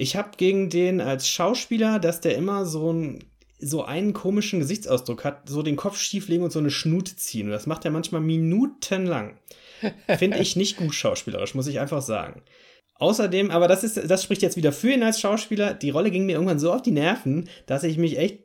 Ich 0.00 0.16
habe 0.16 0.30
gegen 0.38 0.70
den 0.70 1.02
als 1.02 1.28
Schauspieler, 1.28 1.98
dass 1.98 2.22
der 2.22 2.34
immer 2.34 2.64
so 2.64 2.90
ein 2.90 3.18
so 3.58 3.84
einen 3.84 4.14
komischen 4.14 4.60
Gesichtsausdruck 4.60 5.24
hat, 5.24 5.46
so 5.46 5.62
den 5.62 5.76
Kopf 5.76 5.98
schieflegen 5.98 6.42
und 6.42 6.50
so 6.50 6.58
eine 6.58 6.70
Schnute 6.70 7.16
ziehen. 7.16 7.48
Und 7.48 7.52
das 7.52 7.66
macht 7.66 7.84
er 7.84 7.90
manchmal 7.90 8.22
minutenlang. 8.22 9.36
Finde 10.16 10.38
ich 10.38 10.56
nicht 10.56 10.78
gut 10.78 10.94
schauspielerisch, 10.94 11.54
muss 11.54 11.66
ich 11.66 11.80
einfach 11.80 12.00
sagen. 12.00 12.40
Außerdem, 12.94 13.50
aber 13.50 13.68
das 13.68 13.84
ist, 13.84 14.10
das 14.10 14.22
spricht 14.22 14.40
jetzt 14.40 14.56
wieder 14.56 14.72
für 14.72 14.90
ihn 14.90 15.02
als 15.02 15.20
Schauspieler. 15.20 15.74
Die 15.74 15.90
Rolle 15.90 16.10
ging 16.10 16.24
mir 16.24 16.32
irgendwann 16.32 16.58
so 16.58 16.72
auf 16.72 16.80
die 16.80 16.92
Nerven, 16.92 17.50
dass 17.66 17.84
ich 17.84 17.98
mich 17.98 18.16
echt 18.16 18.38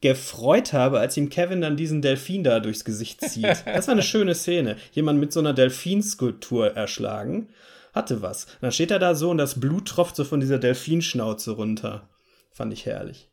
gefreut 0.00 0.72
habe, 0.72 1.00
als 1.00 1.16
ihm 1.16 1.28
Kevin 1.28 1.60
dann 1.60 1.76
diesen 1.76 2.02
Delfin 2.02 2.44
da 2.44 2.60
durchs 2.60 2.84
Gesicht 2.84 3.20
zieht. 3.28 3.64
Das 3.66 3.88
war 3.88 3.94
eine 3.94 4.02
schöne 4.04 4.36
Szene. 4.36 4.76
Jemand 4.92 5.18
mit 5.18 5.32
so 5.32 5.40
einer 5.40 5.54
Delfinskulptur 5.54 6.76
erschlagen 6.76 7.48
hatte 7.94 8.20
was. 8.20 8.44
Und 8.44 8.62
dann 8.62 8.72
steht 8.72 8.90
er 8.90 8.98
da 8.98 9.14
so 9.14 9.30
und 9.30 9.38
das 9.38 9.60
Blut 9.60 9.86
tropft 9.88 10.16
so 10.16 10.24
von 10.24 10.40
dieser 10.40 10.58
Delfinschnauze 10.58 11.52
runter. 11.52 12.10
Fand 12.50 12.72
ich 12.72 12.84
herrlich. 12.86 13.30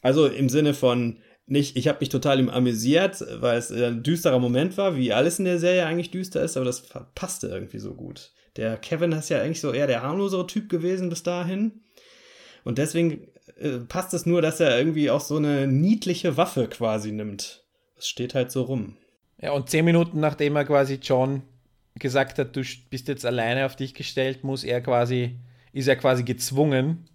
Also 0.00 0.26
im 0.26 0.48
Sinne 0.48 0.74
von 0.74 1.18
nicht, 1.46 1.76
ich 1.76 1.88
habe 1.88 1.98
mich 2.00 2.08
total 2.08 2.40
im 2.40 2.48
amüsiert, 2.48 3.24
weil 3.40 3.58
es 3.58 3.70
ein 3.70 4.02
düsterer 4.02 4.38
Moment 4.38 4.76
war, 4.76 4.96
wie 4.96 5.12
alles 5.12 5.38
in 5.38 5.44
der 5.44 5.58
Serie 5.58 5.86
eigentlich 5.86 6.10
düster 6.10 6.42
ist, 6.42 6.56
aber 6.56 6.64
das 6.64 6.88
passte 7.14 7.48
irgendwie 7.48 7.78
so 7.78 7.94
gut. 7.94 8.32
Der 8.56 8.76
Kevin 8.76 9.12
ist 9.12 9.28
ja 9.28 9.40
eigentlich 9.40 9.60
so 9.60 9.72
eher 9.72 9.86
der 9.86 10.02
harmlosere 10.02 10.46
Typ 10.46 10.68
gewesen 10.68 11.08
bis 11.08 11.22
dahin. 11.22 11.82
Und 12.64 12.78
deswegen 12.78 13.28
äh, 13.58 13.78
passt 13.88 14.14
es 14.14 14.26
nur, 14.26 14.42
dass 14.42 14.60
er 14.60 14.76
irgendwie 14.78 15.10
auch 15.10 15.20
so 15.20 15.36
eine 15.36 15.66
niedliche 15.66 16.36
Waffe 16.36 16.68
quasi 16.68 17.12
nimmt. 17.12 17.64
Das 17.96 18.08
steht 18.08 18.34
halt 18.34 18.50
so 18.50 18.62
rum. 18.62 18.96
Ja, 19.40 19.52
und 19.52 19.68
zehn 19.70 19.84
Minuten 19.84 20.20
nachdem 20.20 20.56
er 20.56 20.64
quasi 20.64 21.00
John 21.02 21.42
gesagt 21.94 22.38
hat, 22.38 22.56
du 22.56 22.62
bist 22.90 23.08
jetzt 23.08 23.26
alleine 23.26 23.66
auf 23.66 23.76
dich 23.76 23.94
gestellt, 23.94 24.44
muss 24.44 24.64
er 24.64 24.80
quasi, 24.80 25.38
ist 25.72 25.88
er 25.88 25.96
quasi 25.96 26.22
gezwungen, 26.22 27.08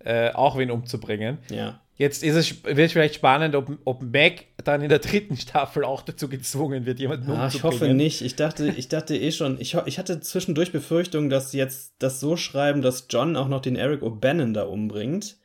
äh, 0.00 0.30
auch 0.30 0.56
wen 0.56 0.70
umzubringen. 0.70 1.38
Ja. 1.50 1.80
Jetzt 2.00 2.22
ist 2.22 2.34
es, 2.34 2.64
wird 2.64 2.78
es 2.78 2.92
vielleicht 2.92 3.16
spannend, 3.16 3.54
ob, 3.54 3.76
ob 3.84 4.02
Mac 4.02 4.46
dann 4.64 4.80
in 4.80 4.88
der 4.88 5.00
dritten 5.00 5.36
Staffel 5.36 5.84
auch 5.84 6.00
dazu 6.00 6.30
gezwungen 6.30 6.86
wird, 6.86 6.98
jemanden 6.98 7.30
ah, 7.30 7.44
umzubringen. 7.44 7.50
Ich 7.50 7.82
hoffe 7.82 7.94
nicht. 7.94 8.22
Ich 8.22 8.36
dachte, 8.36 8.68
ich 8.68 8.88
dachte 8.88 9.18
eh 9.18 9.30
schon, 9.30 9.60
ich, 9.60 9.76
ich 9.84 9.98
hatte 9.98 10.18
zwischendurch 10.20 10.72
Befürchtung, 10.72 11.28
dass 11.28 11.50
sie 11.50 11.58
jetzt 11.58 11.96
das 11.98 12.18
so 12.18 12.38
schreiben, 12.38 12.80
dass 12.80 13.06
John 13.10 13.36
auch 13.36 13.48
noch 13.48 13.60
den 13.60 13.76
Eric 13.76 14.00
O'Bannon 14.00 14.54
da 14.54 14.62
umbringt. 14.62 15.36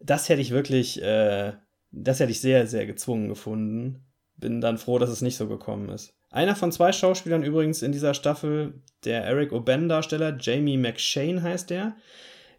Das 0.00 0.28
hätte 0.28 0.40
ich 0.40 0.50
wirklich, 0.50 1.00
äh, 1.00 1.52
das 1.92 2.18
hätte 2.18 2.32
ich 2.32 2.40
sehr, 2.40 2.66
sehr 2.66 2.84
gezwungen 2.84 3.28
gefunden. 3.28 4.04
Bin 4.34 4.60
dann 4.60 4.78
froh, 4.78 4.98
dass 4.98 5.10
es 5.10 5.22
nicht 5.22 5.36
so 5.36 5.46
gekommen 5.46 5.90
ist. 5.90 6.17
Einer 6.30 6.56
von 6.56 6.72
zwei 6.72 6.92
Schauspielern 6.92 7.42
übrigens 7.42 7.82
in 7.82 7.92
dieser 7.92 8.14
Staffel, 8.14 8.74
der 9.04 9.24
Eric 9.24 9.52
O'Bannon-Darsteller, 9.52 10.36
Jamie 10.38 10.76
McShane 10.76 11.42
heißt 11.42 11.70
der, 11.70 11.96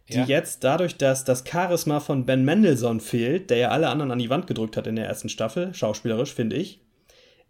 die 0.08 0.18
ja. 0.18 0.24
jetzt 0.24 0.64
dadurch, 0.64 0.96
dass 0.96 1.24
das 1.24 1.44
Charisma 1.46 2.00
von 2.00 2.26
Ben 2.26 2.44
Mendelssohn 2.44 3.00
fehlt, 3.00 3.50
der 3.50 3.58
ja 3.58 3.68
alle 3.68 3.88
anderen 3.88 4.10
an 4.10 4.18
die 4.18 4.30
Wand 4.30 4.48
gedrückt 4.48 4.76
hat 4.76 4.88
in 4.88 4.96
der 4.96 5.06
ersten 5.06 5.28
Staffel, 5.28 5.72
schauspielerisch, 5.72 6.34
finde 6.34 6.56
ich, 6.56 6.80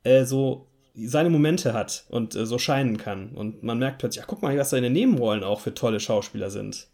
äh, 0.04 0.24
so 0.24 0.66
seine 0.94 1.30
Momente 1.30 1.72
hat 1.72 2.04
und 2.10 2.34
äh, 2.34 2.44
so 2.44 2.58
scheinen 2.58 2.98
kann. 2.98 3.30
Und 3.30 3.62
man 3.62 3.78
merkt 3.78 3.98
plötzlich, 3.98 4.22
ach, 4.22 4.28
guck 4.28 4.42
mal, 4.42 4.56
was 4.58 4.70
seine 4.70 4.90
Nebenrollen 4.90 5.42
auch 5.42 5.60
für 5.60 5.72
tolle 5.72 6.00
Schauspieler 6.00 6.50
sind. 6.50 6.88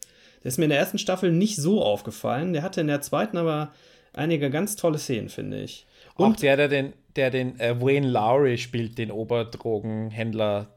Der 0.44 0.48
ist 0.48 0.58
mir 0.58 0.64
in 0.64 0.70
der 0.70 0.78
ersten 0.78 0.98
Staffel 0.98 1.32
nicht 1.32 1.56
so 1.56 1.82
aufgefallen. 1.82 2.52
Der 2.52 2.62
hatte 2.62 2.80
in 2.80 2.86
der 2.86 3.00
zweiten 3.00 3.36
aber 3.36 3.72
einige 4.12 4.50
ganz 4.50 4.76
tolle 4.76 4.98
Szenen, 4.98 5.28
finde 5.28 5.60
ich. 5.60 5.86
Und 6.14 6.34
auch 6.34 6.36
der, 6.36 6.56
der 6.56 6.68
den 6.68 6.92
der 7.16 7.30
den 7.30 7.58
äh, 7.60 7.80
Wayne 7.80 8.08
Lowry 8.08 8.58
spielt, 8.58 8.98
den 8.98 9.10
Oberdrogenhändler. 9.10 10.68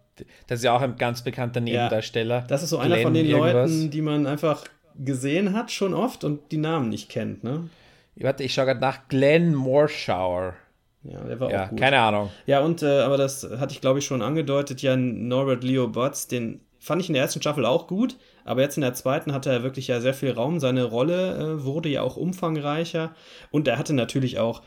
Das 0.48 0.60
ist 0.60 0.66
ja 0.66 0.76
auch 0.76 0.82
ein 0.82 0.98
ganz 0.98 1.24
bekannter 1.24 1.62
Nebendarsteller. 1.62 2.40
Ja, 2.40 2.46
das 2.48 2.64
ist 2.64 2.72
so 2.72 2.78
einer 2.78 2.96
Glenn 2.96 3.04
von 3.04 3.14
den 3.14 3.26
irgendwas. 3.26 3.72
Leuten, 3.72 3.92
die 3.92 4.02
man 4.02 4.28
einfach 4.28 4.64
gesehen 4.98 5.54
hat 5.54 5.72
schon 5.72 5.94
oft 5.94 6.24
und 6.24 6.52
die 6.52 6.58
Namen 6.58 6.90
nicht 6.90 7.10
kennt, 7.10 7.44
ne? 7.44 7.70
Warte, 8.16 8.44
ich 8.44 8.54
schaue 8.54 8.66
gerade 8.66 8.82
nach 8.82 9.08
Glenn 9.08 9.56
Morshower. 9.56 10.56
Ja, 11.04 11.22
der 11.22 11.40
war 11.40 11.50
ja, 11.50 11.66
auch 11.66 11.70
gut. 11.70 11.80
Keine 11.80 12.00
Ahnung. 12.00 12.30
Ja, 12.46 12.60
und 12.60 12.84
äh, 12.84 13.00
aber 13.00 13.16
das 13.16 13.50
hatte 13.60 13.74
ich, 13.74 13.80
glaube 13.80 14.00
ich, 14.00 14.06
schon 14.06 14.22
angedeutet. 14.22 14.82
Ja, 14.82 14.98
Norbert 14.98 15.64
Leo 15.64 15.88
Botts, 15.88 16.28
den 16.28 16.60
fand 16.80 17.02
ich 17.02 17.10
in 17.10 17.14
der 17.14 17.24
ersten 17.24 17.42
Staffel 17.42 17.66
auch 17.66 17.88
gut, 17.88 18.18
aber 18.46 18.62
jetzt 18.62 18.78
in 18.78 18.82
der 18.82 18.94
zweiten 18.94 19.34
hatte 19.34 19.50
er 19.52 19.64
wirklich 19.64 19.88
ja 19.88 20.02
sehr 20.02 20.14
viel 20.14 20.32
Raum. 20.32 20.60
Seine 20.60 20.84
Rolle 20.84 21.38
äh, 21.38 21.64
wurde 21.64 21.90
ja 21.90 22.02
auch 22.02 22.18
umfangreicher 22.18 23.14
und 23.52 23.68
er 23.68 23.78
hatte 23.78 23.94
natürlich 23.94 24.40
auch 24.40 24.62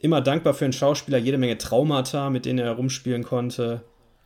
immer 0.00 0.20
dankbar 0.20 0.54
für 0.54 0.64
einen 0.64 0.72
Schauspieler, 0.72 1.18
jede 1.18 1.38
Menge 1.38 1.58
Traumata, 1.58 2.30
mit 2.30 2.44
denen 2.44 2.60
er 2.60 2.72
rumspielen 2.72 3.24
konnte. 3.24 3.82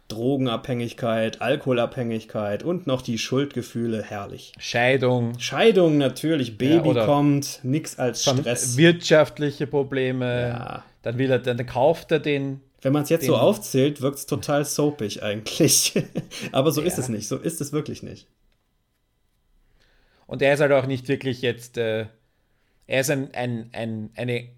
Drogenabhängigkeit, 0.08 1.40
Alkoholabhängigkeit 1.40 2.62
und 2.62 2.86
noch 2.86 3.00
die 3.00 3.16
Schuldgefühle, 3.16 4.02
herrlich. 4.02 4.52
Scheidung. 4.58 5.38
Scheidung 5.38 5.96
natürlich, 5.96 6.58
Baby 6.58 6.92
ja, 6.92 7.06
kommt, 7.06 7.60
nix 7.62 7.98
als 7.98 8.22
Stress. 8.22 8.76
Wirtschaftliche 8.76 9.66
Probleme. 9.66 10.48
Ja. 10.48 10.84
Dann 11.02 11.18
will 11.18 11.30
er, 11.30 11.38
dann 11.38 11.64
kauft 11.66 12.12
er 12.12 12.18
den. 12.18 12.60
Wenn 12.82 12.92
man 12.92 13.04
es 13.04 13.08
jetzt 13.08 13.24
so 13.24 13.36
aufzählt, 13.36 14.02
wirkt 14.02 14.18
es 14.18 14.26
total 14.26 14.64
soapig 14.64 15.22
eigentlich. 15.22 15.94
Aber 16.52 16.72
so 16.72 16.82
ja. 16.82 16.88
ist 16.88 16.98
es 16.98 17.08
nicht. 17.08 17.28
So 17.28 17.38
ist 17.38 17.60
es 17.60 17.72
wirklich 17.72 18.02
nicht. 18.02 18.26
Und 20.26 20.42
er 20.42 20.52
ist 20.54 20.60
halt 20.60 20.72
auch 20.72 20.86
nicht 20.86 21.08
wirklich 21.08 21.42
jetzt. 21.42 21.78
Äh, 21.78 22.06
er 22.86 23.00
ist 23.00 23.10
ein, 23.10 23.32
ein, 23.32 23.70
ein, 23.72 24.10
eine, 24.16 24.48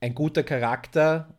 ein 0.00 0.14
guter 0.14 0.42
Charakter, 0.42 1.34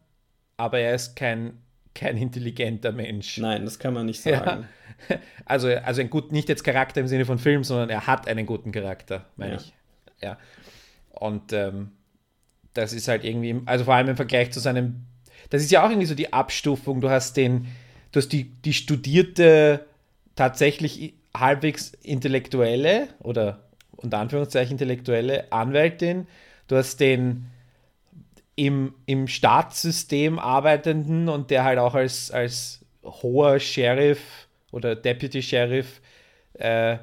aber 0.58 0.80
er 0.80 0.96
ist 0.96 1.16
kein 1.16 1.62
kein 1.94 2.18
intelligenter 2.18 2.92
Mensch. 2.92 3.38
Nein, 3.38 3.66
das 3.66 3.80
kann 3.80 3.94
man 3.94 4.06
nicht 4.06 4.22
sagen. 4.22 4.62
Ja. 4.64 4.64
Also, 5.46 5.70
also 5.70 6.00
ein 6.00 6.12
gut, 6.12 6.32
nicht 6.32 6.48
jetzt 6.48 6.64
Charakter 6.64 7.02
im 7.02 7.08
Sinne 7.08 7.26
von 7.26 7.40
Film, 7.40 7.64
sondern 7.64 7.90
er 7.90 8.06
hat 8.06 8.28
einen 8.28 8.46
guten 8.46 8.72
Charakter, 8.72 9.26
meine 9.36 9.54
ja. 9.54 9.60
ich. 9.60 9.74
Ja. 10.22 10.38
Und 11.10 11.54
ähm, 11.54 11.94
das 12.76 12.94
ist 12.94 13.08
halt 13.08 13.24
irgendwie, 13.24 13.60
also 13.66 13.86
vor 13.86 13.96
allem 13.96 14.10
im 14.10 14.16
Vergleich 14.16 14.52
zu 14.52 14.60
seinem, 14.60 15.08
das 15.50 15.64
ist 15.64 15.72
ja 15.72 15.84
auch 15.84 15.90
irgendwie 15.90 16.06
so 16.06 16.14
die 16.14 16.32
Abstufung. 16.32 17.02
Du 17.02 17.10
hast 17.10 17.36
den, 17.36 17.66
du 18.12 18.20
hast 18.20 18.32
die, 18.32 18.44
die 18.44 18.74
studierte, 18.74 19.88
tatsächlich 20.36 21.16
halbwegs 21.36 21.94
intellektuelle 22.04 23.08
oder 23.20 23.64
unter 23.94 24.20
Anführungszeichen 24.20 24.74
intellektuelle 24.74 25.52
Anwältin. 25.52 26.28
Du 26.68 26.76
hast 26.76 27.00
den 27.00 27.48
im, 28.56 28.94
im 29.06 29.28
Staatssystem 29.28 30.40
arbeitenden 30.40 31.30
und 31.30 31.52
der 31.52 31.64
halt 31.64 31.80
auch 31.80 31.96
als, 31.96 32.32
als 32.32 32.86
hoher 33.04 33.60
Sheriff 33.60 34.48
oder 34.72 34.96
Deputy 34.96 35.42
Sheriff 35.42 36.02
äh, 36.54 36.98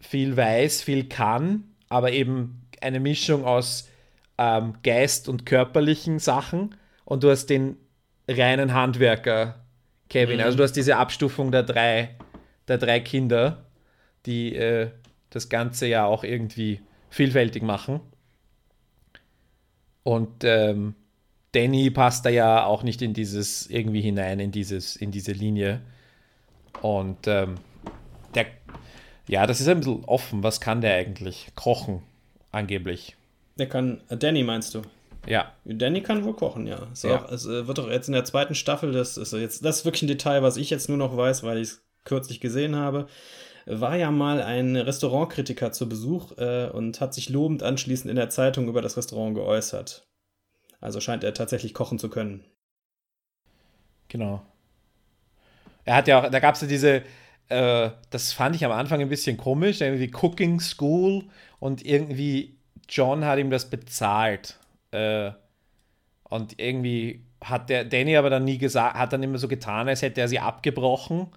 viel 0.00 0.36
weiß, 0.36 0.82
viel 0.82 1.08
kann, 1.08 1.64
aber 1.88 2.12
eben 2.12 2.66
eine 2.80 3.00
Mischung 3.00 3.44
aus 3.44 3.88
ähm, 4.38 4.74
Geist 4.82 5.28
und 5.28 5.46
körperlichen 5.46 6.18
Sachen. 6.18 6.74
Und 7.04 7.22
du 7.22 7.30
hast 7.30 7.46
den 7.46 7.76
reinen 8.28 8.74
Handwerker, 8.74 9.64
Kevin. 10.08 10.38
Mhm. 10.38 10.44
Also 10.44 10.58
du 10.58 10.64
hast 10.64 10.72
diese 10.72 10.96
Abstufung 10.96 11.52
der 11.52 11.62
drei, 11.62 12.16
der 12.68 12.78
drei 12.78 13.00
Kinder, 13.00 13.66
die 14.26 14.54
äh, 14.54 14.90
das 15.30 15.48
Ganze 15.48 15.86
ja 15.86 16.04
auch 16.04 16.24
irgendwie 16.24 16.80
vielfältig 17.10 17.62
machen. 17.62 18.00
Und 20.02 20.44
ähm, 20.44 20.94
Danny 21.52 21.90
passt 21.90 22.24
da 22.24 22.30
ja 22.30 22.64
auch 22.64 22.82
nicht 22.82 23.02
in 23.02 23.14
dieses 23.14 23.68
irgendwie 23.68 24.00
hinein, 24.00 24.40
in 24.40 24.50
dieses, 24.50 24.96
in 24.96 25.10
diese 25.10 25.32
Linie. 25.32 25.80
Und 26.80 27.26
ähm, 27.26 27.56
der, 28.34 28.46
ja, 29.28 29.46
das 29.46 29.60
ist 29.60 29.68
ein 29.68 29.78
bisschen 29.78 30.04
offen. 30.04 30.42
Was 30.42 30.60
kann 30.60 30.80
der 30.80 30.94
eigentlich? 30.94 31.48
Kochen, 31.54 32.02
angeblich. 32.50 33.16
Der 33.58 33.68
kann, 33.68 34.00
äh, 34.08 34.16
Danny 34.16 34.42
meinst 34.42 34.74
du? 34.74 34.82
Ja. 35.26 35.52
Danny 35.64 36.00
kann 36.00 36.24
wohl 36.24 36.34
kochen, 36.34 36.66
ja. 36.66 36.88
Ist 36.92 37.04
ja. 37.04 37.24
Es 37.30 37.46
äh, 37.46 37.66
wird 37.68 37.78
doch 37.78 37.88
jetzt 37.88 38.08
in 38.08 38.14
der 38.14 38.24
zweiten 38.24 38.54
Staffel, 38.54 38.92
das 38.92 39.16
ist 39.16 39.32
jetzt, 39.32 39.64
das 39.64 39.78
ist 39.78 39.84
wirklich 39.84 40.02
ein 40.02 40.08
Detail, 40.08 40.42
was 40.42 40.56
ich 40.56 40.70
jetzt 40.70 40.88
nur 40.88 40.98
noch 40.98 41.16
weiß, 41.16 41.44
weil 41.44 41.58
ich 41.58 41.68
es 41.68 41.82
kürzlich 42.04 42.40
gesehen 42.40 42.74
habe 42.74 43.06
war 43.66 43.96
ja 43.96 44.10
mal 44.10 44.42
ein 44.42 44.76
Restaurantkritiker 44.76 45.72
zu 45.72 45.88
Besuch 45.88 46.36
äh, 46.38 46.68
und 46.68 47.00
hat 47.00 47.14
sich 47.14 47.28
lobend 47.28 47.62
anschließend 47.62 48.10
in 48.10 48.16
der 48.16 48.30
Zeitung 48.30 48.68
über 48.68 48.82
das 48.82 48.96
Restaurant 48.96 49.34
geäußert. 49.34 50.06
Also 50.80 51.00
scheint 51.00 51.24
er 51.24 51.34
tatsächlich 51.34 51.74
kochen 51.74 51.98
zu 51.98 52.08
können. 52.10 52.44
Genau. 54.08 54.42
Er 55.84 55.96
hat 55.96 56.08
ja 56.08 56.20
auch, 56.20 56.30
da 56.30 56.40
gab 56.40 56.56
es 56.56 56.60
ja 56.60 56.68
diese, 56.68 57.02
äh, 57.48 57.90
das 58.10 58.32
fand 58.32 58.56
ich 58.56 58.64
am 58.64 58.72
Anfang 58.72 59.00
ein 59.00 59.08
bisschen 59.08 59.36
komisch, 59.36 59.80
irgendwie 59.80 60.12
Cooking 60.12 60.60
School 60.60 61.24
und 61.60 61.84
irgendwie 61.84 62.58
John 62.88 63.24
hat 63.24 63.38
ihm 63.38 63.50
das 63.50 63.70
bezahlt. 63.70 64.58
Äh, 64.90 65.30
und 66.24 66.58
irgendwie 66.58 67.24
hat 67.42 67.70
der 67.70 67.84
Danny 67.84 68.16
aber 68.16 68.30
dann 68.30 68.44
nie 68.44 68.58
gesagt, 68.58 68.96
hat 68.96 69.12
dann 69.12 69.22
immer 69.22 69.38
so 69.38 69.48
getan, 69.48 69.88
als 69.88 70.02
hätte 70.02 70.20
er 70.20 70.28
sie 70.28 70.38
abgebrochen 70.38 71.28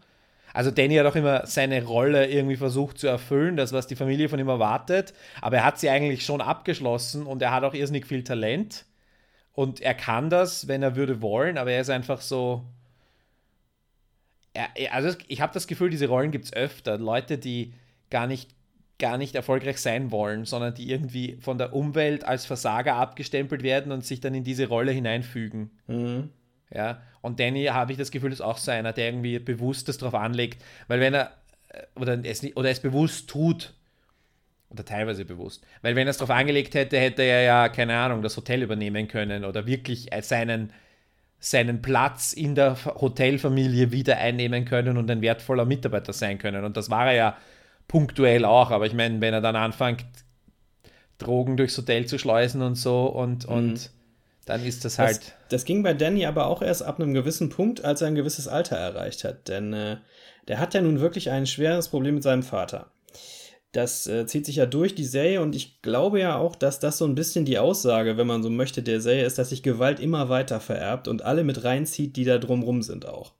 also 0.56 0.72
Danny 0.72 0.96
hat 0.96 1.06
auch 1.06 1.18
immer 1.18 1.46
seine 1.46 1.84
Rolle 1.84 2.28
irgendwie 2.28 2.56
versucht 2.56 2.98
zu 2.98 3.08
erfüllen, 3.08 3.58
das, 3.58 3.74
was 3.74 3.88
die 3.88 3.98
Familie 3.98 4.30
von 4.30 4.40
ihm 4.40 4.48
erwartet. 4.48 5.14
Aber 5.42 5.58
er 5.58 5.66
hat 5.66 5.80
sie 5.80 5.90
eigentlich 5.90 6.24
schon 6.24 6.40
abgeschlossen 6.40 7.26
und 7.26 7.42
er 7.42 7.52
hat 7.52 7.66
auch 7.66 7.74
irrsinnig 7.74 8.06
viel 8.06 8.24
Talent. 8.24 8.86
Und 9.52 9.82
er 9.82 9.94
kann 9.94 10.30
das, 10.30 10.70
wenn 10.70 10.82
er 10.82 10.96
würde 10.96 11.22
wollen, 11.22 11.58
aber 11.58 11.74
er 11.74 11.82
ist 11.82 11.90
einfach 11.90 12.22
so. 12.22 12.64
Er, 14.54 14.94
also 14.94 15.18
ich 15.28 15.42
habe 15.42 15.54
das 15.54 15.68
Gefühl, 15.68 15.90
diese 15.90 16.08
Rollen 16.08 16.32
gibt 16.32 16.46
es 16.46 16.54
öfter. 16.54 16.98
Leute, 16.98 17.38
die 17.38 17.74
gar 18.10 18.26
nicht, 18.26 18.50
gar 18.98 19.18
nicht 19.18 19.36
erfolgreich 19.36 19.80
sein 19.80 20.10
wollen, 20.10 20.46
sondern 20.46 20.74
die 20.74 20.90
irgendwie 20.90 21.36
von 21.42 21.58
der 21.58 21.74
Umwelt 21.74 22.24
als 22.24 22.46
Versager 22.46 22.96
abgestempelt 22.96 23.62
werden 23.62 23.92
und 23.92 24.06
sich 24.06 24.22
dann 24.22 24.34
in 24.34 24.46
diese 24.46 24.70
Rolle 24.70 24.94
hineinfügen. 24.94 25.72
Mhm. 25.88 26.30
Ja, 26.74 27.02
und 27.22 27.40
Danny 27.40 27.66
habe 27.66 27.92
ich 27.92 27.98
das 27.98 28.12
Gefühl, 28.12 28.32
ist 28.32 28.42
auch 28.42 28.58
so 28.58 28.72
einer, 28.72 28.94
der 28.94 29.08
irgendwie 29.08 29.40
bewusst 29.40 29.88
das 29.88 29.98
drauf 29.98 30.16
anlegt, 30.16 30.64
weil 30.88 31.00
wenn 31.00 31.14
er 31.14 31.32
äh, 31.70 31.84
oder 32.00 32.24
es, 32.24 32.44
oder 32.56 32.70
es 32.70 32.80
bewusst 32.80 33.30
tut, 33.30 33.74
oder 34.70 34.84
teilweise 34.84 35.26
bewusst, 35.26 35.64
weil 35.82 35.96
wenn 35.96 36.08
er 36.08 36.12
es 36.12 36.18
darauf 36.18 36.36
angelegt 36.36 36.74
hätte, 36.76 36.98
hätte 36.98 37.22
er 37.22 37.44
ja, 37.44 37.70
keine 37.70 37.96
Ahnung, 37.98 38.22
das 38.22 38.36
Hotel 38.36 38.64
übernehmen 38.64 39.08
können 39.08 39.46
oder 39.46 39.66
wirklich 39.68 40.10
seinen, 40.22 40.74
seinen 41.40 41.82
Platz 41.82 42.34
in 42.34 42.56
der 42.56 42.78
Hotelfamilie 42.84 43.92
wieder 43.92 44.18
einnehmen 44.18 44.66
können 44.66 44.98
und 44.98 45.10
ein 45.10 45.22
wertvoller 45.22 45.66
Mitarbeiter 45.66 46.14
sein 46.14 46.40
können. 46.40 46.66
Und 46.66 46.78
das 46.78 46.90
war 46.90 47.08
er 47.08 47.14
ja 47.14 47.38
punktuell 47.88 48.44
auch, 48.44 48.72
aber 48.72 48.88
ich 48.88 48.94
meine, 48.94 49.22
wenn 49.22 49.34
er 49.34 49.42
dann 49.42 49.56
anfängt, 49.56 50.06
Drogen 51.20 51.56
durchs 51.58 51.78
Hotel 51.78 52.06
zu 52.08 52.18
schleusen 52.18 52.62
und 52.62 52.76
so 52.76 53.06
und, 53.06 53.48
mhm. 53.48 53.54
und 53.54 53.92
dann 54.46 54.64
ist 54.64 54.86
das 54.86 55.00
halt. 55.00 55.18
Das, 55.18 55.34
das, 55.50 55.66
ging 55.66 55.84
bei 55.84 55.94
Danny 55.94 56.26
aber 56.26 56.48
auch 56.48 56.62
erst 56.62 56.84
ab 56.84 57.00
einem 57.00 57.14
gewissen 57.14 57.50
Punkt, 57.50 57.84
als 57.84 58.02
er 58.02 58.08
ein 58.08 58.16
gewisses 58.16 58.48
Alter 58.48 58.78
erreicht 58.78 59.24
hat. 59.24 59.48
Denn 59.48 59.74
äh, 59.74 59.98
der 60.48 60.60
hat 60.60 60.74
ja 60.74 60.82
nun 60.82 61.00
wirklich 61.00 61.32
ein 61.32 61.48
schweres 61.48 61.90
Problem 61.90 62.16
mit 62.16 62.24
seinem 62.24 62.44
Vater. 62.44 62.92
Das 63.72 64.08
äh, 64.08 64.26
zieht 64.26 64.46
sich 64.46 64.56
ja 64.56 64.66
durch 64.66 64.96
die 64.96 65.04
Serie 65.04 65.42
und 65.42 65.54
ich 65.54 65.82
glaube 65.82 66.20
ja 66.20 66.38
auch, 66.38 66.56
dass 66.56 66.80
das 66.80 66.98
so 66.98 67.06
ein 67.06 67.16
bisschen 67.16 67.44
die 67.44 67.58
Aussage, 67.58 68.16
wenn 68.16 68.28
man 68.28 68.42
so 68.42 68.50
möchte, 68.50 68.82
der 68.82 69.02
Serie 69.02 69.26
ist, 69.26 69.38
dass 69.38 69.50
sich 69.50 69.64
Gewalt 69.64 70.00
immer 70.00 70.30
weiter 70.30 70.62
vererbt 70.62 71.10
und 71.10 71.24
alle 71.24 71.44
mit 71.44 71.64
reinzieht, 71.66 72.16
die 72.16 72.24
da 72.24 72.38
drumrum 72.38 72.84
sind 72.84 73.06
auch. 73.06 73.34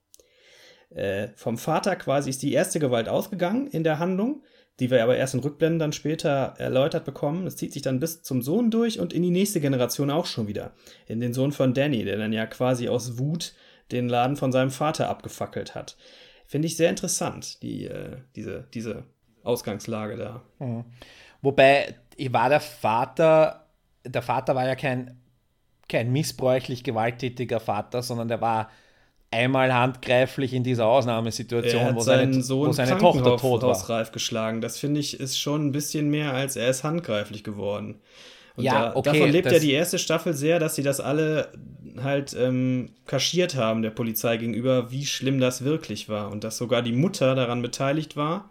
Äh, 0.90 1.28
vom 1.36 1.56
Vater 1.56 1.96
quasi 1.96 2.30
ist 2.30 2.42
die 2.42 2.52
erste 2.52 2.80
Gewalt 2.80 3.08
ausgegangen 3.08 3.66
in 3.68 3.82
der 3.82 3.98
Handlung 3.98 4.42
die 4.80 4.90
wir 4.90 5.02
aber 5.02 5.16
erst 5.16 5.34
in 5.34 5.40
Rückblenden 5.40 5.78
dann 5.78 5.92
später 5.92 6.54
erläutert 6.58 7.04
bekommen. 7.04 7.44
Das 7.44 7.56
zieht 7.56 7.72
sich 7.72 7.82
dann 7.82 8.00
bis 8.00 8.22
zum 8.22 8.42
Sohn 8.42 8.70
durch 8.70 9.00
und 9.00 9.12
in 9.12 9.22
die 9.22 9.30
nächste 9.30 9.60
Generation 9.60 10.10
auch 10.10 10.26
schon 10.26 10.48
wieder. 10.48 10.72
In 11.06 11.20
den 11.20 11.32
Sohn 11.32 11.52
von 11.52 11.72
Danny, 11.72 12.04
der 12.04 12.18
dann 12.18 12.32
ja 12.32 12.46
quasi 12.46 12.88
aus 12.88 13.18
Wut 13.18 13.54
den 13.92 14.08
Laden 14.08 14.36
von 14.36 14.52
seinem 14.52 14.70
Vater 14.70 15.08
abgefackelt 15.08 15.74
hat. 15.74 15.96
Finde 16.46 16.66
ich 16.66 16.76
sehr 16.76 16.90
interessant, 16.90 17.62
die, 17.62 17.86
äh, 17.86 18.18
diese, 18.34 18.66
diese 18.74 19.04
Ausgangslage 19.42 20.16
da. 20.16 20.42
Mhm. 20.58 20.84
Wobei, 21.42 21.94
war 22.30 22.48
der 22.48 22.60
Vater, 22.60 23.66
der 24.04 24.22
Vater 24.22 24.54
war 24.54 24.66
ja 24.66 24.74
kein, 24.74 25.20
kein 25.88 26.12
missbräuchlich 26.12 26.84
gewalttätiger 26.84 27.60
Vater, 27.60 28.02
sondern 28.02 28.28
der 28.28 28.40
war 28.40 28.70
einmal 29.30 29.72
handgreiflich 29.74 30.52
in 30.52 30.62
dieser 30.62 30.86
Ausnahmesituation, 30.86 31.94
wo 31.94 32.00
seine, 32.00 32.42
Sohn 32.42 32.68
wo 32.68 32.72
seine 32.72 32.98
Tochter 32.98 33.36
tot 33.36 33.62
war. 33.62 33.70
Hausreif 33.70 34.12
geschlagen. 34.12 34.60
Das 34.60 34.78
finde 34.78 35.00
ich 35.00 35.18
ist 35.18 35.38
schon 35.38 35.66
ein 35.66 35.72
bisschen 35.72 36.10
mehr 36.10 36.32
als 36.32 36.56
er 36.56 36.68
ist 36.68 36.84
handgreiflich 36.84 37.44
geworden. 37.44 38.00
Und 38.56 38.64
ja, 38.64 38.86
da, 38.86 38.96
okay, 38.96 39.12
davon 39.12 39.30
lebt 39.30 39.52
ja 39.52 39.58
die 39.58 39.72
erste 39.72 39.98
Staffel 39.98 40.32
sehr, 40.32 40.58
dass 40.58 40.74
sie 40.76 40.82
das 40.82 41.00
alle 41.00 41.52
halt 42.02 42.34
ähm, 42.38 42.90
kaschiert 43.06 43.54
haben 43.54 43.82
der 43.82 43.90
Polizei 43.90 44.36
gegenüber, 44.36 44.90
wie 44.90 45.04
schlimm 45.06 45.40
das 45.40 45.64
wirklich 45.64 46.08
war 46.08 46.30
und 46.30 46.44
dass 46.44 46.56
sogar 46.56 46.82
die 46.82 46.92
Mutter 46.92 47.34
daran 47.34 47.62
beteiligt 47.62 48.16
war, 48.16 48.50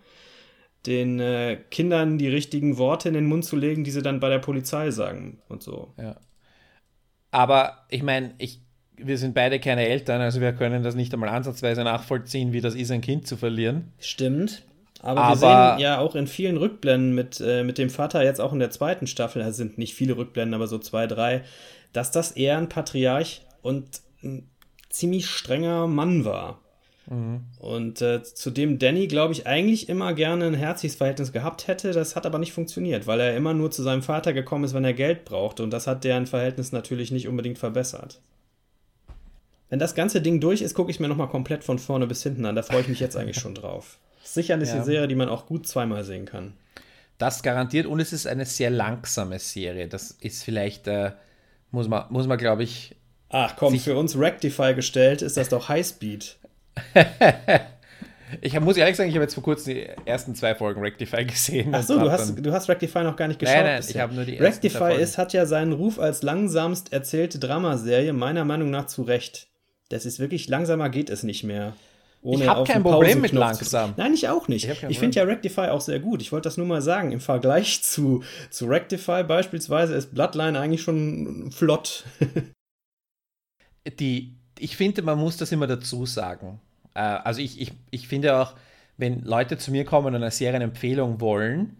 den 0.85 1.19
äh, 1.19 1.57
Kindern 1.71 2.17
die 2.17 2.27
richtigen 2.27 2.77
Worte 2.77 3.07
in 3.07 3.15
den 3.15 3.25
Mund 3.25 3.45
zu 3.45 3.55
legen, 3.55 3.83
die 3.83 3.91
sie 3.91 4.03
dann 4.03 4.19
bei 4.19 4.29
der 4.29 4.39
Polizei 4.39 4.91
sagen 4.91 5.41
und 5.47 5.63
so. 5.63 5.93
Ja. 5.97 6.17
Aber 7.31 7.85
ich 7.89 8.03
meine, 8.03 8.35
ich 8.37 8.61
wir 8.97 9.17
sind 9.17 9.33
beide 9.33 9.59
keine 9.59 9.87
Eltern, 9.87 10.21
also 10.21 10.41
wir 10.41 10.53
können 10.53 10.83
das 10.83 10.95
nicht 10.95 11.13
einmal 11.13 11.29
ansatzweise 11.29 11.83
nachvollziehen, 11.83 12.53
wie 12.53 12.61
das 12.61 12.75
ist, 12.75 12.91
ein 12.91 13.01
Kind 13.01 13.27
zu 13.27 13.37
verlieren. 13.37 13.91
Stimmt. 13.99 14.63
Aber, 15.01 15.21
Aber 15.21 15.41
wir 15.41 15.75
sehen 15.75 15.79
ja 15.79 15.99
auch 15.99 16.15
in 16.15 16.27
vielen 16.27 16.57
Rückblenden 16.57 17.13
mit, 17.13 17.39
äh, 17.39 17.63
mit 17.63 17.77
dem 17.77 17.89
Vater, 17.89 18.23
jetzt 18.23 18.41
auch 18.41 18.53
in 18.53 18.59
der 18.59 18.71
zweiten 18.71 19.07
Staffel, 19.07 19.43
da 19.43 19.51
sind 19.51 19.77
nicht 19.77 19.93
viele 19.93 20.17
Rückblenden, 20.17 20.55
aber 20.55 20.67
so 20.67 20.79
zwei, 20.79 21.05
drei, 21.05 21.43
dass 21.93 22.11
das 22.11 22.31
eher 22.31 22.57
ein 22.57 22.69
Patriarch 22.69 23.41
und 23.61 24.01
ein 24.23 24.49
ziemlich 24.89 25.27
strenger 25.27 25.87
Mann 25.87 26.25
war. 26.25 26.59
Mhm. 27.07 27.41
Und 27.59 28.01
äh, 28.01 28.23
zu 28.23 28.49
dem 28.49 28.79
Danny, 28.79 29.07
glaube 29.07 29.33
ich, 29.33 29.45
eigentlich 29.45 29.89
immer 29.89 30.13
gerne 30.13 30.45
ein 30.45 30.53
herzliches 30.53 30.97
Verhältnis 30.97 31.31
gehabt 31.31 31.67
hätte. 31.67 31.91
Das 31.91 32.15
hat 32.15 32.25
aber 32.25 32.39
nicht 32.39 32.53
funktioniert, 32.53 33.05
weil 33.05 33.19
er 33.19 33.35
immer 33.35 33.53
nur 33.53 33.71
zu 33.71 33.83
seinem 33.83 34.01
Vater 34.01 34.33
gekommen 34.33 34.63
ist, 34.63 34.73
wenn 34.73 34.85
er 34.85 34.93
Geld 34.93 35.25
brauchte. 35.25 35.63
Und 35.63 35.71
das 35.71 35.87
hat 35.87 36.03
deren 36.03 36.25
Verhältnis 36.25 36.71
natürlich 36.71 37.11
nicht 37.11 37.27
unbedingt 37.27 37.59
verbessert. 37.59 38.19
Wenn 39.75 39.79
das 39.79 39.93
ganze 39.93 40.21
Ding 40.21 40.39
durch 40.39 40.61
ist, 40.61 40.73
gucke 40.73 40.89
ich 40.89 41.01
mir 41.01 41.09
nochmal 41.09 41.27
komplett 41.27 41.65
von 41.65 41.79
vorne 41.79 42.07
bis 42.07 42.23
hinten 42.23 42.45
an. 42.45 42.55
Da 42.55 42.63
freue 42.63 42.79
ich 42.79 42.87
mich 42.87 43.01
jetzt 43.01 43.17
eigentlich 43.17 43.41
schon 43.41 43.53
drauf. 43.55 43.97
Sicher 44.23 44.53
eine 44.53 44.63
ja. 44.63 44.81
Serie, 44.81 45.09
die 45.09 45.15
man 45.15 45.27
auch 45.27 45.47
gut 45.47 45.67
zweimal 45.67 46.05
sehen 46.05 46.23
kann. 46.23 46.53
Das 47.17 47.43
garantiert. 47.43 47.85
Und 47.85 47.99
es 47.99 48.13
ist 48.13 48.25
eine 48.25 48.45
sehr 48.45 48.69
langsame 48.69 49.37
Serie. 49.37 49.89
Das 49.89 50.11
ist 50.11 50.45
vielleicht, 50.45 50.87
äh, 50.87 51.11
muss 51.71 51.89
man, 51.89 52.05
muss 52.09 52.25
man 52.25 52.37
glaube 52.37 52.63
ich. 52.63 52.95
Ach 53.27 53.57
komm, 53.57 53.77
für 53.77 53.97
uns 53.97 54.17
Rectify 54.17 54.73
gestellt 54.75 55.21
ist 55.21 55.35
das 55.35 55.49
doch 55.49 55.67
Highspeed. 55.67 56.37
ich 58.39 58.55
hab, 58.55 58.63
muss 58.63 58.77
ehrlich 58.77 58.95
sagen, 58.95 59.09
ich 59.09 59.15
habe 59.15 59.25
jetzt 59.25 59.33
vor 59.33 59.43
kurzem 59.43 59.73
die 59.73 59.89
ersten 60.05 60.35
zwei 60.35 60.55
Folgen 60.55 60.79
Rectify 60.79 61.25
gesehen. 61.25 61.75
Ach 61.75 61.83
so, 61.83 61.99
du 61.99 62.09
hast, 62.09 62.33
du 62.37 62.53
hast 62.53 62.69
Rectify 62.69 63.03
noch 63.03 63.17
gar 63.17 63.27
nicht 63.27 63.41
geschaut. 63.41 63.57
Nein, 63.57 63.65
nein, 63.65 63.83
ich 63.85 63.99
habe 63.99 64.15
nur 64.15 64.23
die 64.23 64.37
ersten 64.37 64.67
Rectify 64.67 64.95
ist, 65.01 65.17
hat 65.17 65.33
ja 65.33 65.45
seinen 65.45 65.73
Ruf 65.73 65.99
als 65.99 66.23
langsamst 66.23 66.93
erzählte 66.93 67.39
Dramaserie 67.39 68.13
meiner 68.13 68.45
Meinung 68.45 68.69
nach 68.69 68.85
zu 68.85 69.01
Recht. 69.01 69.49
Das 69.89 70.05
ist 70.05 70.19
wirklich 70.19 70.47
langsamer 70.47 70.89
geht 70.89 71.09
es 71.09 71.23
nicht 71.23 71.43
mehr. 71.43 71.73
ich 72.23 72.47
habe 72.47 72.63
kein 72.63 72.81
Problem 72.81 73.21
mit 73.21 73.31
langsam. 73.31 73.93
Nein, 73.97 74.13
ich 74.13 74.27
auch 74.29 74.47
nicht. 74.47 74.67
Ich, 74.67 74.83
ich 74.83 74.99
finde 74.99 75.17
ja 75.17 75.23
Rectify 75.23 75.67
auch 75.69 75.81
sehr 75.81 75.99
gut. 75.99 76.21
Ich 76.21 76.31
wollte 76.31 76.47
das 76.47 76.57
nur 76.57 76.65
mal 76.65 76.81
sagen. 76.81 77.11
Im 77.11 77.19
Vergleich 77.19 77.83
zu, 77.83 78.23
zu 78.49 78.65
Rectify 78.65 79.23
beispielsweise 79.23 79.93
ist 79.93 80.13
Bloodline 80.13 80.59
eigentlich 80.59 80.81
schon 80.81 81.51
flott. 81.51 82.05
die, 83.99 84.35
ich 84.57 84.75
finde, 84.75 85.03
man 85.03 85.19
muss 85.19 85.37
das 85.37 85.51
immer 85.51 85.67
dazu 85.67 86.05
sagen. 86.05 86.59
Äh, 86.95 87.01
also 87.01 87.41
ich, 87.41 87.61
ich, 87.61 87.71
ich 87.91 88.07
finde 88.07 88.37
auch, 88.37 88.55
wenn 88.97 89.23
Leute 89.23 89.57
zu 89.57 89.71
mir 89.71 89.85
kommen 89.85 90.07
und 90.07 90.15
eine 90.15 90.31
Serienempfehlung 90.31 91.19
wollen, 91.21 91.77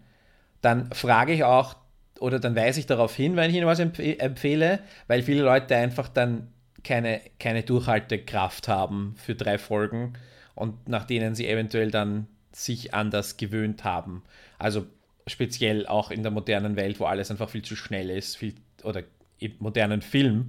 dann 0.60 0.92
frage 0.92 1.32
ich 1.32 1.44
auch 1.44 1.76
oder 2.20 2.38
dann 2.38 2.56
weise 2.56 2.80
ich 2.80 2.86
darauf 2.86 3.14
hin, 3.14 3.36
wenn 3.36 3.50
ich 3.50 3.56
ihnen 3.56 3.66
was 3.66 3.78
empfehle, 3.78 4.80
weil 5.06 5.22
viele 5.22 5.42
Leute 5.42 5.76
einfach 5.76 6.08
dann 6.08 6.48
keine, 6.86 7.20
keine 7.40 7.64
Durchhaltekraft 7.64 8.68
haben 8.68 9.14
für 9.16 9.34
drei 9.34 9.58
Folgen 9.58 10.12
und 10.54 10.88
nach 10.88 11.04
denen 11.04 11.34
sie 11.34 11.48
eventuell 11.48 11.90
dann 11.90 12.28
sich 12.52 12.94
anders 12.94 13.36
gewöhnt 13.36 13.82
haben. 13.82 14.22
Also 14.56 14.86
speziell 15.26 15.86
auch 15.86 16.12
in 16.12 16.22
der 16.22 16.30
modernen 16.30 16.76
Welt, 16.76 17.00
wo 17.00 17.04
alles 17.04 17.30
einfach 17.30 17.50
viel 17.50 17.62
zu 17.62 17.74
schnell 17.74 18.08
ist, 18.08 18.36
viel, 18.36 18.54
oder 18.84 19.02
im 19.38 19.54
modernen 19.58 20.00
Film 20.00 20.48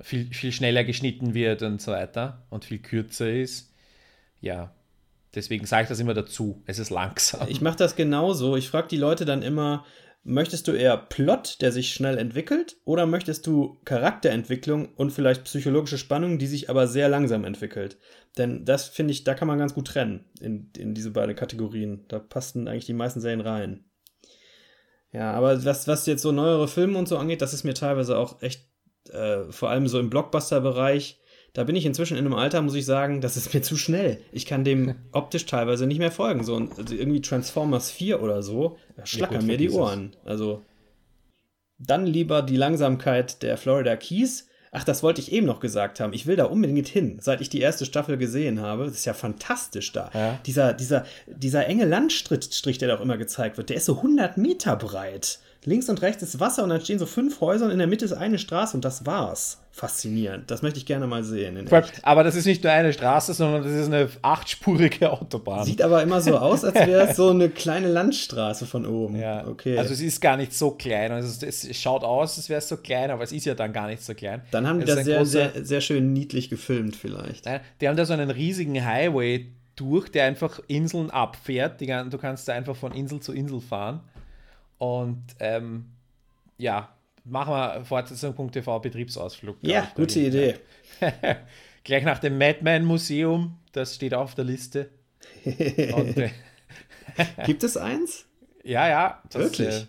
viel, 0.00 0.26
viel 0.32 0.52
schneller 0.52 0.84
geschnitten 0.84 1.32
wird 1.32 1.62
und 1.62 1.80
so 1.80 1.92
weiter 1.92 2.42
und 2.50 2.66
viel 2.66 2.78
kürzer 2.78 3.30
ist. 3.32 3.72
Ja, 4.42 4.74
deswegen 5.34 5.64
sage 5.64 5.84
ich 5.84 5.88
das 5.88 5.98
immer 5.98 6.14
dazu. 6.14 6.62
Es 6.66 6.78
ist 6.78 6.90
langsam. 6.90 7.48
Ich 7.48 7.62
mache 7.62 7.78
das 7.78 7.96
genauso. 7.96 8.54
Ich 8.56 8.68
frage 8.68 8.88
die 8.88 8.98
Leute 8.98 9.24
dann 9.24 9.42
immer, 9.42 9.84
möchtest 10.22 10.68
du 10.68 10.72
eher 10.72 10.96
Plot, 10.96 11.60
der 11.60 11.72
sich 11.72 11.92
schnell 11.92 12.18
entwickelt, 12.18 12.76
oder 12.84 13.06
möchtest 13.06 13.46
du 13.46 13.78
Charakterentwicklung 13.84 14.94
und 14.94 15.10
vielleicht 15.10 15.44
psychologische 15.44 15.98
Spannung, 15.98 16.38
die 16.38 16.46
sich 16.46 16.68
aber 16.70 16.86
sehr 16.86 17.08
langsam 17.08 17.44
entwickelt? 17.44 17.98
Denn 18.38 18.64
das 18.64 18.88
finde 18.88 19.12
ich, 19.12 19.24
da 19.24 19.34
kann 19.34 19.48
man 19.48 19.58
ganz 19.58 19.74
gut 19.74 19.88
trennen 19.88 20.24
in, 20.40 20.70
in 20.76 20.94
diese 20.94 21.10
beiden 21.10 21.36
Kategorien. 21.36 22.04
Da 22.08 22.18
passen 22.18 22.68
eigentlich 22.68 22.86
die 22.86 22.92
meisten 22.92 23.20
Serien 23.20 23.40
rein. 23.40 23.84
Ja, 25.12 25.32
aber 25.32 25.64
was, 25.64 25.88
was 25.88 26.06
jetzt 26.06 26.22
so 26.22 26.30
neuere 26.30 26.68
Filme 26.68 26.98
und 26.98 27.08
so 27.08 27.18
angeht, 27.18 27.42
das 27.42 27.52
ist 27.52 27.64
mir 27.64 27.74
teilweise 27.74 28.16
auch 28.16 28.42
echt 28.42 28.68
äh, 29.10 29.50
vor 29.50 29.70
allem 29.70 29.88
so 29.88 29.98
im 29.98 30.10
Blockbuster-Bereich, 30.10 31.19
da 31.52 31.64
bin 31.64 31.76
ich 31.76 31.84
inzwischen 31.84 32.16
in 32.16 32.24
einem 32.24 32.34
Alter, 32.34 32.62
muss 32.62 32.74
ich 32.74 32.84
sagen, 32.84 33.20
das 33.20 33.36
ist 33.36 33.52
mir 33.52 33.62
zu 33.62 33.76
schnell. 33.76 34.18
Ich 34.32 34.46
kann 34.46 34.64
dem 34.64 34.94
optisch 35.12 35.46
teilweise 35.46 35.86
nicht 35.86 35.98
mehr 35.98 36.12
folgen. 36.12 36.44
So 36.44 36.56
also 36.56 36.94
irgendwie 36.94 37.20
Transformers 37.20 37.90
4 37.90 38.22
oder 38.22 38.42
so, 38.42 38.76
schlackern 39.04 39.42
ja, 39.42 39.46
mir 39.46 39.56
die 39.56 39.70
Ohren. 39.70 40.14
Also 40.24 40.62
dann 41.78 42.06
lieber 42.06 42.42
die 42.42 42.56
Langsamkeit 42.56 43.42
der 43.42 43.56
Florida 43.56 43.96
Keys. 43.96 44.46
Ach, 44.72 44.84
das 44.84 45.02
wollte 45.02 45.20
ich 45.20 45.32
eben 45.32 45.46
noch 45.46 45.58
gesagt 45.58 45.98
haben. 45.98 46.12
Ich 46.12 46.26
will 46.26 46.36
da 46.36 46.44
unbedingt 46.44 46.86
hin, 46.86 47.18
seit 47.20 47.40
ich 47.40 47.48
die 47.48 47.60
erste 47.60 47.84
Staffel 47.84 48.18
gesehen 48.18 48.60
habe. 48.60 48.84
Das 48.84 48.94
ist 48.94 49.04
ja 49.04 49.14
fantastisch 49.14 49.90
da. 49.90 50.10
Ja. 50.14 50.38
Dieser, 50.46 50.74
dieser, 50.74 51.04
dieser 51.26 51.66
enge 51.66 51.86
Landstrich, 51.86 52.78
der 52.78 52.88
da 52.88 52.96
auch 52.96 53.00
immer 53.00 53.16
gezeigt 53.16 53.56
wird, 53.56 53.70
der 53.70 53.78
ist 53.78 53.86
so 53.86 53.96
100 53.96 54.36
Meter 54.36 54.76
breit 54.76 55.40
links 55.64 55.88
und 55.88 56.00
rechts 56.02 56.22
ist 56.22 56.40
Wasser 56.40 56.62
und 56.62 56.70
dann 56.70 56.80
stehen 56.80 56.98
so 56.98 57.06
fünf 57.06 57.40
Häuser 57.40 57.66
und 57.66 57.70
in 57.70 57.78
der 57.78 57.86
Mitte 57.86 58.04
ist 58.04 58.12
eine 58.12 58.38
Straße 58.38 58.76
und 58.76 58.84
das 58.84 59.04
war's. 59.04 59.58
Faszinierend. 59.72 60.50
Das 60.50 60.62
möchte 60.62 60.78
ich 60.78 60.86
gerne 60.86 61.06
mal 61.06 61.22
sehen. 61.22 61.68
aber 62.02 62.24
das 62.24 62.34
ist 62.34 62.46
nicht 62.46 62.64
nur 62.64 62.72
eine 62.72 62.92
Straße, 62.92 63.34
sondern 63.34 63.62
das 63.62 63.72
ist 63.72 63.86
eine 63.86 64.08
achtspurige 64.22 65.10
Autobahn. 65.12 65.64
Sieht 65.64 65.80
aber 65.82 66.02
immer 66.02 66.20
so 66.20 66.36
aus, 66.38 66.64
als 66.64 66.74
wäre 66.74 67.08
es 67.08 67.16
so 67.16 67.30
eine 67.30 67.50
kleine 67.50 67.88
Landstraße 67.88 68.66
von 68.66 68.84
oben. 68.84 69.16
Ja, 69.16 69.46
okay. 69.46 69.78
Also 69.78 69.92
es 69.92 70.00
ist 70.00 70.20
gar 70.20 70.36
nicht 70.36 70.54
so 70.54 70.72
klein. 70.72 71.12
Also 71.12 71.46
es, 71.46 71.68
schaut 71.76 72.02
aus, 72.02 72.36
als 72.36 72.48
wäre 72.48 72.58
es 72.58 72.68
so 72.68 72.78
klein, 72.78 73.10
aber 73.10 73.22
es 73.22 73.32
ist 73.32 73.44
ja 73.44 73.54
dann 73.54 73.72
gar 73.72 73.86
nicht 73.86 74.02
so 74.02 74.14
klein. 74.14 74.42
Dann 74.50 74.66
haben 74.66 74.80
die 74.80 74.86
das 74.86 75.04
sehr, 75.04 75.18
großer, 75.18 75.50
sehr, 75.52 75.64
sehr 75.64 75.80
schön 75.80 76.12
niedlich 76.12 76.50
gefilmt 76.50 76.96
vielleicht. 76.96 77.46
Die 77.80 77.88
haben 77.88 77.96
da 77.96 78.04
so 78.04 78.12
einen 78.12 78.30
riesigen 78.30 78.84
Highway 78.84 79.52
durch, 79.76 80.08
der 80.10 80.24
einfach 80.24 80.60
Inseln 80.66 81.10
abfährt. 81.10 81.80
du 81.80 82.18
kannst 82.18 82.48
da 82.48 82.54
einfach 82.54 82.76
von 82.76 82.92
Insel 82.92 83.20
zu 83.20 83.32
Insel 83.32 83.60
fahren. 83.60 84.00
Und 84.80 85.22
ähm, 85.40 85.90
ja, 86.56 86.88
machen 87.24 87.52
wir 87.52 87.84
Fortsetzung.tv 87.84 88.78
Betriebsausflug. 88.78 89.58
Ja, 89.60 89.92
gute 89.94 90.20
Idee. 90.20 90.54
Gleich 91.84 92.02
nach 92.02 92.18
dem 92.18 92.38
Madman 92.38 92.86
Museum, 92.86 93.58
das 93.72 93.94
steht 93.94 94.14
auf 94.14 94.34
der 94.34 94.46
Liste. 94.46 94.88
Und, 95.44 96.16
äh, 96.16 96.30
Gibt 97.44 97.62
es 97.62 97.76
eins? 97.76 98.24
Ja, 98.64 98.88
ja. 98.88 99.22
Das, 99.28 99.42
Wirklich? 99.42 99.86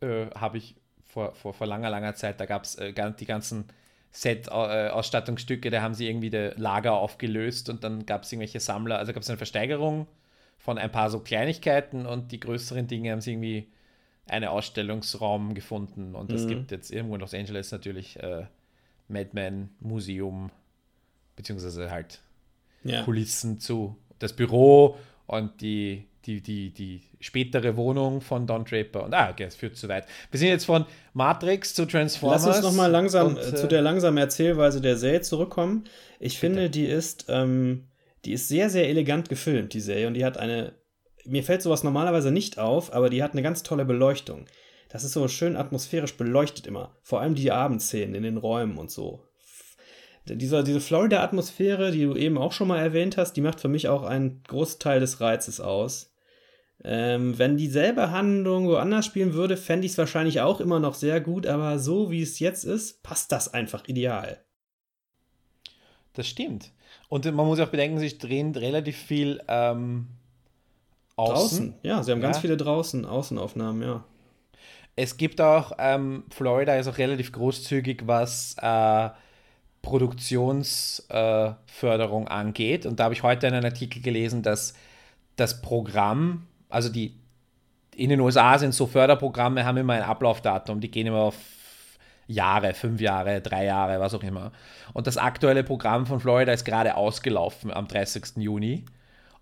Äh, 0.00 0.06
äh, 0.06 0.30
Habe 0.34 0.56
ich 0.56 0.76
vor, 1.04 1.34
vor, 1.34 1.52
vor 1.52 1.66
langer, 1.66 1.90
langer 1.90 2.14
Zeit, 2.14 2.40
da 2.40 2.46
gab 2.46 2.64
es 2.64 2.76
äh, 2.76 2.94
die 3.18 3.26
ganzen 3.26 3.66
Set-Ausstattungsstücke, 4.12 5.68
da 5.68 5.82
haben 5.82 5.92
sie 5.92 6.08
irgendwie 6.08 6.30
das 6.30 6.56
Lager 6.56 6.94
aufgelöst 6.94 7.68
und 7.68 7.84
dann 7.84 8.06
gab 8.06 8.22
es 8.22 8.32
irgendwelche 8.32 8.60
Sammler, 8.60 8.96
also 8.96 9.12
gab 9.12 9.22
es 9.22 9.28
eine 9.28 9.36
Versteigerung 9.36 10.06
von 10.56 10.78
ein 10.78 10.90
paar 10.90 11.10
so 11.10 11.20
Kleinigkeiten 11.20 12.06
und 12.06 12.32
die 12.32 12.40
größeren 12.40 12.86
Dinge 12.86 13.12
haben 13.12 13.20
sie 13.20 13.32
irgendwie 13.32 13.68
einen 14.26 14.48
Ausstellungsraum 14.48 15.54
gefunden 15.54 16.14
und 16.14 16.32
es 16.32 16.44
mhm. 16.44 16.48
gibt 16.48 16.70
jetzt 16.70 16.90
irgendwo 16.90 17.14
in 17.14 17.20
Los 17.20 17.34
Angeles 17.34 17.72
natürlich 17.72 18.18
äh, 18.20 18.46
Madman 19.08 19.70
Museum, 19.80 20.50
beziehungsweise 21.36 21.90
halt 21.90 22.20
ja. 22.84 23.02
Kulissen 23.02 23.60
zu. 23.60 23.96
Das 24.18 24.34
Büro 24.34 24.96
und 25.26 25.60
die, 25.60 26.06
die, 26.26 26.42
die, 26.42 26.70
die 26.70 27.02
spätere 27.20 27.76
Wohnung 27.76 28.20
von 28.20 28.46
Don 28.46 28.64
Draper. 28.64 29.04
Und 29.04 29.14
ah, 29.14 29.30
okay, 29.30 29.44
es 29.44 29.54
führt 29.54 29.76
zu 29.76 29.88
weit. 29.88 30.06
Wir 30.30 30.38
sind 30.38 30.48
jetzt 30.48 30.66
von 30.66 30.84
Matrix 31.14 31.74
zu 31.74 31.86
Transformers. 31.86 32.44
Lass 32.44 32.56
uns 32.56 32.64
nochmal 32.64 32.90
langsam 32.90 33.28
und, 33.28 33.38
äh, 33.38 33.54
zu 33.54 33.66
der 33.66 33.82
langsamen 33.82 34.18
Erzählweise 34.18 34.80
der 34.80 34.96
Serie 34.96 35.22
zurückkommen. 35.22 35.84
Ich 36.18 36.34
bitte. 36.34 36.40
finde, 36.40 36.70
die 36.70 36.84
ist, 36.84 37.26
ähm, 37.28 37.84
die 38.24 38.32
ist 38.32 38.48
sehr, 38.48 38.68
sehr 38.70 38.88
elegant 38.88 39.28
gefilmt, 39.28 39.72
die 39.72 39.80
Serie, 39.80 40.06
und 40.06 40.14
die 40.14 40.24
hat 40.24 40.36
eine 40.36 40.72
mir 41.30 41.42
fällt 41.44 41.62
sowas 41.62 41.84
normalerweise 41.84 42.30
nicht 42.30 42.58
auf, 42.58 42.92
aber 42.92 43.10
die 43.10 43.22
hat 43.22 43.32
eine 43.32 43.42
ganz 43.42 43.62
tolle 43.62 43.84
Beleuchtung. 43.84 44.46
Das 44.88 45.04
ist 45.04 45.12
so 45.12 45.26
schön 45.28 45.56
atmosphärisch 45.56 46.16
beleuchtet 46.16 46.66
immer. 46.66 46.96
Vor 47.02 47.20
allem 47.20 47.34
die 47.34 47.52
Abendszenen 47.52 48.14
in 48.14 48.24
den 48.24 48.36
Räumen 48.36 48.76
und 48.76 48.90
so. 48.90 49.24
Diese, 50.26 50.62
diese 50.62 50.80
Florida-Atmosphäre, 50.80 51.92
die 51.92 52.04
du 52.04 52.14
eben 52.14 52.38
auch 52.38 52.52
schon 52.52 52.68
mal 52.68 52.80
erwähnt 52.80 53.16
hast, 53.16 53.34
die 53.34 53.40
macht 53.40 53.60
für 53.60 53.68
mich 53.68 53.88
auch 53.88 54.02
einen 54.02 54.42
Großteil 54.46 55.00
des 55.00 55.20
Reizes 55.20 55.60
aus. 55.60 56.12
Ähm, 56.82 57.38
wenn 57.38 57.56
dieselbe 57.56 58.10
Handlung 58.10 58.66
woanders 58.66 59.06
spielen 59.06 59.34
würde, 59.34 59.56
fände 59.56 59.86
ich 59.86 59.92
es 59.92 59.98
wahrscheinlich 59.98 60.40
auch 60.40 60.60
immer 60.60 60.80
noch 60.80 60.94
sehr 60.94 61.20
gut, 61.20 61.46
aber 61.46 61.78
so 61.78 62.10
wie 62.10 62.22
es 62.22 62.38
jetzt 62.38 62.64
ist, 62.64 63.02
passt 63.02 63.32
das 63.32 63.52
einfach 63.52 63.86
ideal. 63.86 64.44
Das 66.14 66.26
stimmt. 66.26 66.72
Und 67.08 67.24
man 67.26 67.46
muss 67.46 67.60
auch 67.60 67.68
bedenken, 67.68 67.98
sich 67.98 68.18
drehen 68.18 68.54
relativ 68.54 68.96
viel 68.96 69.42
ähm, 69.48 70.08
Außen. 71.20 71.34
Draußen, 71.34 71.74
ja, 71.82 72.02
sie 72.02 72.12
haben 72.12 72.20
ja. 72.20 72.26
ganz 72.26 72.38
viele 72.38 72.56
draußen, 72.56 73.04
Außenaufnahmen, 73.04 73.82
ja. 73.82 74.04
Es 74.96 75.16
gibt 75.16 75.40
auch, 75.40 75.72
ähm, 75.78 76.24
Florida 76.30 76.74
ist 76.76 76.88
auch 76.88 76.98
relativ 76.98 77.32
großzügig, 77.32 78.02
was 78.06 78.56
äh, 78.60 79.10
Produktionsförderung 79.82 82.26
äh, 82.26 82.30
angeht. 82.30 82.86
Und 82.86 83.00
da 83.00 83.04
habe 83.04 83.14
ich 83.14 83.22
heute 83.22 83.46
einen 83.46 83.64
Artikel 83.64 84.02
gelesen, 84.02 84.42
dass 84.42 84.74
das 85.36 85.62
Programm, 85.62 86.46
also 86.68 86.90
die 86.90 87.14
in 87.96 88.10
den 88.10 88.20
USA 88.20 88.58
sind 88.58 88.74
so 88.74 88.86
Förderprogramme, 88.86 89.64
haben 89.64 89.78
immer 89.78 89.94
ein 89.94 90.02
Ablaufdatum, 90.02 90.80
die 90.80 90.90
gehen 90.90 91.06
immer 91.06 91.20
auf 91.20 91.36
Jahre, 92.26 92.74
fünf 92.74 93.00
Jahre, 93.00 93.40
drei 93.40 93.64
Jahre, 93.64 94.00
was 94.00 94.12
auch 94.14 94.22
immer. 94.22 94.52
Und 94.92 95.06
das 95.06 95.16
aktuelle 95.16 95.64
Programm 95.64 96.04
von 96.06 96.20
Florida 96.20 96.52
ist 96.52 96.64
gerade 96.64 96.94
ausgelaufen 96.94 97.72
am 97.72 97.88
30. 97.88 98.36
Juni. 98.36 98.84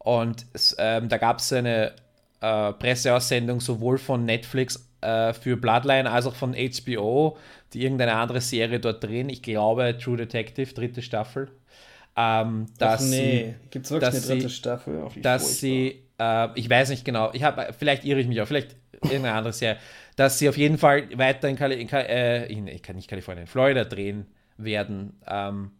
Und 0.08 0.46
ähm, 0.78 1.10
da 1.10 1.18
gab 1.18 1.38
es 1.38 1.52
eine 1.52 1.92
äh, 2.40 2.72
Presseaussendung 2.72 3.60
sowohl 3.60 3.98
von 3.98 4.24
Netflix 4.24 4.88
äh, 5.02 5.34
für 5.34 5.58
Bloodline 5.58 6.10
als 6.10 6.24
auch 6.24 6.34
von 6.34 6.54
HBO, 6.54 7.36
die 7.74 7.82
irgendeine 7.82 8.14
andere 8.14 8.40
Serie 8.40 8.80
dort 8.80 9.04
drehen. 9.04 9.28
Ich 9.28 9.42
glaube 9.42 9.98
True 10.02 10.16
Detective, 10.16 10.72
dritte 10.72 11.02
Staffel. 11.02 11.50
ähm, 12.16 12.64
dass 12.78 13.02
Ach 13.02 13.06
nee, 13.10 13.54
gibt 13.70 13.84
es 13.84 13.90
wirklich 13.92 14.10
eine 14.14 14.20
dritte 14.22 14.48
sie- 14.48 14.54
Staffel? 14.54 15.06
Wie 15.14 15.20
dass 15.20 15.60
sie, 15.60 16.02
äh, 16.18 16.48
ich 16.54 16.70
weiß 16.70 16.88
nicht 16.88 17.04
genau, 17.04 17.30
ich 17.34 17.42
habe, 17.42 17.68
vielleicht 17.78 18.06
irre 18.06 18.20
ich 18.20 18.28
mich 18.28 18.40
auch, 18.40 18.46
vielleicht 18.46 18.76
irgendeine 19.02 19.34
andere 19.34 19.52
Serie, 19.52 19.78
dass 20.16 20.38
sie 20.38 20.48
auf 20.48 20.56
jeden 20.56 20.78
Fall 20.78 21.06
weiter 21.18 21.50
in, 21.50 21.56
Kali 21.56 21.78
in, 21.78 21.86
Ka- 21.86 22.00
äh, 22.00 22.50
in 22.50 22.66
ich 22.66 22.82
kann 22.82 22.96
nicht 22.96 23.08
Kalifornien, 23.10 23.46
Florida 23.46 23.84
drehen 23.84 24.26
werden. 24.56 25.20
Ähm, 25.26 25.72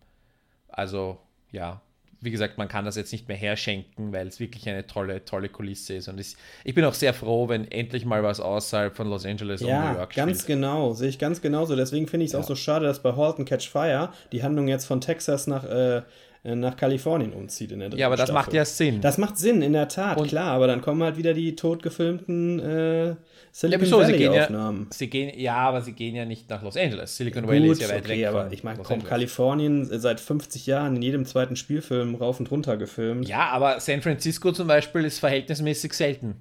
also 0.68 1.18
ja, 1.50 1.80
wie 2.20 2.30
gesagt, 2.32 2.58
man 2.58 2.66
kann 2.68 2.84
das 2.84 2.96
jetzt 2.96 3.12
nicht 3.12 3.28
mehr 3.28 3.36
herschenken, 3.36 4.12
weil 4.12 4.26
es 4.26 4.40
wirklich 4.40 4.68
eine 4.68 4.86
tolle, 4.86 5.24
tolle 5.24 5.48
Kulisse 5.48 5.94
ist. 5.94 6.08
Und 6.08 6.18
ich, 6.18 6.34
ich 6.64 6.74
bin 6.74 6.84
auch 6.84 6.94
sehr 6.94 7.14
froh, 7.14 7.48
wenn 7.48 7.70
endlich 7.70 8.04
mal 8.04 8.22
was 8.22 8.40
außerhalb 8.40 8.96
von 8.96 9.08
Los 9.08 9.24
Angeles 9.24 9.60
und 9.60 9.68
New 9.68 9.72
Ja, 9.72 9.94
York 9.94 10.14
ganz 10.14 10.42
spielt. 10.42 10.46
genau, 10.58 10.92
sehe 10.94 11.08
ich 11.08 11.18
ganz 11.18 11.40
genauso. 11.40 11.76
Deswegen 11.76 12.08
finde 12.08 12.24
ich 12.24 12.30
es 12.30 12.34
auch 12.34 12.44
so 12.44 12.56
schade, 12.56 12.86
dass 12.86 13.00
bei 13.02 13.14
Halt 13.14 13.38
and 13.38 13.48
Catch 13.48 13.68
Fire 13.68 14.12
die 14.32 14.42
Handlung 14.42 14.66
jetzt 14.68 14.86
von 14.86 15.00
Texas 15.00 15.46
nach, 15.46 15.64
äh, 15.64 16.02
nach 16.44 16.76
Kalifornien 16.76 17.32
umzieht 17.32 17.72
in 17.72 17.80
der 17.80 17.88
dritten 17.88 18.00
Ja, 18.00 18.06
aber 18.06 18.16
das 18.16 18.28
Staffel. 18.28 18.34
macht 18.42 18.52
ja 18.54 18.64
Sinn. 18.64 19.00
Das 19.00 19.18
macht 19.18 19.36
Sinn, 19.38 19.60
in 19.62 19.72
der 19.72 19.88
Tat, 19.88 20.18
Und- 20.18 20.28
klar, 20.28 20.52
aber 20.52 20.66
dann 20.66 20.80
kommen 20.80 21.02
halt 21.02 21.16
wieder 21.16 21.34
die 21.34 21.56
tot 21.56 21.82
gefilmten 21.82 22.58
äh, 22.60 23.16
Silicon 23.50 23.84
gehen, 23.84 24.30
Valley-Aufnahmen. 24.30 24.80
ja, 24.90 24.96
sie 24.96 25.10
gehen, 25.10 25.38
ja, 25.40 25.56
aber 25.56 25.82
sie 25.82 25.92
gehen 25.92 26.14
ja 26.14 26.24
nicht 26.24 26.48
nach 26.48 26.62
Los 26.62 26.76
Angeles. 26.76 27.16
Silicon 27.16 27.46
Valley 27.48 27.68
ist 27.70 27.80
Gut, 27.80 27.88
ja 27.88 27.94
weit 27.94 28.04
okay, 28.04 28.18
weg. 28.20 28.26
aber 28.28 28.52
ich 28.52 28.62
meine, 28.62 28.78
Los 28.78 28.86
komm, 28.86 28.94
Angeles. 28.94 29.10
Kalifornien 29.10 29.90
äh, 29.90 29.98
seit 29.98 30.20
50 30.20 30.66
Jahren 30.66 30.94
in 30.96 31.02
jedem 31.02 31.24
zweiten 31.26 31.56
Spielfilm 31.56 32.14
rauf 32.14 32.38
und 32.38 32.50
runter 32.50 32.76
gefilmt. 32.76 33.28
Ja, 33.28 33.48
aber 33.48 33.80
San 33.80 34.00
Francisco 34.02 34.52
zum 34.52 34.68
Beispiel 34.68 35.04
ist 35.04 35.18
verhältnismäßig 35.18 35.92
selten. 35.94 36.36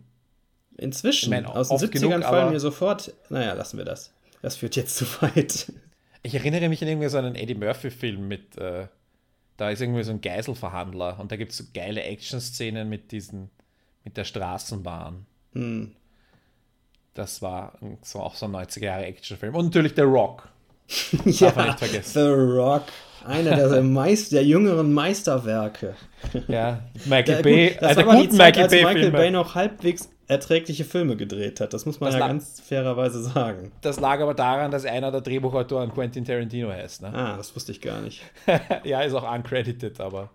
Inzwischen, 0.78 1.26
Ich 1.26 1.30
meine, 1.32 1.50
aus 1.54 1.70
den 1.70 1.76
oft 1.76 1.86
70ern 1.86 2.00
genug, 2.10 2.24
fallen 2.24 2.52
mir 2.54 2.60
sofort, 2.60 3.12
naja, 3.30 3.54
lassen 3.54 3.78
wir 3.80 3.86
das. 3.86 4.14
Das 4.44 4.56
führt 4.58 4.76
jetzt 4.76 4.96
zu 4.96 5.06
weit. 5.22 5.72
Ich 6.22 6.36
erinnere 6.36 6.70
mich 6.70 6.82
an 6.84 6.88
irgendwie 6.88 7.08
so 7.10 7.18
einen 7.18 7.36
Eddie 7.36 7.56
Murphy-Film 7.56 8.28
mit, 8.28 8.58
äh, 8.58 8.88
da 9.58 9.70
ist 9.70 9.82
irgendwie 9.82 10.04
so 10.04 10.12
ein 10.12 10.22
Geiselverhandler 10.22 11.20
und 11.20 11.32
da 11.32 11.36
gibt 11.36 11.52
es 11.52 11.58
so 11.58 11.64
geile 11.74 12.04
Action-Szenen 12.04 12.88
mit 12.88 13.12
diesen, 13.12 13.50
mit 14.04 14.16
der 14.16 14.24
Straßenbahn. 14.24 15.26
Hm. 15.54 15.96
Das 17.14 17.42
war 17.42 17.74
so 18.04 18.20
auch 18.20 18.36
so 18.36 18.46
ein 18.46 18.56
90er-Jahre-Actionfilm. 18.56 19.56
Und 19.56 19.66
natürlich 19.66 19.94
The 19.96 20.04
Rock. 20.04 20.48
ja, 21.26 21.52
man 21.56 21.68
nicht 21.68 21.80
vergessen. 21.80 22.14
The 22.14 22.30
Rock, 22.30 22.84
einer 23.26 23.56
der, 23.56 23.82
Meist, 23.82 24.32
der 24.32 24.46
jüngeren 24.46 24.94
Meisterwerke. 24.94 25.96
Ja, 26.48 26.84
Michael 27.06 27.26
Der, 27.26 27.44
Bay, 27.44 27.70
gut, 27.70 27.82
das 27.82 27.98
also 27.98 28.06
war 28.06 28.16
die 28.16 28.22
guten 28.22 28.38
Zeit, 28.38 28.56
Michael 28.56 28.64
als 28.64 28.94
Michael. 28.94 29.12
Bay 29.12 29.32
noch 29.32 29.56
halbwegs 29.56 30.10
erträgliche 30.28 30.84
Filme 30.84 31.16
gedreht 31.16 31.62
hat. 31.62 31.74
Das 31.74 31.86
muss 31.86 32.00
man 32.00 32.12
Das 32.12 32.20
ja 32.20 32.28
ganz 32.28 32.60
fairerweise 32.60 33.22
sagen. 33.22 33.72
Das 33.82 34.00
lag 34.00 34.20
aber 34.20 34.34
daran, 34.34 34.72
dass 34.72 34.86
einer 34.86 35.12
der 35.12 35.22
Drehbuchautoren 35.22 35.94
Quentin 35.94 36.26
Tarantino 36.26 36.70
heißt. 36.70 37.02
Ne? 37.02 37.14
Ah, 37.14 37.38
das 37.38 37.56
wusste 37.56 37.72
ich 37.72 37.82
gar 37.82 38.02
nicht. 38.02 38.22
ja, 38.84 39.02
ist 39.02 39.14
auch 39.14 39.32
uncredited, 39.32 40.00
aber 40.02 40.30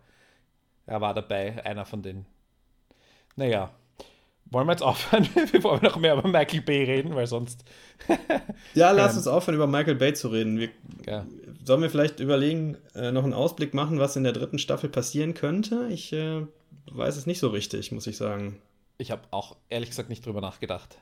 er 0.86 1.01
war 1.01 1.12
dabei, 1.14 1.64
einer 1.64 1.84
von 1.84 2.03
den. 2.03 2.24
Naja, 3.36 3.70
wollen 4.47 4.66
wir 4.66 4.72
jetzt 4.72 4.82
aufhören, 4.82 5.28
bevor 5.53 5.80
wir 5.80 5.88
noch 5.88 5.97
mehr 5.99 6.14
über 6.14 6.26
Michael 6.28 6.62
Bay 6.62 6.84
reden, 6.84 7.14
weil 7.14 7.26
sonst. 7.26 7.64
Ja, 8.74 8.90
lass 8.90 9.12
Ähm. 9.12 9.18
uns 9.18 9.26
aufhören, 9.26 9.55
über 9.57 9.66
Michael 9.66 9.95
Bay 9.97 10.14
zu 10.14 10.28
reden. 10.28 10.59
Wir, 10.59 10.70
Ja, 11.07 11.26
sollen 11.64 11.82
wir 11.82 11.90
vielleicht 11.90 12.18
überlegen, 12.20 12.78
äh, 12.95 13.12
noch 13.12 13.24
einen 13.24 13.34
Ausblick 13.34 13.74
machen, 13.74 13.99
was 13.99 14.16
in 14.16 14.24
der 14.24 14.32
dritten 14.32 14.59
Staffel 14.59 14.88
passieren 14.88 15.34
könnte? 15.34 15.86
Ich 15.90 16.12
äh, 16.14 16.43
weiß 16.90 17.16
es 17.16 17.26
nicht 17.26 17.38
so 17.38 17.49
richtig, 17.49 17.93
muss 17.93 18.07
ich 18.07 18.16
sagen. 18.16 18.59
Ich 19.03 19.11
habe 19.11 19.22
auch 19.30 19.57
ehrlich 19.68 19.90
gesagt 19.90 20.09
nicht 20.09 20.24
drüber 20.24 20.40
nachgedacht. 20.40 20.98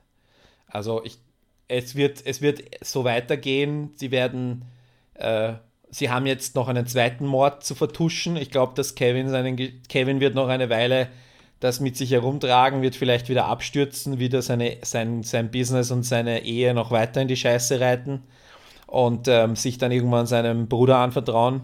Also, 0.67 1.05
ich, 1.05 1.19
es, 1.69 1.95
wird, 1.95 2.25
es 2.27 2.43
wird 2.43 2.63
so 2.83 3.05
weitergehen. 3.05 3.93
Sie 3.95 4.11
werden. 4.11 4.65
Äh, 5.15 5.55
sie 5.91 6.11
haben 6.11 6.27
jetzt 6.27 6.55
noch 6.55 6.69
einen 6.69 6.87
zweiten 6.87 7.27
Mord 7.27 7.65
zu 7.65 7.75
vertuschen. 7.75 8.37
Ich 8.37 8.51
glaube, 8.51 8.75
dass 8.75 8.95
Kevin 8.95 9.29
seinen. 9.29 9.57
Kevin 9.89 10.21
wird 10.21 10.35
noch 10.35 10.49
eine 10.49 10.71
Weile 10.71 11.09
das 11.61 11.79
mit 11.79 11.97
sich 11.97 12.11
herumtragen, 12.11 12.83
wird 12.83 12.97
vielleicht 12.97 13.29
wieder 13.29 13.45
abstürzen, 13.45 14.19
wieder 14.19 14.41
seine, 14.41 14.79
sein, 14.83 15.23
sein 15.23 15.51
Business 15.51 15.91
und 15.91 16.05
seine 16.05 16.43
Ehe 16.43 16.73
noch 16.75 16.91
weiter 16.91 17.21
in 17.21 17.29
die 17.29 17.37
Scheiße 17.37 17.81
reiten 17.81 18.23
und 18.87 19.29
ähm, 19.29 19.55
sich 19.57 19.77
dann 19.77 19.93
irgendwann 19.93 20.27
seinem 20.27 20.69
Bruder 20.69 20.97
anvertrauen. 20.97 21.61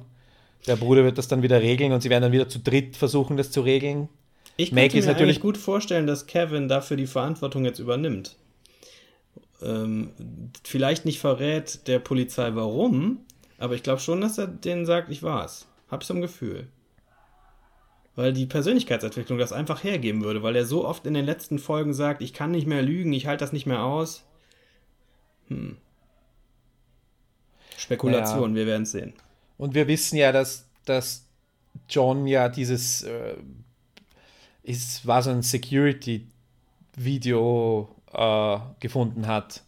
Der 0.66 0.76
Bruder 0.76 1.04
wird 1.04 1.16
das 1.16 1.28
dann 1.28 1.42
wieder 1.42 1.62
regeln 1.62 1.92
und 1.92 2.02
sie 2.02 2.10
werden 2.10 2.22
dann 2.22 2.32
wieder 2.32 2.48
zu 2.48 2.58
dritt 2.58 2.96
versuchen, 2.96 3.38
das 3.38 3.50
zu 3.50 3.62
regeln. 3.62 4.08
Ich 4.56 4.72
ist 4.72 4.74
mir 4.74 5.06
natürlich- 5.06 5.40
gut 5.40 5.58
vorstellen, 5.58 6.06
dass 6.06 6.26
Kevin 6.26 6.68
dafür 6.68 6.96
die 6.96 7.06
Verantwortung 7.06 7.64
jetzt 7.64 7.78
übernimmt. 7.78 8.36
Ähm, 9.62 10.10
vielleicht 10.64 11.04
nicht 11.04 11.20
verrät 11.20 11.86
der 11.86 11.98
Polizei 11.98 12.54
warum, 12.54 13.20
aber 13.58 13.74
ich 13.74 13.82
glaube 13.82 14.00
schon, 14.00 14.20
dass 14.20 14.38
er 14.38 14.46
denen 14.46 14.86
sagt, 14.86 15.10
ich 15.10 15.22
war's. 15.22 15.66
Hab 15.90 16.02
ich 16.02 16.08
so 16.08 16.14
ein 16.14 16.20
Gefühl. 16.20 16.68
Weil 18.14 18.32
die 18.32 18.46
Persönlichkeitsentwicklung 18.46 19.38
das 19.38 19.52
einfach 19.52 19.84
hergeben 19.84 20.24
würde, 20.24 20.42
weil 20.42 20.56
er 20.56 20.64
so 20.64 20.86
oft 20.86 21.06
in 21.06 21.14
den 21.14 21.26
letzten 21.26 21.58
Folgen 21.58 21.92
sagt, 21.92 22.22
ich 22.22 22.32
kann 22.32 22.50
nicht 22.50 22.66
mehr 22.66 22.82
lügen, 22.82 23.12
ich 23.12 23.26
halte 23.26 23.44
das 23.44 23.52
nicht 23.52 23.66
mehr 23.66 23.82
aus. 23.82 24.24
Hm. 25.48 25.76
Spekulation, 27.76 28.54
wir 28.54 28.66
werden 28.66 28.84
es 28.84 28.92
sehen. 28.92 29.12
Und 29.58 29.74
wir 29.74 29.86
wissen 29.86 30.16
ja, 30.16 30.32
dass, 30.32 30.66
dass 30.86 31.26
John 31.88 32.26
ja 32.26 32.48
dieses 32.48 33.02
äh, 33.02 33.36
ist, 34.66 35.06
war 35.06 35.22
so 35.22 35.30
ein 35.30 35.42
Security-Video 35.42 37.88
äh, 38.12 38.58
gefunden 38.80 39.28
hat, 39.28 39.62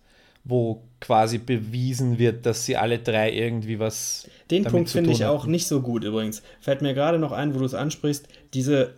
wo 0.44 0.82
quasi 1.00 1.38
bewiesen 1.38 2.18
wird, 2.18 2.44
dass 2.46 2.64
sie 2.64 2.76
alle 2.76 2.98
drei 2.98 3.32
irgendwie 3.32 3.78
was. 3.78 4.28
Den 4.50 4.64
Punkt 4.64 4.90
finde 4.90 5.12
ich 5.12 5.24
auch 5.24 5.46
nicht 5.46 5.68
so 5.68 5.82
gut 5.82 6.02
übrigens. 6.02 6.42
Fällt 6.60 6.82
mir 6.82 6.94
gerade 6.94 7.20
noch 7.20 7.30
ein, 7.30 7.54
wo 7.54 7.60
du 7.60 7.64
es 7.64 7.74
ansprichst, 7.74 8.26
diese 8.54 8.94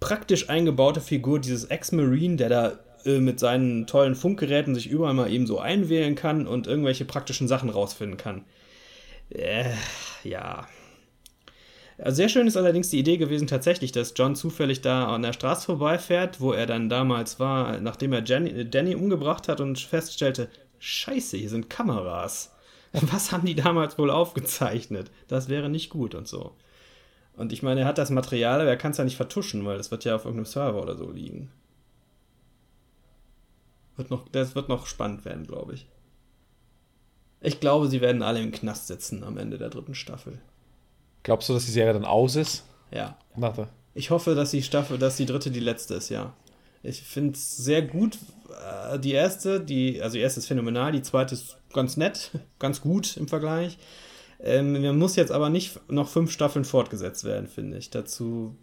praktisch 0.00 0.50
eingebaute 0.50 1.00
Figur, 1.00 1.38
dieses 1.38 1.66
Ex-Marine, 1.66 2.34
der 2.36 2.48
da 2.48 2.80
äh, 3.04 3.20
mit 3.20 3.38
seinen 3.38 3.86
tollen 3.86 4.16
Funkgeräten 4.16 4.74
sich 4.74 4.88
überall 4.88 5.14
mal 5.14 5.30
eben 5.30 5.46
so 5.46 5.60
einwählen 5.60 6.16
kann 6.16 6.48
und 6.48 6.66
irgendwelche 6.66 7.04
praktischen 7.04 7.46
Sachen 7.46 7.70
rausfinden 7.70 8.16
kann. 8.16 8.42
Äh, 9.30 9.70
ja. 10.24 10.66
Sehr 11.96 12.28
schön 12.28 12.48
ist 12.48 12.56
allerdings 12.56 12.90
die 12.90 12.98
Idee 12.98 13.18
gewesen 13.18 13.46
tatsächlich, 13.46 13.92
dass 13.92 14.14
John 14.16 14.34
zufällig 14.34 14.80
da 14.80 15.14
an 15.14 15.22
der 15.22 15.32
Straße 15.32 15.66
vorbeifährt, 15.66 16.40
wo 16.40 16.52
er 16.52 16.66
dann 16.66 16.88
damals 16.88 17.38
war, 17.38 17.78
nachdem 17.80 18.12
er 18.12 18.24
Jenny, 18.24 18.50
äh, 18.50 18.64
Danny 18.64 18.96
umgebracht 18.96 19.46
hat 19.48 19.60
und 19.60 19.78
feststellte, 19.78 20.48
scheiße, 20.80 21.36
hier 21.36 21.50
sind 21.50 21.70
Kameras. 21.70 22.52
Was 22.92 23.30
haben 23.30 23.46
die 23.46 23.54
damals 23.54 23.96
wohl 23.96 24.10
aufgezeichnet? 24.10 25.12
Das 25.28 25.48
wäre 25.48 25.68
nicht 25.68 25.90
gut 25.90 26.16
und 26.16 26.26
so. 26.26 26.56
Und 27.36 27.52
ich 27.52 27.62
meine, 27.62 27.80
er 27.80 27.86
hat 27.86 27.98
das 27.98 28.10
Material, 28.10 28.60
aber 28.60 28.70
er 28.70 28.76
kann 28.76 28.92
es 28.92 28.98
ja 28.98 29.04
nicht 29.04 29.16
vertuschen, 29.16 29.64
weil 29.64 29.76
das 29.76 29.90
wird 29.90 30.04
ja 30.04 30.16
auf 30.16 30.24
irgendeinem 30.24 30.46
Server 30.46 30.82
oder 30.82 30.96
so 30.96 31.10
liegen. 31.10 31.50
Wird 33.96 34.10
noch, 34.10 34.28
das 34.28 34.56
wird 34.56 34.68
noch 34.68 34.86
spannend 34.86 35.24
werden, 35.24 35.46
glaube 35.46 35.74
ich. 35.74 35.86
Ich 37.40 37.60
glaube, 37.60 37.88
sie 37.88 38.00
werden 38.00 38.22
alle 38.22 38.40
im 38.40 38.52
Knast 38.52 38.88
sitzen 38.88 39.22
am 39.22 39.36
Ende 39.38 39.58
der 39.58 39.70
dritten 39.70 39.94
Staffel. 39.94 40.40
Glaubst 41.24 41.48
du, 41.48 41.52
dass 41.54 41.64
die 41.64 41.72
Serie 41.72 41.92
dann 41.92 42.04
aus 42.04 42.36
ist? 42.36 42.62
Ja. 42.92 43.18
Nach 43.36 43.54
der- 43.56 43.68
Ich 43.94 44.10
hoffe, 44.10 44.34
dass 44.36 44.52
die 44.52 44.62
Staffel, 44.62 44.98
dass 44.98 45.16
die 45.16 45.26
dritte 45.26 45.50
die 45.50 45.60
letzte 45.60 45.94
ist, 45.94 46.08
ja. 46.10 46.32
Ich 46.84 47.02
finde 47.02 47.32
es 47.34 47.56
sehr 47.56 47.82
gut. 47.82 48.18
äh, 48.92 48.98
Die 49.00 49.12
erste, 49.12 49.58
die, 49.60 50.00
also 50.02 50.14
die 50.14 50.20
erste 50.20 50.38
ist 50.40 50.46
phänomenal, 50.46 50.92
die 50.92 51.02
zweite 51.02 51.34
ist 51.34 51.56
ganz 51.72 51.96
nett, 51.96 52.30
ganz 52.60 52.80
gut 52.80 53.16
im 53.16 53.26
Vergleich. 53.26 53.78
Ähm, 54.40 54.80
man 54.80 54.98
muss 54.98 55.16
jetzt 55.16 55.32
aber 55.32 55.48
nicht 55.50 55.80
noch 55.90 56.08
fünf 56.08 56.30
Staffeln 56.30 56.64
fortgesetzt 56.64 57.24
werden, 57.24 57.46
finde 57.48 57.78
ich. 57.78 57.88
Dazu, 57.90 58.54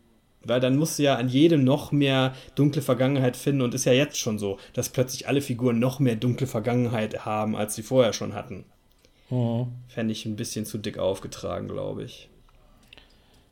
weil 0.43 0.59
dann 0.59 0.78
muss 0.78 0.95
sie 0.97 1.03
ja 1.03 1.16
an 1.16 1.30
jedem 1.30 1.64
noch 1.64 1.91
mehr 1.91 2.34
dunkle 2.55 2.82
Vergangenheit 2.84 3.36
finden 3.36 3.62
und 3.64 3.74
ist 3.74 3.86
ja 3.86 3.93
jetzt 3.93 4.18
schon 4.20 4.38
so, 4.38 4.59
dass 4.74 4.89
plötzlich 4.89 5.28
alle 5.28 5.41
Figuren 5.41 5.80
noch 5.80 5.99
mehr 5.99 6.16
dunkle 6.16 6.45
Vergangenheit 6.47 7.26
haben, 7.26 7.55
als 7.55 7.74
sie 7.76 7.84
vorher 7.84 8.14
schon 8.14 8.36
hatten. 8.36 8.66
Fände 9.88 10.12
ich 10.12 10.26
ein 10.26 10.36
bisschen 10.36 10.66
zu 10.66 10.78
dick 10.78 10.97
aufgetragen, 10.99 11.68
glaube 11.70 12.03
ich. 12.03 12.30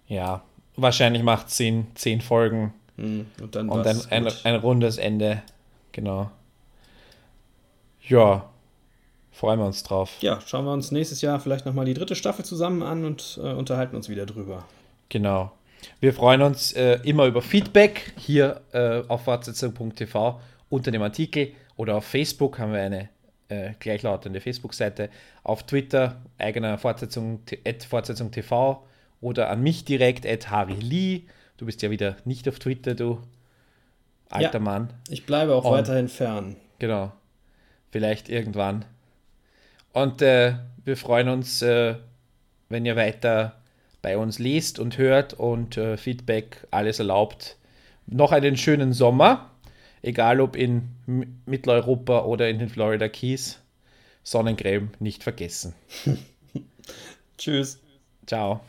Ja, 0.09 0.43
wahrscheinlich 0.75 1.23
macht 1.23 1.49
zehn, 1.49 1.87
zehn 1.95 2.19
Folgen 2.19 2.73
Hm, 2.99 3.27
Und 3.41 3.55
dann 3.55 3.69
und 3.69 3.85
war's 3.85 4.11
ein, 4.11 4.27
ein, 4.43 4.55
rundes 4.55 4.97
Ende. 4.97 5.41
Genau. 5.93 6.29
Ja, 8.07 8.49
freuen 9.31 9.59
wir 9.59 9.65
uns 9.65 9.83
drauf. 9.83 10.11
ja, 10.19 10.41
schauen 10.45 10.65
wir 10.65 10.73
uns 10.73 10.91
nächstes 10.91 11.21
Jahr 11.21 11.39
vielleicht 11.39 11.65
nochmal 11.65 11.85
die 11.85 11.93
dritte 11.93 12.15
Staffel 12.15 12.43
zusammen 12.43 12.83
an 12.83 13.05
und 13.05 13.39
äh, 13.41 13.53
unterhalten 13.53 13.95
uns 13.95 14.09
wieder 14.09 14.25
drüber. 14.25 14.65
Genau. 15.07 15.51
Wir 16.01 16.13
freuen 16.13 16.41
uns 16.41 16.73
äh, 16.73 16.99
immer 17.03 17.25
über 17.25 17.41
Feedback 17.41 18.13
hier 18.17 18.61
äh, 18.73 19.01
auf 19.07 19.23
fortsetzung.tv 19.23 20.41
unter 20.69 20.91
dem 20.91 21.01
Artikel 21.01 21.53
oder 21.77 21.95
auf 21.95 22.05
Facebook 22.05 22.59
haben 22.59 22.73
wir 22.73 22.81
eine 22.81 23.09
äh, 23.47 23.71
gleichlautende 23.79 24.41
Facebook-Seite. 24.41 25.09
Auf 25.43 25.63
Twitter 25.63 26.17
eigener 26.37 26.77
Fortsetzung, 26.77 27.39
Fortsetzung 27.87 28.29
TV 28.29 28.83
oder 29.21 29.49
an 29.49 29.61
mich 29.61 29.85
direkt, 29.85 30.25
at 30.25 30.49
Harry 30.49 30.75
Lee. 30.75 31.23
Du 31.57 31.65
bist 31.65 31.81
ja 31.81 31.89
wieder 31.89 32.17
nicht 32.25 32.47
auf 32.47 32.59
Twitter, 32.59 32.95
du 32.95 33.19
alter 34.29 34.53
ja, 34.53 34.59
Mann. 34.59 34.93
Ich 35.09 35.25
bleibe 35.25 35.55
auch 35.55 35.65
Und, 35.65 35.71
weiterhin 35.71 36.07
fern. 36.07 36.55
Genau. 36.79 37.11
Vielleicht 37.91 38.29
irgendwann. 38.29 38.85
Und 39.91 40.21
äh, 40.21 40.53
wir 40.85 40.95
freuen 40.95 41.29
uns, 41.29 41.61
äh, 41.61 41.95
wenn 42.69 42.85
ihr 42.85 42.95
weiter 42.95 43.55
bei 44.01 44.17
uns 44.17 44.39
lest 44.39 44.79
und 44.79 44.97
hört 44.97 45.33
und 45.33 45.77
äh, 45.77 45.97
Feedback 45.97 46.67
alles 46.71 46.99
erlaubt. 46.99 47.57
Noch 48.05 48.31
einen 48.31 48.57
schönen 48.57 48.93
Sommer, 48.93 49.51
egal 50.01 50.39
ob 50.39 50.55
in 50.55 50.89
M 51.07 51.41
Mitteleuropa 51.45 52.21
oder 52.21 52.49
in 52.49 52.59
den 52.59 52.69
Florida 52.69 53.09
Keys. 53.09 53.59
Sonnencreme 54.23 54.91
nicht 54.99 55.23
vergessen. 55.23 55.73
Tschüss. 57.37 57.79
Ciao. 58.25 58.61